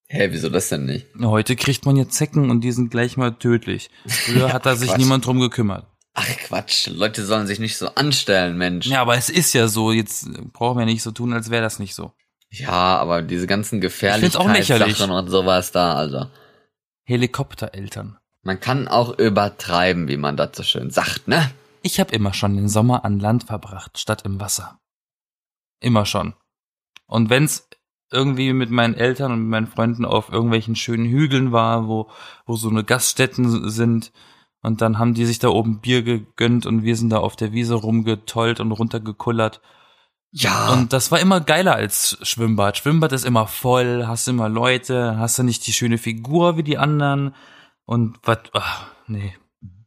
Hä, 0.06 0.28
wieso 0.30 0.50
das 0.50 0.70
denn 0.70 0.86
nicht? 0.86 1.08
Heute 1.20 1.56
kriegt 1.56 1.84
man 1.88 1.96
ja 1.96 2.08
Zecken 2.08 2.52
und 2.52 2.62
die 2.62 2.72
sind 2.72 2.92
gleich 2.92 3.18
mal 3.18 3.32
tödlich. 3.32 3.90
Früher 4.06 4.54
hat 4.54 4.68
da 4.68 4.76
sich 4.76 4.90
Quatsch. 4.90 5.00
niemand 5.00 5.26
drum 5.26 5.40
gekümmert. 5.40 5.88
Ach 6.14 6.28
Quatsch, 6.46 6.86
Leute 6.90 7.26
sollen 7.26 7.48
sich 7.48 7.58
nicht 7.58 7.78
so 7.78 7.88
anstellen, 7.96 8.56
Mensch. 8.56 8.86
Ja, 8.86 9.02
aber 9.02 9.18
es 9.18 9.32
ist 9.32 9.54
ja 9.54 9.68
so. 9.68 9.92
Jetzt 9.92 10.30
brauchen 10.54 10.78
wir 10.78 10.86
nicht 10.86 11.02
so 11.02 11.10
tun, 11.10 11.34
als 11.34 11.50
wäre 11.50 11.64
das 11.64 11.80
nicht 11.80 11.96
so. 11.96 12.12
Ja, 12.52 13.00
aber 13.00 13.24
diese 13.24 13.48
ganzen. 13.48 13.82
Gefährlichkeitssachen 13.82 15.10
und 15.10 15.28
sowas 15.30 15.72
da, 15.72 15.94
also. 15.96 16.28
Helikoptereltern. 17.06 18.20
Man 18.42 18.60
kann 18.60 18.88
auch 18.88 19.18
übertreiben, 19.18 20.08
wie 20.08 20.18
man 20.18 20.38
das 20.38 20.52
so 20.56 20.64
schön 20.64 20.90
sagt, 20.90 21.28
ne? 21.28 21.52
Ich 21.82 22.00
habe 22.00 22.14
immer 22.14 22.34
schon 22.34 22.56
den 22.56 22.70
Sommer 22.70 23.06
an 23.06 23.20
Land 23.20 23.46
verbracht, 23.46 24.00
statt 24.00 24.24
im 24.26 24.40
Wasser. 24.40 24.80
Immer 25.80 26.06
schon. 26.06 26.34
Und 27.06 27.30
wenn's 27.30 27.68
irgendwie 28.12 28.54
mit 28.54 28.70
meinen 28.70 28.96
Eltern 28.96 29.32
und 29.32 29.40
mit 29.42 29.50
meinen 29.50 29.68
Freunden 29.68 30.04
auf 30.04 30.30
irgendwelchen 30.30 30.76
schönen 30.76 31.06
Hügeln 31.06 31.52
war, 31.52 31.88
wo, 31.88 32.10
wo 32.46 32.56
so 32.56 32.70
eine 32.70 32.84
Gaststätten 32.84 33.70
sind, 33.70 34.12
und 34.62 34.82
dann 34.82 35.00
haben 35.00 35.14
die 35.14 35.26
sich 35.26 35.40
da 35.40 35.50
oben 35.50 35.80
Bier 35.80 36.04
gegönnt 36.04 36.66
und 36.66 36.84
wir 36.84 36.96
sind 36.96 37.10
da 37.10 37.20
auf 37.20 37.36
der 37.36 37.54
Wiese 37.54 37.76
rumgetollt 37.76 38.60
und 38.60 38.72
runtergekullert. 38.72 39.62
Ja. 40.32 40.74
Und 40.74 40.94
das 40.94 41.12
war 41.12 41.20
immer 41.20 41.40
geiler 41.40 41.76
als 41.76 42.18
Schwimmbad. 42.22 42.78
Schwimmbad 42.78 43.14
ist 43.14 43.26
immer 43.26 43.48
voll, 43.48 44.06
hast 44.06 44.28
immer 44.28 44.50
Leute, 44.50 45.18
hast 45.18 45.40
du 45.40 45.44
nicht 45.44 45.66
die 45.66 45.74
schöne 45.74 45.98
Figur 45.98 46.58
wie 46.58 46.64
die 46.64 46.78
anderen. 46.78 47.34
Und 47.90 48.18
was, 48.24 48.38
ach, 48.54 48.86
nee, 49.08 49.34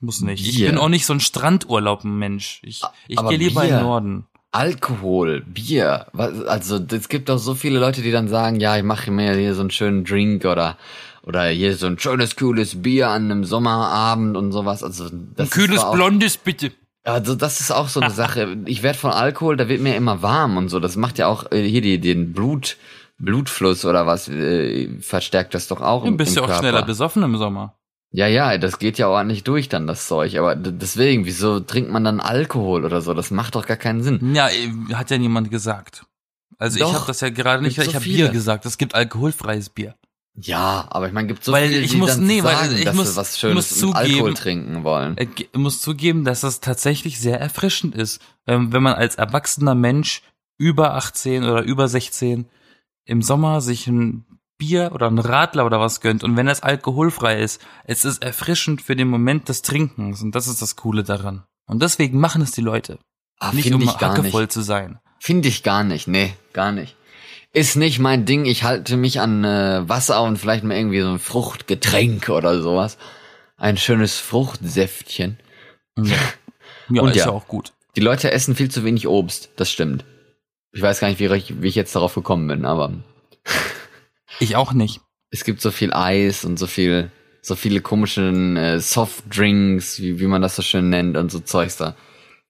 muss 0.01 0.23
nicht. 0.23 0.45
Ich 0.47 0.57
Bier. 0.57 0.71
bin 0.71 0.79
auch 0.79 0.89
nicht 0.89 1.07
so 1.07 1.13
ein 1.13 1.21
Strandurlaub-Mensch. 1.21 2.61
Ich, 2.65 2.83
ich 3.07 3.19
Aber 3.19 3.29
gehe 3.29 3.39
lieber 3.39 3.61
Bier. 3.61 3.71
in 3.71 3.77
den 3.77 3.85
Norden. 3.85 4.27
Alkohol, 4.51 5.43
Bier. 5.43 6.07
Was, 6.13 6.43
also 6.45 6.79
es 6.91 7.09
gibt 7.09 7.29
doch 7.29 7.39
so 7.39 7.55
viele 7.55 7.79
Leute, 7.79 8.03
die 8.03 8.11
dann 8.11 8.29
sagen, 8.29 8.59
ja, 8.61 8.77
ich 8.77 8.83
mache 8.83 9.11
mir 9.11 9.35
hier 9.35 9.55
so 9.55 9.61
einen 9.61 9.71
schönen 9.71 10.05
Drink 10.05 10.45
oder 10.45 10.77
oder 11.25 11.47
hier 11.49 11.77
so 11.77 11.87
ein 11.87 11.99
schönes 11.99 12.35
kühles 12.35 12.83
Bier 12.83 13.09
an 13.11 13.31
einem 13.31 13.45
Sommerabend 13.45 14.37
und 14.37 14.51
sowas. 14.51 14.83
Also 14.83 15.05
das 15.37 15.47
Ein 15.47 15.51
kühles 15.51 15.79
auch, 15.79 15.95
Blondes, 15.95 16.37
bitte. 16.37 16.73
Also 17.05 17.37
das 17.37 17.61
ist 17.61 17.71
auch 17.71 17.87
so 17.89 18.01
eine 18.01 18.11
Sache. 18.11 18.59
Ich 18.67 18.83
werde 18.83 18.99
von 18.99 19.13
Alkohol, 19.13 19.57
da 19.57 19.69
wird 19.69 19.81
mir 19.81 19.95
immer 19.97 20.23
warm 20.23 20.57
und 20.57 20.69
so. 20.69 20.81
Das 20.81 20.97
macht 20.97 21.19
ja 21.19 21.29
auch 21.29 21.51
äh, 21.53 21.63
hier 21.63 21.81
die, 21.81 22.01
den 22.01 22.33
Blut 22.33 22.77
Blutfluss 23.19 23.85
oder 23.85 24.05
was 24.07 24.29
äh, 24.29 24.99
verstärkt 25.01 25.55
das 25.55 25.69
doch 25.69 25.81
auch. 25.81 26.03
Du 26.03 26.09
im- 26.09 26.17
bist 26.17 26.33
im 26.37 26.39
ja 26.39 26.43
auch 26.43 26.47
Körper. 26.49 26.63
schneller 26.63 26.83
besoffen 26.83 27.23
im 27.23 27.37
Sommer. 27.37 27.77
Ja, 28.13 28.27
ja, 28.27 28.59
das 28.59 28.79
geht 28.79 28.99
ja 28.99 29.09
ordentlich 29.09 29.43
durch 29.43 29.69
dann, 29.71 29.87
das 29.87 30.07
Zeug. 30.07 30.37
Aber 30.37 30.55
deswegen, 30.55 31.25
wieso 31.25 31.61
trinkt 31.61 31.91
man 31.91 32.05
dann 32.05 32.21
Alkohol 32.21 32.85
oder 32.85 33.01
so? 33.01 33.15
Das 33.15 33.31
macht 33.31 33.55
doch 33.55 33.67
gar 33.67 33.79
keinen 33.79 34.03
Sinn. 34.03 34.35
Ja, 34.35 34.49
äh, 34.51 34.95
hat 34.95 35.11
ja 35.11 35.17
niemand 35.19 35.51
gesagt. 35.51 36.05
Also 36.59 36.79
Doch, 36.79 36.91
ich 36.91 36.95
habe 36.95 37.07
das 37.07 37.21
ja 37.23 37.31
gerade 37.31 37.63
nicht, 37.63 37.77
so 37.77 37.83
ich 37.83 37.95
habe. 37.95 38.05
Bier 38.05 38.29
gesagt. 38.29 38.67
Es 38.67 38.77
gibt 38.79 38.95
alkoholfreies 38.95 39.71
Bier. 39.71 39.95
Ja, 40.35 40.87
aber 40.91 41.07
ich 41.09 41.13
meine, 41.13 41.29
gibt 41.29 41.45
so 41.45 41.53
Weil 41.53 41.69
viele, 41.69 41.81
ich 41.81 41.91
die 41.91 41.97
muss- 41.99 42.11
dann 42.17 42.27
nee, 42.27 42.43
weil 42.43 42.55
sagen, 42.57 42.77
ich 42.77 42.85
dass 42.85 42.95
muss- 42.97 43.11
sie 43.11 43.17
was 43.17 43.39
Schönes 43.39 43.55
muss 43.71 43.83
mit 43.83 43.95
Alkohol 43.97 44.19
zugeben- 44.19 44.35
trinken 44.35 44.85
wollen. 44.85 45.17
Ich 45.19 45.35
ge- 45.35 45.49
muss 45.55 45.81
zugeben, 45.81 46.25
dass 46.25 46.41
das 46.43 46.61
tatsächlich 46.61 47.19
sehr 47.21 47.39
erfrischend 47.41 47.95
ist, 47.95 48.21
ähm, 48.47 48.73
wenn 48.73 48.83
man 48.83 48.95
als 48.95 49.17
erwachsener 49.17 49.75
Mensch 49.75 50.23
über 50.59 50.95
18 50.95 51.45
oder 51.45 51.63
über 51.63 51.89
16 51.89 52.47
im 53.05 53.21
Sommer 53.21 53.61
sich 53.61 53.87
ein 53.89 54.25
Bier 54.63 54.93
oder 54.95 55.11
ein 55.11 55.19
Radler 55.19 55.67
oder 55.67 55.81
was 55.81 56.01
gönnt 56.01 56.23
und 56.23 56.37
wenn 56.37 56.47
das 56.47 56.63
alkoholfrei 56.63 57.41
ist, 57.41 57.61
es 57.85 58.05
ist 58.05 58.23
erfrischend 58.23 58.81
für 58.81 58.95
den 58.95 59.09
Moment 59.09 59.49
des 59.49 59.63
Trinkens 59.63 60.23
und 60.23 60.37
das 60.37 60.47
ist 60.47 60.63
das 60.63 60.77
Coole 60.77 61.03
daran. 61.03 61.43
Und 61.67 61.83
deswegen 61.83 62.21
machen 62.21 62.43
es 62.43 62.53
die 62.53 62.61
Leute. 62.61 63.01
Ah, 63.41 63.51
nicht 63.53 63.65
finde 63.65 63.79
um 63.79 63.83
ich 63.83 63.99
gar 63.99 64.17
hackevoll 64.17 64.43
nicht. 64.43 64.53
zu 64.53 64.61
sein. 64.63 65.01
Finde 65.19 65.49
ich 65.49 65.65
gar 65.65 65.83
nicht. 65.83 66.07
Nee, 66.07 66.35
gar 66.53 66.71
nicht. 66.71 66.95
Ist 67.53 67.75
nicht 67.75 67.99
mein 67.99 68.25
Ding. 68.25 68.45
Ich 68.45 68.63
halte 68.63 68.97
mich 68.97 69.19
an 69.19 69.43
äh, 69.43 69.83
Wasser 69.89 70.23
und 70.23 70.37
vielleicht 70.37 70.63
mal 70.63 70.77
irgendwie 70.77 71.01
so 71.01 71.11
ein 71.11 71.19
Fruchtgetränk 71.19 72.29
oder 72.29 72.63
sowas. 72.63 72.99
Ein 73.57 73.77
schönes 73.79 74.21
Fruchtsäftchen. 74.21 75.41
Ja, 75.99 76.15
ja 76.89 77.03
Und 77.03 77.11
ist 77.11 77.17
ja. 77.17 77.27
ja 77.27 77.33
auch 77.33 77.49
gut. 77.49 77.73
Die 77.97 78.01
Leute 78.01 78.31
essen 78.31 78.55
viel 78.55 78.71
zu 78.71 78.85
wenig 78.85 79.09
Obst. 79.09 79.51
Das 79.57 79.73
stimmt. 79.73 80.05
Ich 80.71 80.83
weiß 80.83 81.01
gar 81.01 81.09
nicht, 81.09 81.19
wie 81.19 81.27
ich, 81.35 81.61
wie 81.61 81.69
ich 81.69 81.75
jetzt 81.75 81.97
darauf 81.97 82.15
gekommen 82.15 82.47
bin, 82.47 82.65
aber 82.65 82.93
Ich 84.43 84.57
auch 84.57 84.73
nicht. 84.73 85.01
es 85.31 85.45
gibt 85.45 85.61
so 85.61 85.71
viel 85.71 85.93
Eis 85.93 86.45
und 86.45 86.59
so 86.59 86.67
viel, 86.67 87.11
so 87.41 87.55
viele 87.55 87.81
komischen 87.81 88.57
äh, 88.57 88.81
Softdrinks, 88.81 90.01
wie, 90.01 90.21
wie 90.21 90.27
man 90.27 90.43
das 90.43 90.57
so 90.57 90.63
schön 90.63 90.91
nennt 90.91 91.17
und 91.17 91.31
so 91.31 91.41
Zeugs 91.41 91.77
da. 91.77 91.95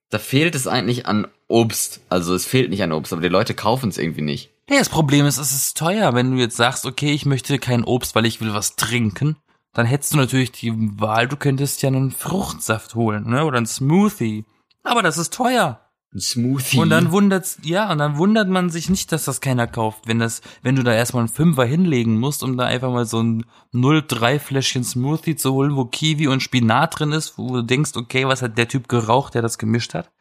Da 0.09 0.19
fehlt 0.19 0.53
es 0.55 0.67
eigentlich 0.67 1.05
an 1.07 1.27
Obst. 1.47 2.01
Also 2.09 2.35
es 2.35 2.45
fehlt 2.45 2.69
nicht 2.69 2.83
an 2.83 2.91
Obst, 2.91 3.13
aber 3.13 3.21
die 3.21 3.29
Leute 3.29 3.53
kaufen 3.53 3.89
es 3.89 3.97
irgendwie 3.97 4.21
nicht. 4.21 4.51
Nee, 4.69 4.77
das 4.77 4.89
Problem 4.89 5.25
ist, 5.25 5.37
es 5.37 5.51
ist 5.51 5.77
teuer. 5.77 6.13
Wenn 6.13 6.31
du 6.31 6.37
jetzt 6.37 6.55
sagst, 6.57 6.85
okay, 6.85 7.11
ich 7.11 7.25
möchte 7.25 7.57
kein 7.59 7.83
Obst, 7.83 8.15
weil 8.15 8.25
ich 8.25 8.39
will 8.39 8.53
was 8.53 8.75
trinken, 8.75 9.37
dann 9.73 9.85
hättest 9.85 10.13
du 10.13 10.17
natürlich 10.17 10.51
die 10.51 10.71
Wahl, 10.99 11.27
du 11.27 11.35
könntest 11.35 11.81
ja 11.81 11.87
einen 11.87 12.11
Fruchtsaft 12.11 12.95
holen, 12.95 13.29
ne? 13.29 13.43
Oder 13.45 13.57
einen 13.57 13.65
Smoothie. 13.65 14.45
Aber 14.83 15.01
das 15.01 15.17
ist 15.17 15.33
teuer. 15.33 15.79
Ein 16.13 16.19
Smoothie. 16.19 16.77
Und 16.77 16.89
dann 16.91 17.11
wundert's, 17.11 17.57
ja, 17.63 17.91
und 17.91 17.97
dann 17.97 18.17
wundert 18.17 18.47
man 18.47 18.69
sich 18.69 18.89
nicht, 18.89 19.11
dass 19.11 19.25
das 19.25 19.41
keiner 19.41 19.65
kauft, 19.65 20.07
wenn 20.07 20.19
das, 20.19 20.41
wenn 20.61 20.75
du 20.75 20.83
da 20.83 20.93
erstmal 20.93 21.21
einen 21.21 21.29
Fünfer 21.29 21.65
hinlegen 21.65 22.19
musst, 22.19 22.43
um 22.43 22.55
da 22.55 22.65
einfach 22.65 22.91
mal 22.91 23.05
so 23.05 23.21
ein 23.21 23.45
0,3 23.73 24.37
Fläschchen 24.37 24.83
Smoothie 24.83 25.35
zu 25.35 25.53
holen, 25.53 25.75
wo 25.75 25.85
Kiwi 25.85 26.27
und 26.27 26.43
Spinat 26.43 26.99
drin 26.99 27.13
ist, 27.13 27.37
wo 27.39 27.55
du 27.55 27.61
denkst, 27.63 27.91
okay, 27.95 28.27
was 28.27 28.43
hat 28.43 28.57
der 28.59 28.67
Typ 28.67 28.87
geraucht, 28.89 29.33
der 29.33 29.41
das 29.41 29.57
gemischt 29.57 29.95
hat? 29.95 30.11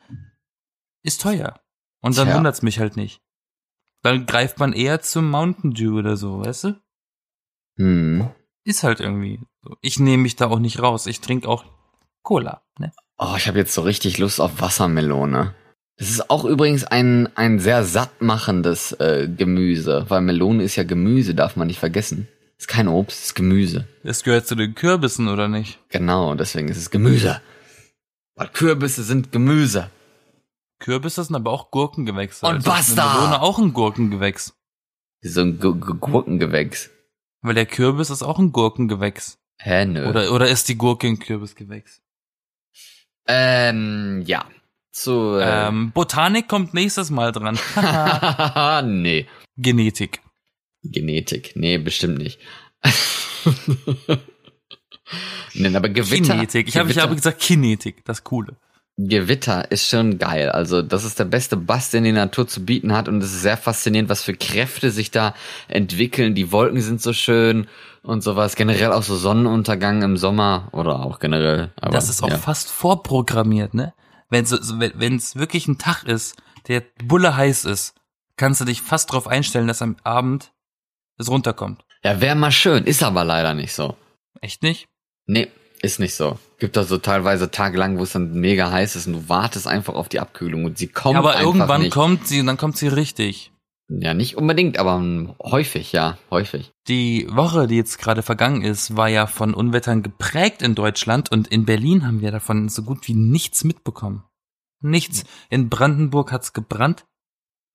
Ist 1.02 1.20
teuer. 1.20 1.61
Und 2.00 2.16
dann 2.16 2.28
Tja. 2.28 2.37
wundert's 2.37 2.62
mich 2.62 2.78
halt 2.78 2.96
nicht. 2.96 3.20
Dann 4.02 4.24
greift 4.24 4.59
man 4.59 4.72
eher 4.72 5.02
zum 5.02 5.31
Mountain 5.31 5.74
Dew 5.74 5.98
oder 5.98 6.16
so, 6.16 6.40
weißt 6.40 6.64
du? 6.64 6.81
hm. 7.76 8.31
Ist 8.64 8.83
halt 8.85 9.00
irgendwie. 9.00 9.40
Ich 9.81 9.98
nehme 9.98 10.22
mich 10.22 10.37
da 10.37 10.48
auch 10.48 10.61
nicht 10.61 10.81
raus. 10.81 11.07
Ich 11.07 11.20
trinke 11.20 11.48
auch 11.48 11.64
Cola, 12.22 12.62
ne? 12.78 12.92
Oh, 13.18 13.35
ich 13.37 13.48
habe 13.48 13.59
jetzt 13.59 13.74
so 13.74 13.83
richtig 13.83 14.18
Lust 14.18 14.40
auf 14.40 14.61
Wassermelone. 14.61 15.55
Das 16.03 16.11
ist 16.11 16.31
auch 16.31 16.45
übrigens 16.45 16.83
ein, 16.83 17.29
ein 17.37 17.61
sehr 17.61 17.85
sattmachendes 17.85 18.91
äh, 18.99 19.29
Gemüse, 19.29 20.05
weil 20.09 20.21
Melone 20.21 20.65
ist 20.65 20.75
ja 20.75 20.83
Gemüse, 20.83 21.33
darf 21.37 21.55
man 21.55 21.69
nicht 21.69 21.79
vergessen. 21.79 22.27
Ist 22.59 22.67
kein 22.67 22.88
Obst, 22.88 23.23
ist 23.25 23.35
Gemüse. 23.35 23.87
Das 24.03 24.25
gehört 24.25 24.49
zu 24.49 24.57
den 24.57 24.75
Kürbissen, 24.75 25.29
oder 25.29 25.47
nicht? 25.47 25.79
Genau, 25.91 26.35
deswegen 26.35 26.67
ist 26.69 26.77
es 26.77 26.91
Gemüse. 26.91 27.41
Weil 28.35 28.49
Kürbisse 28.49 29.05
sind 29.05 29.31
Gemüse. 29.31 29.91
Kürbisse 30.81 31.23
sind 31.23 31.37
aber 31.37 31.53
auch 31.53 31.71
Gurkengewächse. 31.71 32.47
Und 32.47 32.55
Also 32.57 32.71
ist 32.71 32.97
basta! 32.97 33.03
eine 33.11 33.19
Melone 33.21 33.41
auch 33.43 33.59
ein 33.61 33.73
Gurkengewächs. 33.73 34.55
So 35.21 35.43
ein 35.43 35.61
Gu- 35.61 35.75
Gu- 35.77 35.95
Gurkengewächs. 35.95 36.91
Weil 37.43 37.55
der 37.55 37.67
Kürbis 37.67 38.11
ist 38.11 38.25
auch 38.25 38.41
ein 38.41 38.51
Gurkengewächs. 38.51 39.38
Hä, 39.59 39.85
nö. 39.85 40.09
Oder, 40.09 40.33
oder 40.33 40.49
ist 40.49 40.69
die 40.69 40.77
Gurke 40.77 41.07
ein 41.07 41.21
Kürbisgewächs? 41.21 42.01
ähm, 43.29 44.23
ja. 44.27 44.45
Zu, 44.92 45.38
äh, 45.38 45.68
Ähm, 45.68 45.90
Botanik 45.92 46.48
kommt 46.48 46.74
nächstes 46.74 47.11
Mal 47.11 47.33
dran. 47.33 47.59
nee. 49.02 49.26
Genetik. 49.57 50.20
Genetik. 50.83 51.52
Nee, 51.55 51.78
bestimmt 51.78 52.18
nicht. 52.18 52.38
nee, 55.55 55.74
aber 55.74 55.88
Gewitter. 55.88 56.35
Kinetik. 56.35 56.68
Ich 56.68 56.76
habe 56.76 56.90
ich 56.90 56.98
habe 56.98 57.14
gesagt 57.14 57.40
Kinetik, 57.40 58.05
das 58.05 58.22
Coole. 58.22 58.57
Gewitter 58.98 59.70
ist 59.70 59.88
schon 59.88 60.18
geil. 60.18 60.50
Also 60.50 60.83
das 60.83 61.05
ist 61.05 61.18
der 61.18 61.24
beste 61.24 61.57
Bass, 61.57 61.90
den 61.90 62.05
die 62.05 62.12
Natur 62.12 62.46
zu 62.46 62.64
bieten 62.64 62.92
hat. 62.92 63.09
Und 63.09 63.22
es 63.22 63.33
ist 63.33 63.42
sehr 63.42 63.57
faszinierend, 63.57 64.11
was 64.11 64.22
für 64.22 64.35
Kräfte 64.35 64.90
sich 64.90 65.11
da 65.11 65.35
entwickeln. 65.68 66.35
Die 66.35 66.52
Wolken 66.52 66.81
sind 66.83 67.00
so 67.00 67.14
schön 67.14 67.68
und 68.02 68.22
sowas. 68.22 68.55
Generell 68.57 68.92
auch 68.92 69.02
so 69.02 69.16
Sonnenuntergang 69.16 70.02
im 70.02 70.18
Sommer 70.18 70.68
oder 70.72 71.00
auch 71.00 71.20
generell. 71.20 71.72
Aber, 71.81 71.94
das 71.94 72.11
ist 72.11 72.22
auch 72.22 72.28
ja. 72.28 72.37
fast 72.37 72.70
vorprogrammiert, 72.70 73.72
ne? 73.72 73.94
Wenn 74.33 75.16
es 75.16 75.37
wirklich 75.37 75.68
ein 75.68 75.79
Tag 75.79 76.05
ist, 76.05 76.37
der 76.66 76.83
bulle 77.05 77.37
heiß 77.37 77.64
ist, 77.66 77.95
kannst 78.37 78.61
du 78.61 78.64
dich 78.64 78.81
fast 78.83 79.12
drauf 79.12 79.29
einstellen, 79.29 79.68
dass 79.68 79.83
am 79.83 79.97
Abend 80.05 80.53
es 81.18 81.29
runterkommt. 81.29 81.85
Ja, 82.03 82.21
wäre 82.21 82.35
mal 82.35 82.51
schön. 82.51 82.85
Ist 82.85 83.03
aber 83.03 83.25
leider 83.25 83.55
nicht 83.55 83.73
so. 83.75 83.97
Echt 84.40 84.62
nicht? 84.62 84.88
Nee, 85.27 85.49
ist 85.83 86.01
nicht 86.01 86.14
so. 86.14 86.38
Gibt 86.59 86.77
da 86.77 86.83
so 86.85 86.99
teilweise 86.99 87.51
tagelang, 87.51 87.99
wo 87.99 88.03
es 88.05 88.12
dann 88.12 88.33
mega 88.33 88.71
heiß 88.73 88.97
ist 88.97 89.07
und 89.07 89.12
du 89.12 89.29
wartest 89.29 89.66
einfach 89.68 89.95
auf 89.95 90.09
die 90.09 90.18
Abkühlung 90.18 90.64
und 90.64 90.79
sie 90.79 90.88
kommt 90.88 91.14
Ja, 91.14 91.18
aber 91.21 91.40
irgendwann 91.40 91.83
nicht. 91.83 91.92
kommt 91.92 92.27
sie 92.27 92.40
und 92.40 92.47
dann 92.47 92.57
kommt 92.57 92.77
sie 92.77 92.88
richtig. 92.88 93.53
Ja, 93.88 94.14
nicht 94.14 94.37
unbedingt, 94.37 94.79
aber 94.79 94.95
ähm, 94.95 95.35
häufig, 95.42 95.92
ja, 95.92 96.16
häufig. 96.31 96.73
Die 96.88 97.27
Woche, 97.31 97.66
die 97.66 97.77
jetzt 97.77 97.99
gerade 97.99 98.23
vergangen 98.23 98.62
ist, 98.62 98.97
war 98.97 99.09
ja 99.09 99.27
von 99.27 99.53
Unwettern 99.55 100.03
geprägt 100.03 100.62
in 100.62 100.75
Deutschland 100.75 101.31
und 101.31 101.49
in 101.49 101.66
Berlin 101.66 102.07
haben 102.07 102.21
wir 102.21 102.31
davon 102.31 102.68
so 102.68 102.83
gut 102.83 103.07
wie 103.09 103.14
nichts 103.14 103.64
mitbekommen. 103.64 104.25
Nichts. 104.81 105.25
In 105.51 105.68
Brandenburg 105.68 106.33
hat's 106.33 106.53
gebrannt. 106.53 107.05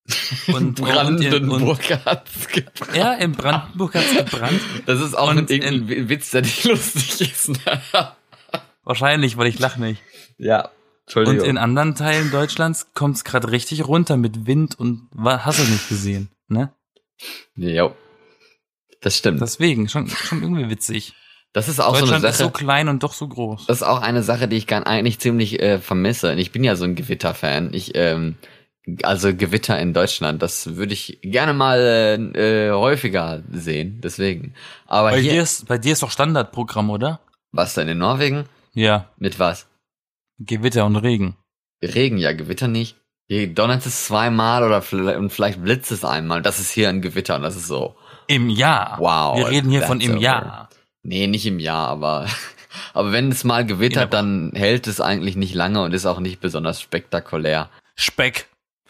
Und, 0.48 0.76
Brandenburg 0.80 1.80
Und, 1.90 2.06
hat's 2.06 2.48
gebrannt. 2.48 2.96
ja, 2.96 3.14
in 3.14 3.34
Brandenburg 3.34 3.94
hat's 3.94 4.16
gebrannt. 4.16 4.62
Das 4.86 5.02
ist 5.02 5.14
auch 5.18 5.30
Und 5.30 5.52
ein 5.52 5.90
Witz, 6.10 6.32
der 6.32 6.44
nicht 6.44 6.64
lustig 6.66 7.20
ist. 7.22 7.52
Wahrscheinlich, 8.84 9.36
weil 9.36 9.48
ich 9.48 9.60
lach 9.60 9.76
nicht. 9.76 10.02
ja, 10.38 10.70
Und 11.08 11.18
Entschuldigung. 11.22 11.46
in 11.50 11.58
anderen 11.58 11.96
Teilen 11.96 12.32
Deutschlands 12.32 12.88
kommt's 12.94 13.24
gerade 13.24 13.50
richtig 13.52 13.88
runter 13.88 14.18
mit 14.18 14.46
Wind 14.46 14.78
und 14.78 15.08
hast 15.18 15.60
du 15.60 15.64
nicht 15.64 15.88
gesehen, 15.90 16.30
ne? 16.50 16.74
jo. 17.56 17.96
Das 19.02 19.18
stimmt. 19.18 19.42
Das, 19.42 19.54
Deswegen, 19.54 19.88
schon, 19.90 20.10
schon 20.10 20.42
irgendwie 20.42 20.70
witzig. 20.70 21.14
ist 21.70 21.80
auch 21.80 21.94
so 21.96 22.02
Deutschland 22.02 22.24
eine 22.24 22.32
ist 22.32 22.38
so 22.40 22.46
Sache. 22.46 22.54
klein 22.54 22.90
und 22.90 23.04
doch 23.04 23.14
so 23.14 23.28
groß. 23.28 23.68
Das 23.68 23.78
ist 23.78 23.84
auch 23.88 24.02
eine 24.02 24.22
Sache, 24.24 24.48
die 24.48 24.58
ich 24.58 24.68
gern 24.68 24.84
eigentlich 24.84 25.20
ziemlich 25.20 25.62
äh, 25.62 25.80
vermisse. 25.80 26.32
Und 26.34 26.40
ich 26.40 26.52
bin 26.52 26.64
ja 26.64 26.76
so 26.76 26.84
ein 26.84 26.96
Gewitter-Fan. 26.96 27.74
Ich, 27.74 27.96
ähm, 27.96 28.36
also 29.04 29.34
Gewitter 29.36 29.80
in 29.80 29.94
Deutschland, 29.94 30.42
das 30.42 30.76
würde 30.76 30.94
ich 30.94 31.20
gerne 31.22 31.54
mal 31.54 32.32
äh, 32.36 32.72
häufiger 32.72 33.44
sehen. 33.52 34.02
Deswegen. 34.04 34.54
Aber 34.88 35.12
Bei 35.12 35.20
hier, 35.22 35.34
dir, 35.34 35.44
ist, 35.44 35.68
bei 35.68 35.78
dir 35.78 35.94
ist 35.94 36.04
doch 36.04 36.12
Standardprogramm, 36.12 36.90
oder? 36.90 37.20
was 37.54 37.76
denn 37.76 37.88
in 37.88 37.98
Norwegen? 38.00 38.44
Ja, 38.74 39.10
Mit 39.18 39.40
was? 39.40 39.67
Gewitter 40.40 40.86
und 40.86 40.96
Regen. 40.96 41.36
Regen, 41.84 42.18
ja, 42.18 42.34
Gewitter 42.34 42.68
nicht. 42.68 42.96
Hier 43.28 43.54
donnert 43.54 43.86
es 43.86 44.06
zweimal 44.06 44.64
oder 44.64 44.82
vielleicht, 44.82 45.18
und 45.18 45.32
vielleicht 45.32 45.62
blitzt 45.62 45.92
es 45.92 46.06
einmal. 46.06 46.42
Das 46.42 46.60
ist 46.60 46.72
hier 46.72 46.90
ein 46.90 47.02
Gewitter 47.02 47.36
und 47.36 47.42
das 47.42 47.56
ist 47.56 47.68
so. 47.68 47.96
Im 48.28 48.50
Jahr. 48.50 48.98
Wow, 49.00 49.38
Wir 49.38 49.50
reden 49.50 49.70
hier 49.70 49.84
von 49.84 50.00
im 50.02 50.18
Jahr. 50.18 50.70
Nee, 51.04 51.28
nicht 51.28 51.46
im 51.46 51.60
Jahr, 51.60 51.88
aber, 51.88 52.28
aber 52.94 53.12
wenn 53.12 53.32
es 53.32 53.44
mal 53.44 53.66
gewittert, 53.66 54.14
dann 54.14 54.52
hält 54.54 54.88
es 54.88 55.02
eigentlich 55.02 55.36
nicht 55.36 55.54
lange 55.54 55.82
und 55.82 55.94
ist 55.94 56.06
auch 56.06 56.20
nicht 56.20 56.40
besonders 56.40 56.82
spektakulär. 56.82 57.70
Speck. 57.96 58.48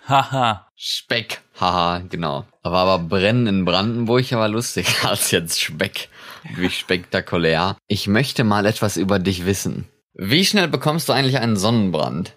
Haha. 0.07 0.67
Speck, 0.75 1.41
haha, 1.59 2.03
genau. 2.07 2.45
Aber 2.61 2.77
aber 2.77 2.99
Brennen 2.99 3.47
in 3.47 3.65
Brandenburg 3.65 4.31
war 4.31 4.47
lustiger 4.47 4.89
als 5.09 5.31
jetzt 5.31 5.59
Speck. 5.59 6.09
Wie 6.55 6.69
spektakulär. 6.69 7.75
Ich 7.87 8.07
möchte 8.07 8.43
mal 8.43 8.65
etwas 8.65 8.95
über 8.97 9.19
dich 9.19 9.45
wissen. 9.45 9.87
Wie 10.19 10.43
schnell 10.45 10.67
bekommst 10.67 11.07
du 11.07 11.13
eigentlich 11.13 11.37
einen 11.37 11.57
Sonnenbrand? 11.57 12.35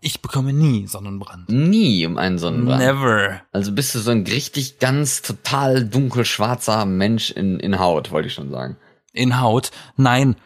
Ich 0.00 0.20
bekomme 0.20 0.52
nie 0.52 0.86
Sonnenbrand. 0.86 1.48
Nie 1.48 2.04
um 2.04 2.18
einen 2.18 2.38
Sonnenbrand. 2.38 2.80
Never. 2.80 3.40
Also 3.52 3.72
bist 3.72 3.94
du 3.94 4.00
so 4.00 4.10
ein 4.10 4.26
richtig 4.26 4.78
ganz 4.78 5.22
total 5.22 5.86
dunkelschwarzer 5.88 6.84
Mensch 6.84 7.30
in, 7.30 7.58
in 7.58 7.78
Haut, 7.78 8.10
wollte 8.10 8.28
ich 8.28 8.34
schon 8.34 8.50
sagen. 8.50 8.76
In 9.14 9.40
Haut? 9.40 9.70
Nein. 9.96 10.36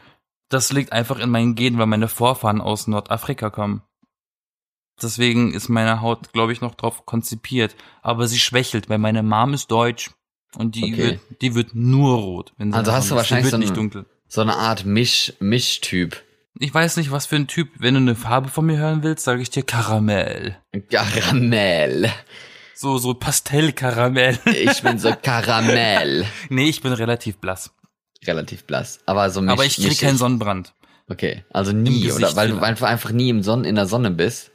Das 0.49 0.73
liegt 0.73 0.93
einfach 0.93 1.19
in 1.19 1.31
meinen 1.31 1.57
Genen, 1.57 1.79
weil 1.79 1.87
meine 1.87 2.07
Vorfahren 2.07 2.61
aus 2.61 2.87
Nordafrika 2.87 3.51
kommen. 3.51 3.83
Deswegen 5.03 5.53
ist 5.53 5.69
meine 5.69 6.01
Haut, 6.01 6.33
glaube 6.33 6.53
ich, 6.53 6.61
noch 6.61 6.77
drauf 6.77 7.05
konzipiert. 7.05 7.75
Aber 8.03 8.29
sie 8.29 8.39
schwächelt, 8.39 8.89
weil 8.89 8.99
meine 8.99 9.25
Mom 9.25 9.55
ist 9.55 9.71
deutsch. 9.73 10.11
Und 10.57 10.77
die, 10.77 10.85
Okay. 10.85 10.97
wird, 10.97 11.21
die 11.43 11.55
wird 11.57 11.75
nur 11.75 12.17
rot. 12.17 12.53
Wenn 12.57 12.73
sie 12.73 12.79
Also 12.79 12.93
hast 12.93 13.11
du 13.11 13.17
wahrscheinlich 13.17 13.51
so 13.51 13.59
dunkel. 13.59 14.07
So 14.29 14.41
eine 14.41 14.57
Art 14.57 14.85
Misch, 14.87 15.33
Mischtyp. 15.41 16.23
Ich 16.61 16.75
weiß 16.75 16.97
nicht, 16.97 17.13
was 17.13 17.27
für 17.27 17.37
ein 17.37 17.47
Typ. 17.47 17.71
Wenn 17.79 17.95
du 17.95 18.01
eine 18.01 18.15
Farbe 18.17 18.49
von 18.49 18.67
mir 18.67 18.79
hören 18.79 19.03
willst, 19.03 19.25
sage 19.25 19.41
ich 19.43 19.51
dir 19.51 19.63
Karamell. 19.63 20.57
Karamell. 20.91 22.11
So, 22.75 22.99
so 22.99 23.15
Pastellkaramell. 23.15 24.39
Ich 24.45 24.83
bin 24.83 24.99
so 24.99 25.13
Karamell. 25.23 26.27
nee, 26.49 26.69
ich 26.69 26.81
bin 26.81 26.93
relativ 26.93 27.39
blass. 27.39 27.71
Relativ 28.27 28.65
blass. 28.65 28.99
Aber 29.07 29.31
so 29.31 29.41
Misch, 29.41 29.53
Aber 29.53 29.65
ich 29.65 29.77
krieg 29.77 29.99
keinen 30.01 30.17
Sonnenbrand. 30.17 30.75
Okay, 31.09 31.45
also 31.51 31.73
nie, 31.73 32.11
oder? 32.13 32.35
Weil 32.37 32.51
du 32.51 32.59
einfach, 32.59 32.89
einfach 32.89 33.13
nie 33.13 33.31
im 33.31 33.43
Sonn 33.43 33.65
in 33.65 33.77
der 33.77 33.87
Sonne 33.87 34.11
bist. 34.11 34.51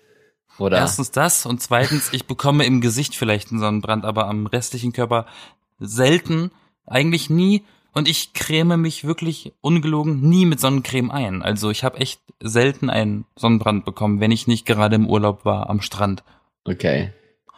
Oder? 0.60 0.78
Erstens 0.78 1.12
das 1.12 1.46
und 1.46 1.62
zweitens, 1.62 2.10
ich 2.12 2.26
bekomme 2.28 2.66
im 2.66 2.80
Gesicht 2.80 3.16
vielleicht 3.16 3.50
einen 3.52 3.60
Sonnenbrand, 3.60 4.06
aber 4.06 4.28
am 4.28 4.46
restlichen 4.46 4.94
Körper 4.94 5.26
selten, 5.80 6.52
eigentlich 6.86 7.30
nie. 7.30 7.64
Und 7.94 8.08
ich 8.08 8.34
creme 8.34 8.78
mich 8.78 9.06
wirklich 9.06 9.54
ungelogen 9.62 10.22
nie 10.22 10.46
mit 10.46 10.60
Sonnencreme 10.60 11.12
ein. 11.12 11.42
Also 11.44 11.70
ich 11.70 11.84
habe 11.84 12.00
echt 12.00 12.22
selten 12.42 12.90
einen 12.90 13.26
Sonnenbrand 13.36 13.86
bekommen, 13.86 14.20
wenn 14.20 14.32
ich 14.32 14.48
nicht 14.48 14.66
gerade 14.66 14.96
im 14.96 15.08
Urlaub 15.08 15.46
war 15.46 15.70
am 15.70 15.82
Strand. 15.82 16.24
Okay. 16.66 17.14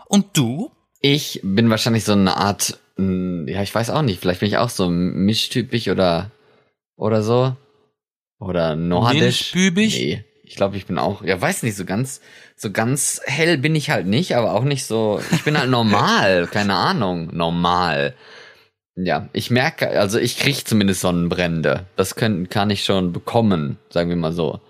Und 0.08 0.38
du? 0.38 0.72
Ich 1.00 1.40
bin 1.44 1.70
wahrscheinlich 1.70 2.04
so 2.04 2.14
eine 2.14 2.36
Art, 2.36 2.80
ja, 2.98 3.62
ich 3.62 3.74
weiß 3.74 3.90
auch 3.92 4.02
nicht, 4.02 4.20
vielleicht 4.20 4.42
bin 4.42 4.50
ich 4.50 4.58
auch 4.58 4.70
so 4.70 4.90
mischtypisch 4.90 5.88
oder, 5.88 6.32
oder 6.98 7.24
so. 7.24 7.56
Oder 8.40 8.76
nordisch. 8.76 9.54
Milchbübig? 9.54 9.96
Nee, 9.96 10.26
ich 10.44 10.56
glaube, 10.56 10.78
ich 10.78 10.86
bin 10.86 10.98
auch, 10.98 11.24
ja, 11.24 11.40
weiß 11.40 11.64
nicht, 11.64 11.76
so 11.76 11.86
ganz, 11.86 12.22
so 12.56 12.72
ganz 12.72 13.22
hell 13.26 13.58
bin 13.58 13.76
ich 13.76 13.90
halt 13.90 14.08
nicht, 14.08 14.36
aber 14.36 14.54
auch 14.54 14.64
nicht 14.64 14.86
so, 14.86 15.22
ich 15.32 15.44
bin 15.44 15.58
halt 15.58 15.70
normal, 15.70 16.48
keine 16.48 16.76
Ahnung, 16.76 17.30
normal. 17.36 18.16
Ja, 18.96 19.28
ich 19.34 19.52
merke, 19.52 19.90
also 20.00 20.20
ich 20.20 20.38
krieg 20.38 20.68
zumindest 20.68 21.02
Sonnenbrände. 21.02 21.86
Das 21.98 22.16
können, 22.16 22.50
kann 22.50 22.70
ich 22.70 22.86
schon 22.86 23.12
bekommen, 23.12 23.78
sagen 23.90 24.10
wir 24.10 24.16
mal 24.16 24.32
so. 24.32 24.62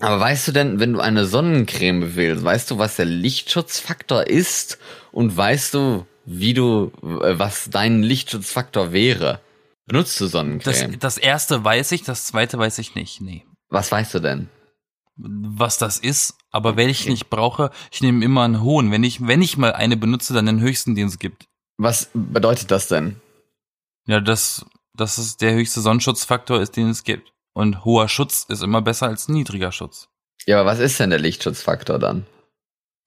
Aber 0.00 0.18
weißt 0.20 0.48
du 0.48 0.52
denn, 0.52 0.80
wenn 0.80 0.92
du 0.92 1.00
eine 1.00 1.24
Sonnencreme 1.26 2.14
willst, 2.16 2.44
weißt 2.44 2.70
du, 2.70 2.78
was 2.78 2.96
der 2.96 3.04
Lichtschutzfaktor 3.06 4.26
ist? 4.26 4.78
Und 5.12 5.36
weißt 5.36 5.74
du, 5.74 6.06
wie 6.24 6.54
du, 6.54 6.92
äh, 7.02 7.38
was 7.38 7.68
dein 7.70 8.02
Lichtschutzfaktor 8.02 8.92
wäre? 8.92 9.40
Benutzt 9.86 10.18
du 10.20 10.24
Das, 10.24 10.32
Sonnencreme? 10.32 10.98
das 10.98 11.18
erste 11.18 11.62
weiß 11.64 11.92
ich, 11.92 12.02
das 12.02 12.26
zweite 12.26 12.58
weiß 12.58 12.78
ich 12.78 12.94
nicht. 12.94 13.20
Nee. 13.20 13.44
was 13.68 13.90
weißt 13.92 14.14
du 14.14 14.20
denn? 14.20 14.48
Was 15.16 15.78
das 15.78 15.98
ist, 15.98 16.34
aber 16.50 16.76
wenn 16.76 16.88
ich 16.88 17.06
nicht 17.06 17.30
brauche, 17.30 17.70
ich 17.92 18.00
nehme 18.02 18.24
immer 18.24 18.42
einen 18.42 18.62
hohen. 18.62 18.90
Wenn 18.90 19.04
ich, 19.04 19.24
wenn 19.28 19.42
ich 19.42 19.56
mal 19.56 19.72
eine 19.72 19.96
benutze, 19.96 20.34
dann 20.34 20.46
den 20.46 20.60
höchsten, 20.60 20.96
den 20.96 21.06
es 21.06 21.20
gibt. 21.20 21.44
Was 21.76 22.10
bedeutet 22.14 22.70
das 22.72 22.88
denn? 22.88 23.16
Ja, 24.06 24.20
das, 24.20 24.64
das 24.94 25.18
ist 25.18 25.40
der 25.40 25.54
höchste 25.54 25.80
Sonnenschutzfaktor 25.80 26.60
ist, 26.60 26.76
den 26.76 26.90
es 26.90 27.04
gibt. 27.04 27.32
Und 27.54 27.84
hoher 27.84 28.08
Schutz 28.08 28.44
ist 28.48 28.62
immer 28.62 28.82
besser 28.82 29.06
als 29.06 29.28
niedriger 29.28 29.72
Schutz. 29.72 30.08
Ja, 30.46 30.60
aber 30.60 30.70
was 30.70 30.78
ist 30.80 30.98
denn 31.00 31.10
der 31.10 31.20
Lichtschutzfaktor 31.20 31.98
dann? 31.98 32.26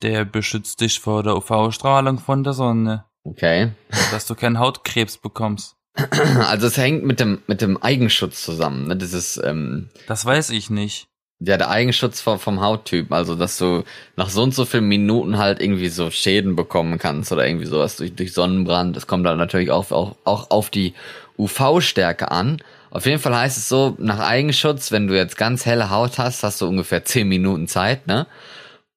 Der 0.01 0.25
beschützt 0.25 0.79
dich 0.81 0.99
vor 0.99 1.23
der 1.23 1.35
UV-Strahlung 1.35 2.19
von 2.19 2.43
der 2.43 2.53
Sonne, 2.53 3.05
Okay. 3.23 3.71
dass 4.11 4.25
du 4.25 4.35
keinen 4.35 4.59
Hautkrebs 4.59 5.17
bekommst. 5.17 5.75
Also 5.95 6.67
es 6.67 6.77
hängt 6.77 7.03
mit 7.03 7.19
dem, 7.19 7.41
mit 7.47 7.61
dem 7.61 7.75
Eigenschutz 7.81 8.43
zusammen, 8.43 8.87
ne? 8.87 8.95
Dieses, 8.95 9.37
ähm, 9.43 9.89
Das 10.07 10.23
weiß 10.25 10.51
ich 10.51 10.69
nicht. 10.69 11.07
Ja, 11.39 11.57
der 11.57 11.69
Eigenschutz 11.69 12.19
vom, 12.19 12.39
vom 12.39 12.61
Hauttyp, 12.61 13.11
also 13.11 13.35
dass 13.35 13.57
du 13.57 13.83
nach 14.15 14.29
so 14.29 14.41
und 14.41 14.55
so 14.55 14.65
vielen 14.65 14.87
Minuten 14.87 15.37
halt 15.37 15.61
irgendwie 15.61 15.89
so 15.89 16.09
Schäden 16.09 16.55
bekommen 16.55 16.97
kannst 16.97 17.31
oder 17.31 17.47
irgendwie 17.47 17.67
sowas 17.67 17.97
durch, 17.97 18.15
durch 18.15 18.33
Sonnenbrand. 18.33 18.95
Das 18.95 19.05
kommt 19.05 19.25
dann 19.25 19.37
natürlich 19.37 19.69
auch, 19.69 19.91
auch, 19.91 20.15
auch 20.23 20.49
auf 20.49 20.69
die 20.69 20.93
UV-Stärke 21.37 22.31
an. 22.31 22.57
Auf 22.89 23.05
jeden 23.05 23.19
Fall 23.19 23.35
heißt 23.35 23.57
es 23.57 23.69
so, 23.69 23.95
nach 23.99 24.19
Eigenschutz, 24.19 24.91
wenn 24.91 25.07
du 25.07 25.15
jetzt 25.15 25.37
ganz 25.37 25.65
helle 25.65 25.91
Haut 25.91 26.17
hast, 26.17 26.41
hast 26.41 26.61
du 26.61 26.67
ungefähr 26.67 27.05
10 27.05 27.27
Minuten 27.27 27.67
Zeit, 27.67 28.07
ne? 28.07 28.25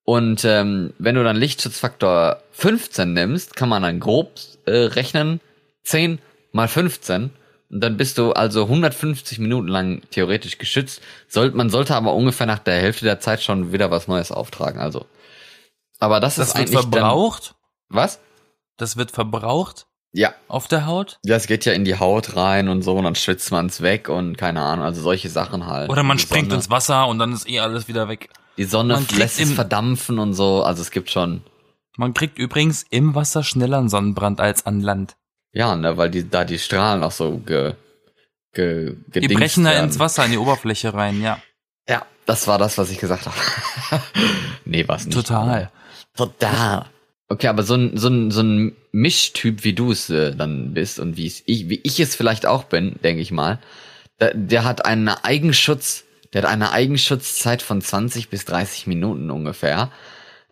Und 0.05 0.45
ähm, 0.45 0.95
wenn 0.99 1.14
du 1.14 1.22
dann 1.22 1.36
Lichtschutzfaktor 1.36 2.43
15 2.53 3.12
nimmst, 3.12 3.55
kann 3.55 3.68
man 3.68 3.82
dann 3.82 4.01
grob 4.01 4.32
äh, 4.66 4.72
rechnen, 4.72 5.41
10 5.84 6.18
mal 6.53 6.68
15. 6.68 7.30
Und 7.71 7.81
dann 7.81 7.97
bist 7.97 8.18
du 8.18 8.33
also 8.33 8.64
150 8.64 9.39
Minuten 9.39 9.68
lang 9.68 10.03
theoretisch 10.11 10.59
geschützt. 10.59 11.01
Sollt, 11.29 11.55
man 11.55 11.71
sollte 11.71 11.95
aber 11.95 12.14
ungefähr 12.14 12.47
nach 12.47 12.59
der 12.59 12.81
Hälfte 12.81 13.05
der 13.05 13.21
Zeit 13.21 13.43
schon 13.43 13.73
wieder 13.73 13.91
was 13.91 14.09
Neues 14.09 14.33
auftragen. 14.33 14.81
Also, 14.81 15.07
aber 15.99 16.18
das, 16.21 16.35
Das 16.37 16.49
ist 16.49 16.55
wird 16.57 16.68
eigentlich 16.68 16.81
verbraucht. 16.81 17.55
Dann, 17.91 17.97
was? 17.97 18.21
Das 18.77 18.97
wird 18.97 19.11
verbraucht 19.12 19.87
Ja, 20.12 20.35
auf 20.49 20.66
der 20.66 20.87
Haut. 20.87 21.18
das 21.23 21.47
geht 21.47 21.64
ja 21.64 21.73
in 21.73 21.85
die 21.85 21.99
Haut 21.99 22.35
rein 22.35 22.68
und 22.68 22.83
so 22.83 22.97
und 22.97 23.05
dann 23.05 23.14
schwitzt 23.14 23.53
man 23.53 23.66
es 23.66 23.83
weg 23.83 24.09
und 24.09 24.37
keine 24.37 24.62
Ahnung, 24.62 24.85
also 24.85 25.01
solche 25.03 25.29
Sachen 25.29 25.66
halt. 25.66 25.91
Oder 25.91 26.03
man 26.03 26.16
Die 26.16 26.23
springt 26.23 26.47
Sonne, 26.51 26.57
ins 26.57 26.71
Wasser 26.71 27.07
und 27.07 27.18
dann 27.18 27.33
ist 27.33 27.49
eh 27.49 27.61
alles 27.61 27.87
wieder 27.89 28.09
weg. 28.09 28.31
Die 28.57 28.64
Sonne 28.64 28.95
man 28.95 29.07
lässt 29.16 29.39
es 29.39 29.53
verdampfen 29.53 30.18
und 30.18 30.35
so. 30.35 30.62
Also 30.64 30.83
es 30.83 30.91
gibt 30.91 31.11
schon, 31.11 31.43
Man 31.97 32.14
kriegt 32.14 32.39
übrigens 32.39 32.85
im 32.91 33.14
Wasser 33.14 33.45
schneller 33.45 33.79
einen 33.79 33.89
Sonnenbrand 33.89 34.41
als 34.41 34.66
an 34.66 34.81
Land. 34.81 35.16
Ja, 35.53 35.74
ne, 35.76 35.96
weil 35.96 36.11
die 36.11 36.28
da 36.28 36.44
die 36.44 36.59
Strahlen 36.59 37.03
auch 37.03 37.12
so 37.12 37.38
ge, 37.38 37.74
ge, 38.53 38.96
Die 39.14 39.28
brechen 39.28 39.64
da 39.64 39.70
werden. 39.70 39.86
ins 39.86 39.98
Wasser, 39.98 40.24
in 40.24 40.32
die 40.32 40.38
Oberfläche 40.38 40.94
rein, 40.94 41.20
ja. 41.20 41.40
Ja, 41.88 42.07
das 42.26 42.46
war 42.46 42.59
das, 42.59 42.78
was 42.78 42.90
ich 42.90 42.98
gesagt 42.98 43.26
habe. 43.26 43.36
nee, 44.64 44.86
was 44.86 45.07
nicht. 45.07 45.14
Total. 45.14 45.70
Total. 46.16 46.86
Okay, 47.28 47.46
aber 47.46 47.62
so 47.62 47.74
ein, 47.74 47.96
so 47.96 48.09
ein, 48.09 48.30
so 48.30 48.42
ein 48.42 48.76
Mischtyp, 48.92 49.62
wie 49.64 49.72
du 49.72 49.92
es 49.92 50.11
äh, 50.11 50.34
dann 50.34 50.74
bist 50.74 50.98
und 50.98 51.16
wie 51.16 51.26
ich, 51.26 51.44
wie 51.46 51.80
ich 51.82 52.01
es 52.01 52.16
vielleicht 52.16 52.44
auch 52.46 52.64
bin, 52.64 52.96
denke 53.05 53.22
ich 53.22 53.30
mal, 53.30 53.59
der, 54.20 54.34
der 54.34 54.64
hat 54.64 54.84
einen 54.84 55.09
Eigenschutz, 55.09 56.05
der 56.32 56.42
hat 56.42 56.51
eine 56.51 56.72
Eigenschutzzeit 56.72 57.62
von 57.62 57.80
20 57.80 58.28
bis 58.30 58.44
30 58.44 58.86
Minuten 58.86 59.30
ungefähr. 59.30 59.90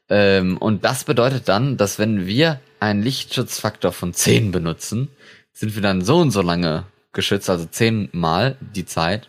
Ähm, 0.08 0.56
und 0.56 0.84
das 0.84 1.04
bedeutet 1.04 1.48
dann, 1.48 1.76
dass 1.76 1.98
wenn 1.98 2.26
wir 2.26 2.60
einen 2.80 3.02
Lichtschutzfaktor 3.02 3.92
von 3.92 4.14
10 4.14 4.52
benutzen, 4.52 5.08
sind 5.52 5.74
wir 5.74 5.82
dann 5.82 6.02
so 6.02 6.18
und 6.18 6.30
so 6.30 6.42
lange 6.42 6.84
geschützt, 7.12 7.50
also 7.50 7.66
10 7.66 8.10
mal 8.12 8.56
die 8.60 8.86
Zeit. 8.86 9.28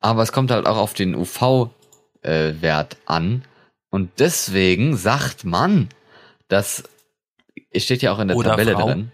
Aber 0.00 0.22
es 0.22 0.32
kommt 0.32 0.50
halt 0.50 0.66
auch 0.66 0.76
auf 0.76 0.92
den 0.92 1.14
UV-Wert 1.14 2.96
an. 3.06 3.44
Und 3.90 4.10
deswegen 4.18 4.96
sagt 4.96 5.44
man, 5.44 5.88
dass 6.48 6.84
es 7.70 7.84
steht 7.84 8.02
ja 8.02 8.12
auch 8.12 8.18
in 8.18 8.28
der 8.28 8.36
Oder 8.36 8.50
Tabelle 8.50 8.72
Frau. 8.72 8.86
drin 8.86 9.12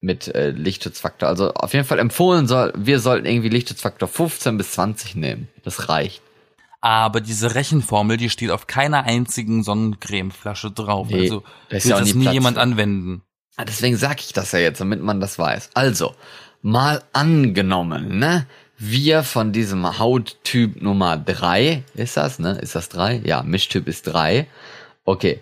mit 0.00 0.28
äh, 0.34 0.50
Lichtschutzfaktor. 0.50 1.28
Also 1.28 1.52
auf 1.52 1.74
jeden 1.74 1.84
Fall 1.84 1.98
empfohlen 1.98 2.46
soll, 2.48 2.72
wir 2.76 3.00
sollten 3.00 3.26
irgendwie 3.26 3.50
Lichtschutzfaktor 3.50 4.08
15 4.08 4.56
bis 4.56 4.72
20 4.72 5.16
nehmen. 5.16 5.48
Das 5.62 5.88
reicht. 5.88 6.22
Aber 6.80 7.20
diese 7.20 7.54
Rechenformel, 7.54 8.16
die 8.16 8.30
steht 8.30 8.50
auf 8.50 8.66
keiner 8.66 9.04
einzigen 9.04 9.62
Sonnencremeflasche 9.62 10.70
drauf. 10.70 11.08
Nee, 11.10 11.22
also 11.22 11.42
da 11.68 11.76
ist 11.76 11.84
wird 11.84 11.98
ja 11.98 12.00
das 12.00 12.14
nie 12.14 12.22
Platz 12.22 12.34
jemand 12.34 12.56
für. 12.56 12.62
anwenden. 12.62 13.22
Ah, 13.56 13.64
Deswegen 13.64 13.96
sag 13.96 14.20
ich 14.20 14.32
das 14.32 14.52
ja 14.52 14.60
jetzt, 14.60 14.80
damit 14.80 15.02
man 15.02 15.20
das 15.20 15.38
weiß. 15.38 15.70
Also, 15.74 16.14
mal 16.62 17.02
angenommen, 17.12 18.18
ne? 18.18 18.46
Wir 18.78 19.24
von 19.24 19.52
diesem 19.52 19.98
Hauttyp 19.98 20.80
Nummer 20.80 21.18
drei 21.18 21.84
ist 21.94 22.16
das, 22.16 22.38
ne? 22.38 22.52
Ist 22.52 22.74
das 22.74 22.88
drei? 22.88 23.20
Ja, 23.24 23.42
Mischtyp 23.42 23.86
ist 23.86 24.04
drei. 24.04 24.46
Okay. 25.04 25.40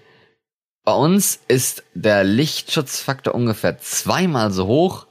Bei 0.82 0.95
uns 0.95 1.39
ist 1.47 1.84
der 1.95 2.24
Lichtschutzfaktor 2.24 3.34
ungefähr 3.34 3.78
zweimal 3.78 4.51
so 4.51 4.66
hoch, 4.66 5.07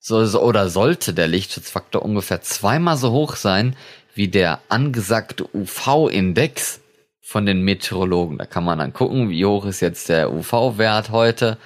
so, 0.00 0.18
oder 0.40 0.70
sollte 0.70 1.14
der 1.14 1.28
Lichtschutzfaktor 1.28 2.02
ungefähr 2.02 2.40
zweimal 2.40 2.96
so 2.96 3.12
hoch 3.12 3.36
sein 3.36 3.76
wie 4.16 4.28
der 4.28 4.60
angesagte 4.68 5.46
UV-Index 5.54 6.80
von 7.20 7.44
den 7.44 7.62
Meteorologen. 7.62 8.38
Da 8.38 8.46
kann 8.46 8.64
man 8.64 8.78
dann 8.78 8.92
gucken, 8.92 9.28
wie 9.28 9.44
hoch 9.44 9.66
ist 9.66 9.80
jetzt 9.80 10.08
der 10.08 10.32
UV-Wert 10.32 11.10
heute. 11.10 11.58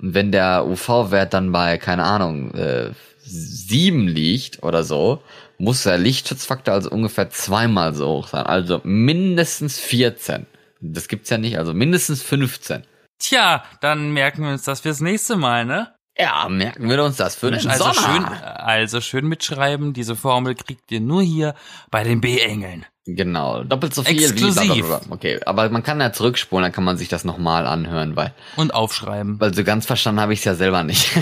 Und 0.00 0.14
wenn 0.14 0.32
der 0.32 0.66
UV-Wert 0.66 1.34
dann 1.34 1.52
bei, 1.52 1.76
keine 1.76 2.04
Ahnung, 2.04 2.54
äh, 2.54 2.92
sieben 3.20 4.08
liegt 4.08 4.62
oder 4.62 4.84
so, 4.84 5.22
muss 5.58 5.82
der 5.82 5.98
Lichtschutzfaktor 5.98 6.72
also 6.72 6.90
ungefähr 6.90 7.28
zweimal 7.30 7.94
so 7.94 8.08
hoch 8.08 8.28
sein. 8.28 8.46
Also 8.46 8.80
mindestens 8.84 9.78
14. 9.78 10.46
Das 10.80 11.08
gibt's 11.08 11.28
ja 11.28 11.36
nicht, 11.36 11.58
also 11.58 11.74
mindestens 11.74 12.22
15. 12.22 12.84
Tja, 13.18 13.64
dann 13.80 14.12
merken 14.12 14.44
wir 14.44 14.52
uns 14.52 14.62
das 14.62 14.80
fürs 14.80 15.00
nächste 15.00 15.36
Mal, 15.36 15.66
ne? 15.66 15.92
Ja, 16.20 16.48
merken 16.48 16.88
wir 16.88 17.04
uns 17.04 17.16
das 17.16 17.36
für 17.36 17.50
den 17.50 17.66
Also 17.68 17.84
Sommer. 17.92 17.94
schön, 17.94 18.24
also 18.24 19.00
schön 19.00 19.26
mitschreiben. 19.28 19.92
Diese 19.92 20.16
Formel 20.16 20.54
kriegt 20.56 20.90
ihr 20.90 21.00
nur 21.00 21.22
hier 21.22 21.54
bei 21.90 22.02
den 22.02 22.20
B-Engeln. 22.20 22.84
Genau, 23.06 23.62
doppelt 23.64 23.94
so 23.94 24.02
viel 24.02 24.22
Exklusiv. 24.22 24.62
wie 24.74 24.82
blablabla. 24.82 25.00
Okay, 25.14 25.40
aber 25.46 25.70
man 25.70 25.82
kann 25.82 26.00
ja 26.00 26.12
zurückspulen, 26.12 26.64
dann 26.64 26.72
kann 26.72 26.84
man 26.84 26.96
sich 26.98 27.08
das 27.08 27.24
nochmal 27.24 27.66
anhören, 27.66 28.16
weil, 28.16 28.34
Und 28.56 28.74
aufschreiben. 28.74 29.40
weil 29.40 29.54
so 29.54 29.62
ganz 29.64 29.86
verstanden 29.86 30.20
habe 30.20 30.32
ich 30.32 30.40
es 30.40 30.44
ja 30.44 30.54
selber 30.54 30.82
nicht. 30.84 31.08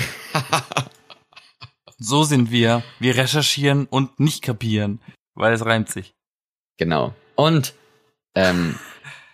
So 1.98 2.24
sind 2.24 2.50
wir. 2.50 2.82
Wir 2.98 3.16
recherchieren 3.16 3.86
und 3.86 4.20
nicht 4.20 4.42
kapieren. 4.42 5.00
Weil 5.34 5.54
es 5.54 5.64
reimt 5.64 5.88
sich. 5.88 6.14
genau. 6.78 7.14
Und 7.36 7.72
ähm, 8.34 8.78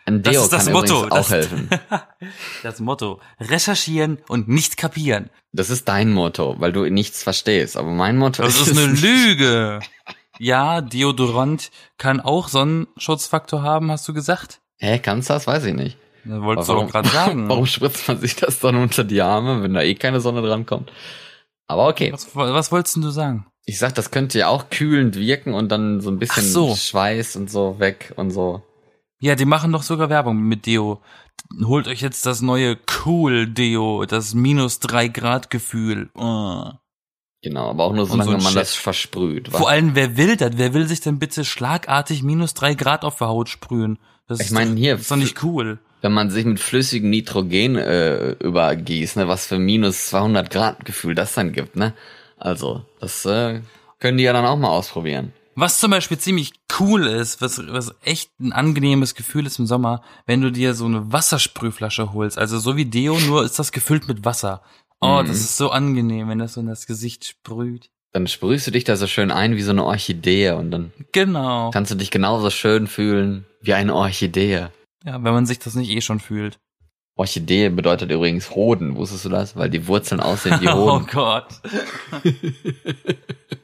ein 0.06 0.22
Das 0.22 0.32
Deo 0.32 0.42
ist 0.44 0.52
das 0.52 0.64
kann 0.64 0.72
Motto. 0.74 1.04
auch 1.04 1.08
Das- 1.08 1.30
helfen. 1.30 1.68
Das 2.62 2.80
Motto. 2.80 3.20
Recherchieren 3.40 4.18
und 4.28 4.48
nicht 4.48 4.76
kapieren. 4.76 5.30
Das 5.52 5.70
ist 5.70 5.88
dein 5.88 6.12
Motto, 6.12 6.56
weil 6.58 6.72
du 6.72 6.88
nichts 6.90 7.22
verstehst. 7.22 7.76
Aber 7.76 7.90
mein 7.90 8.16
Motto 8.18 8.42
Das 8.42 8.60
ist, 8.60 8.68
ist 8.68 8.78
eine 8.78 8.92
Lüge. 8.92 9.80
Ja, 10.38 10.80
Deodorant 10.80 11.70
kann 11.98 12.18
auch 12.20 12.48
Sonnenschutzfaktor 12.48 13.62
haben, 13.62 13.92
hast 13.92 14.08
du 14.08 14.14
gesagt? 14.14 14.60
Hä, 14.78 14.98
kannst 14.98 15.28
du 15.30 15.34
das? 15.34 15.46
Weiß 15.46 15.64
ich 15.64 15.74
nicht. 15.74 15.98
Das 16.24 16.40
wolltest 16.40 16.68
du 16.68 16.72
doch 16.74 16.90
gerade 16.90 17.08
sagen. 17.10 17.48
Warum 17.48 17.66
spritzt 17.66 18.08
man 18.08 18.18
sich 18.18 18.34
das 18.34 18.58
dann 18.58 18.74
unter 18.76 19.04
die 19.04 19.20
Arme, 19.22 19.62
wenn 19.62 19.74
da 19.74 19.82
eh 19.82 19.94
keine 19.94 20.20
Sonne 20.20 20.42
dran 20.42 20.66
kommt? 20.66 20.90
Aber 21.68 21.86
okay. 21.86 22.12
Was, 22.12 22.34
was 22.34 22.72
wolltest 22.72 22.96
denn 22.96 23.02
du 23.02 23.10
sagen? 23.10 23.46
Ich 23.66 23.78
sag, 23.78 23.94
das 23.94 24.10
könnte 24.10 24.38
ja 24.40 24.48
auch 24.48 24.68
kühlend 24.70 25.16
wirken 25.16 25.54
und 25.54 25.70
dann 25.70 26.00
so 26.00 26.10
ein 26.10 26.18
bisschen 26.18 26.42
so. 26.44 26.74
Schweiß 26.74 27.36
und 27.36 27.48
so 27.50 27.78
weg 27.78 28.12
und 28.16 28.30
so. 28.30 28.62
Ja, 29.22 29.36
die 29.36 29.44
machen 29.44 29.70
doch 29.70 29.84
sogar 29.84 30.10
Werbung 30.10 30.42
mit 30.42 30.66
Deo. 30.66 31.00
Holt 31.64 31.86
euch 31.86 32.00
jetzt 32.00 32.26
das 32.26 32.42
neue 32.42 32.76
Cool 33.04 33.46
Deo, 33.46 34.04
das 34.04 34.34
minus 34.34 34.80
drei 34.80 35.06
Grad 35.06 35.48
Gefühl. 35.48 36.10
Oh. 36.16 36.64
Genau, 37.40 37.70
aber 37.70 37.84
auch 37.84 37.92
nur 37.94 38.04
so 38.06 38.12
solange 38.12 38.32
ein 38.32 38.42
man 38.42 38.52
Shit. 38.52 38.62
das 38.62 38.74
versprüht. 38.74 39.52
wa? 39.52 39.58
Vor 39.58 39.68
allem, 39.68 39.94
wer 39.94 40.16
will 40.16 40.36
das? 40.36 40.52
Wer 40.56 40.74
will 40.74 40.88
sich 40.88 41.00
denn 41.02 41.20
bitte 41.20 41.44
schlagartig 41.44 42.24
minus 42.24 42.54
drei 42.54 42.74
Grad 42.74 43.04
auf 43.04 43.18
der 43.18 43.28
Haut 43.28 43.48
sprühen? 43.48 44.00
Das 44.26 44.40
Ich 44.40 44.46
ist 44.46 44.52
meine, 44.52 44.72
doch, 44.72 44.76
hier, 44.76 44.94
das 44.94 45.02
ist 45.02 45.10
doch 45.12 45.16
nicht 45.16 45.40
cool. 45.44 45.78
wenn 46.00 46.12
man 46.12 46.30
sich 46.30 46.44
mit 46.44 46.58
flüssigem 46.58 47.08
Nitrogen 47.08 47.76
äh, 47.76 48.32
übergießt, 48.32 49.18
ne, 49.18 49.28
was 49.28 49.46
für 49.46 49.60
minus 49.60 50.08
200 50.08 50.50
Grad 50.50 50.84
Gefühl 50.84 51.14
das 51.14 51.34
dann 51.34 51.52
gibt, 51.52 51.76
ne? 51.76 51.94
Also, 52.38 52.84
das 52.98 53.24
äh, 53.24 53.60
können 54.00 54.18
die 54.18 54.24
ja 54.24 54.32
dann 54.32 54.46
auch 54.46 54.56
mal 54.58 54.70
ausprobieren. 54.70 55.32
Was 55.54 55.78
zum 55.78 55.90
Beispiel 55.90 56.18
ziemlich 56.18 56.52
cool 56.80 57.06
ist, 57.06 57.40
was, 57.42 57.60
was 57.68 57.94
echt 58.02 58.30
ein 58.40 58.52
angenehmes 58.52 59.14
Gefühl 59.14 59.46
ist 59.46 59.58
im 59.58 59.66
Sommer, 59.66 60.02
wenn 60.26 60.40
du 60.40 60.50
dir 60.50 60.74
so 60.74 60.86
eine 60.86 61.12
Wassersprühflasche 61.12 62.12
holst. 62.14 62.38
Also 62.38 62.58
so 62.58 62.76
wie 62.76 62.86
Deo, 62.86 63.18
nur 63.20 63.44
ist 63.44 63.58
das 63.58 63.70
gefüllt 63.72 64.08
mit 64.08 64.24
Wasser. 64.24 64.62
Oh, 65.00 65.20
Mhm. 65.22 65.26
das 65.28 65.38
ist 65.40 65.56
so 65.56 65.70
angenehm, 65.70 66.28
wenn 66.28 66.38
das 66.38 66.54
so 66.54 66.60
in 66.60 66.68
das 66.68 66.86
Gesicht 66.86 67.24
sprüht. 67.26 67.90
Dann 68.12 68.26
sprühst 68.26 68.66
du 68.66 68.70
dich 68.70 68.84
da 68.84 68.96
so 68.96 69.06
schön 69.06 69.30
ein 69.30 69.56
wie 69.56 69.62
so 69.62 69.70
eine 69.72 69.84
Orchidee 69.84 70.50
und 70.52 70.70
dann 70.70 70.92
Genau. 71.12 71.70
kannst 71.70 71.90
du 71.90 71.96
dich 71.96 72.10
genauso 72.10 72.50
schön 72.50 72.86
fühlen 72.86 73.44
wie 73.60 73.74
eine 73.74 73.94
Orchidee. 73.94 74.68
Ja, 75.04 75.14
wenn 75.24 75.32
man 75.34 75.46
sich 75.46 75.58
das 75.58 75.74
nicht 75.74 75.90
eh 75.90 76.00
schon 76.00 76.20
fühlt. 76.20 76.58
Orchidee 77.16 77.68
bedeutet 77.68 78.10
übrigens 78.10 78.50
Hoden, 78.52 78.96
wusstest 78.96 79.24
du 79.26 79.28
das? 79.28 79.54
Weil 79.56 79.68
die 79.70 79.86
Wurzeln 79.86 80.20
aussehen 80.20 80.60
wie 80.60 80.68
Oh 80.68 80.92
Hoden. 80.92 81.06
Gott. 81.12 81.48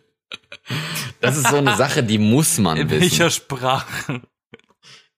Das 1.21 1.37
ist 1.37 1.49
so 1.49 1.57
eine 1.57 1.77
Sache, 1.77 2.03
die 2.03 2.19
muss 2.19 2.59
man 2.59 2.77
In 2.77 2.91
wissen. 2.91 3.01
welcher 3.03 3.31
Sprache? 3.31 4.23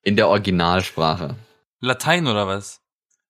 In 0.03 0.17
der 0.17 0.29
Originalsprache. 0.29 1.37
Latein 1.81 2.27
oder 2.27 2.47
was? 2.47 2.81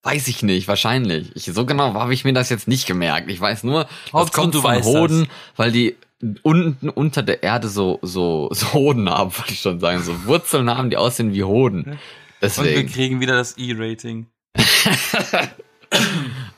Weiß 0.03 0.29
ich 0.29 0.43
nicht, 0.43 0.66
wahrscheinlich. 0.66 1.35
Ich, 1.37 1.45
so 1.45 1.66
genau 1.66 1.93
habe 1.95 2.14
ich 2.14 2.25
mir 2.25 2.33
das 2.33 2.49
jetzt 2.49 2.68
nicht 2.68 2.87
gemerkt. 2.87 3.31
Ich 3.31 3.41
weiß 3.41 3.64
nur, 3.64 3.87
das 4.12 4.33
kommt 4.33 4.55
du 4.55 4.62
von 4.62 4.83
Hoden, 4.83 5.29
weil 5.57 5.73
die 5.73 5.97
unten 6.43 6.89
unter 6.89 7.23
der 7.23 7.43
Erde 7.43 7.68
so, 7.68 7.99
so, 8.03 8.49
so 8.53 8.73
Hoden 8.73 9.11
haben, 9.11 9.33
wollte 9.37 9.53
ich 9.53 9.61
schon 9.61 9.81
sagen. 9.81 10.03
So 10.03 10.25
Wurzeln 10.25 10.71
haben, 10.71 10.91
die 10.91 10.97
aussehen 10.97 11.33
wie 11.35 11.45
Hoden. 11.45 11.83
Und 11.85 11.87
wir 11.91 11.99
Deswegen, 12.41 12.89
kriegen 12.91 13.21
wieder 13.21 13.35
das 13.37 13.59
E-Rating. 13.59 14.27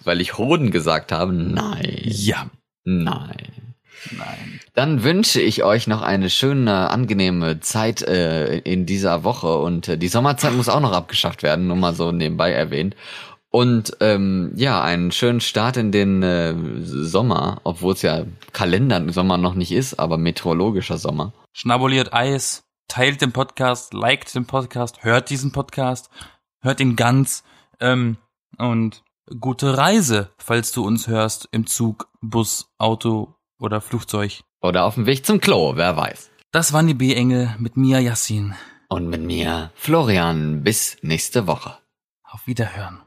weil 0.04 0.20
ich 0.20 0.38
Hoden 0.38 0.70
gesagt 0.70 1.10
habe, 1.12 1.32
nein. 1.32 2.00
Ja. 2.04 2.48
Nein. 2.84 3.71
Nein. 4.10 4.60
Dann 4.74 5.04
wünsche 5.04 5.40
ich 5.40 5.62
euch 5.64 5.86
noch 5.86 6.02
eine 6.02 6.30
schöne, 6.30 6.90
angenehme 6.90 7.60
Zeit 7.60 8.02
äh, 8.02 8.58
in 8.58 8.86
dieser 8.86 9.24
Woche 9.24 9.58
und 9.58 9.88
äh, 9.88 9.98
die 9.98 10.08
Sommerzeit 10.08 10.52
muss 10.52 10.68
auch 10.68 10.80
noch 10.80 10.92
abgeschafft 10.92 11.42
werden, 11.42 11.68
nur 11.68 11.76
mal 11.76 11.94
so 11.94 12.10
nebenbei 12.12 12.52
erwähnt. 12.52 12.96
Und 13.50 13.98
ähm, 14.00 14.52
ja, 14.56 14.82
einen 14.82 15.12
schönen 15.12 15.42
Start 15.42 15.76
in 15.76 15.92
den 15.92 16.22
äh, 16.22 16.54
Sommer, 16.80 17.60
obwohl 17.64 17.92
es 17.92 18.02
ja 18.02 18.24
Kalender 18.52 18.96
im 18.96 19.10
Sommer 19.10 19.36
noch 19.36 19.54
nicht 19.54 19.72
ist, 19.72 19.98
aber 19.98 20.16
meteorologischer 20.16 20.96
Sommer. 20.96 21.34
Schnabuliert 21.52 22.14
Eis, 22.14 22.64
teilt 22.88 23.20
den 23.20 23.32
Podcast, 23.32 23.92
liked 23.92 24.34
den 24.34 24.46
Podcast, 24.46 25.04
hört 25.04 25.28
diesen 25.28 25.52
Podcast, 25.52 26.08
hört 26.62 26.80
ihn 26.80 26.96
ganz 26.96 27.44
ähm, 27.78 28.16
und 28.56 29.02
gute 29.38 29.76
Reise, 29.76 30.30
falls 30.38 30.72
du 30.72 30.84
uns 30.84 31.06
hörst 31.06 31.46
im 31.52 31.66
Zug, 31.66 32.08
Bus, 32.22 32.70
Auto 32.78 33.34
oder 33.62 33.80
Flugzeug. 33.80 34.40
Oder 34.60 34.84
auf 34.84 34.94
dem 34.94 35.06
Weg 35.06 35.24
zum 35.24 35.40
Klo, 35.40 35.76
wer 35.76 35.96
weiß. 35.96 36.30
Das 36.50 36.72
waren 36.72 36.86
die 36.86 36.94
B-Engel 36.94 37.54
mit 37.58 37.76
Mia 37.76 37.98
Yassin. 37.98 38.54
Und 38.88 39.08
mit 39.08 39.22
mir, 39.22 39.70
Florian, 39.74 40.62
bis 40.62 40.98
nächste 41.00 41.46
Woche. 41.46 41.78
Auf 42.24 42.46
Wiederhören. 42.46 43.00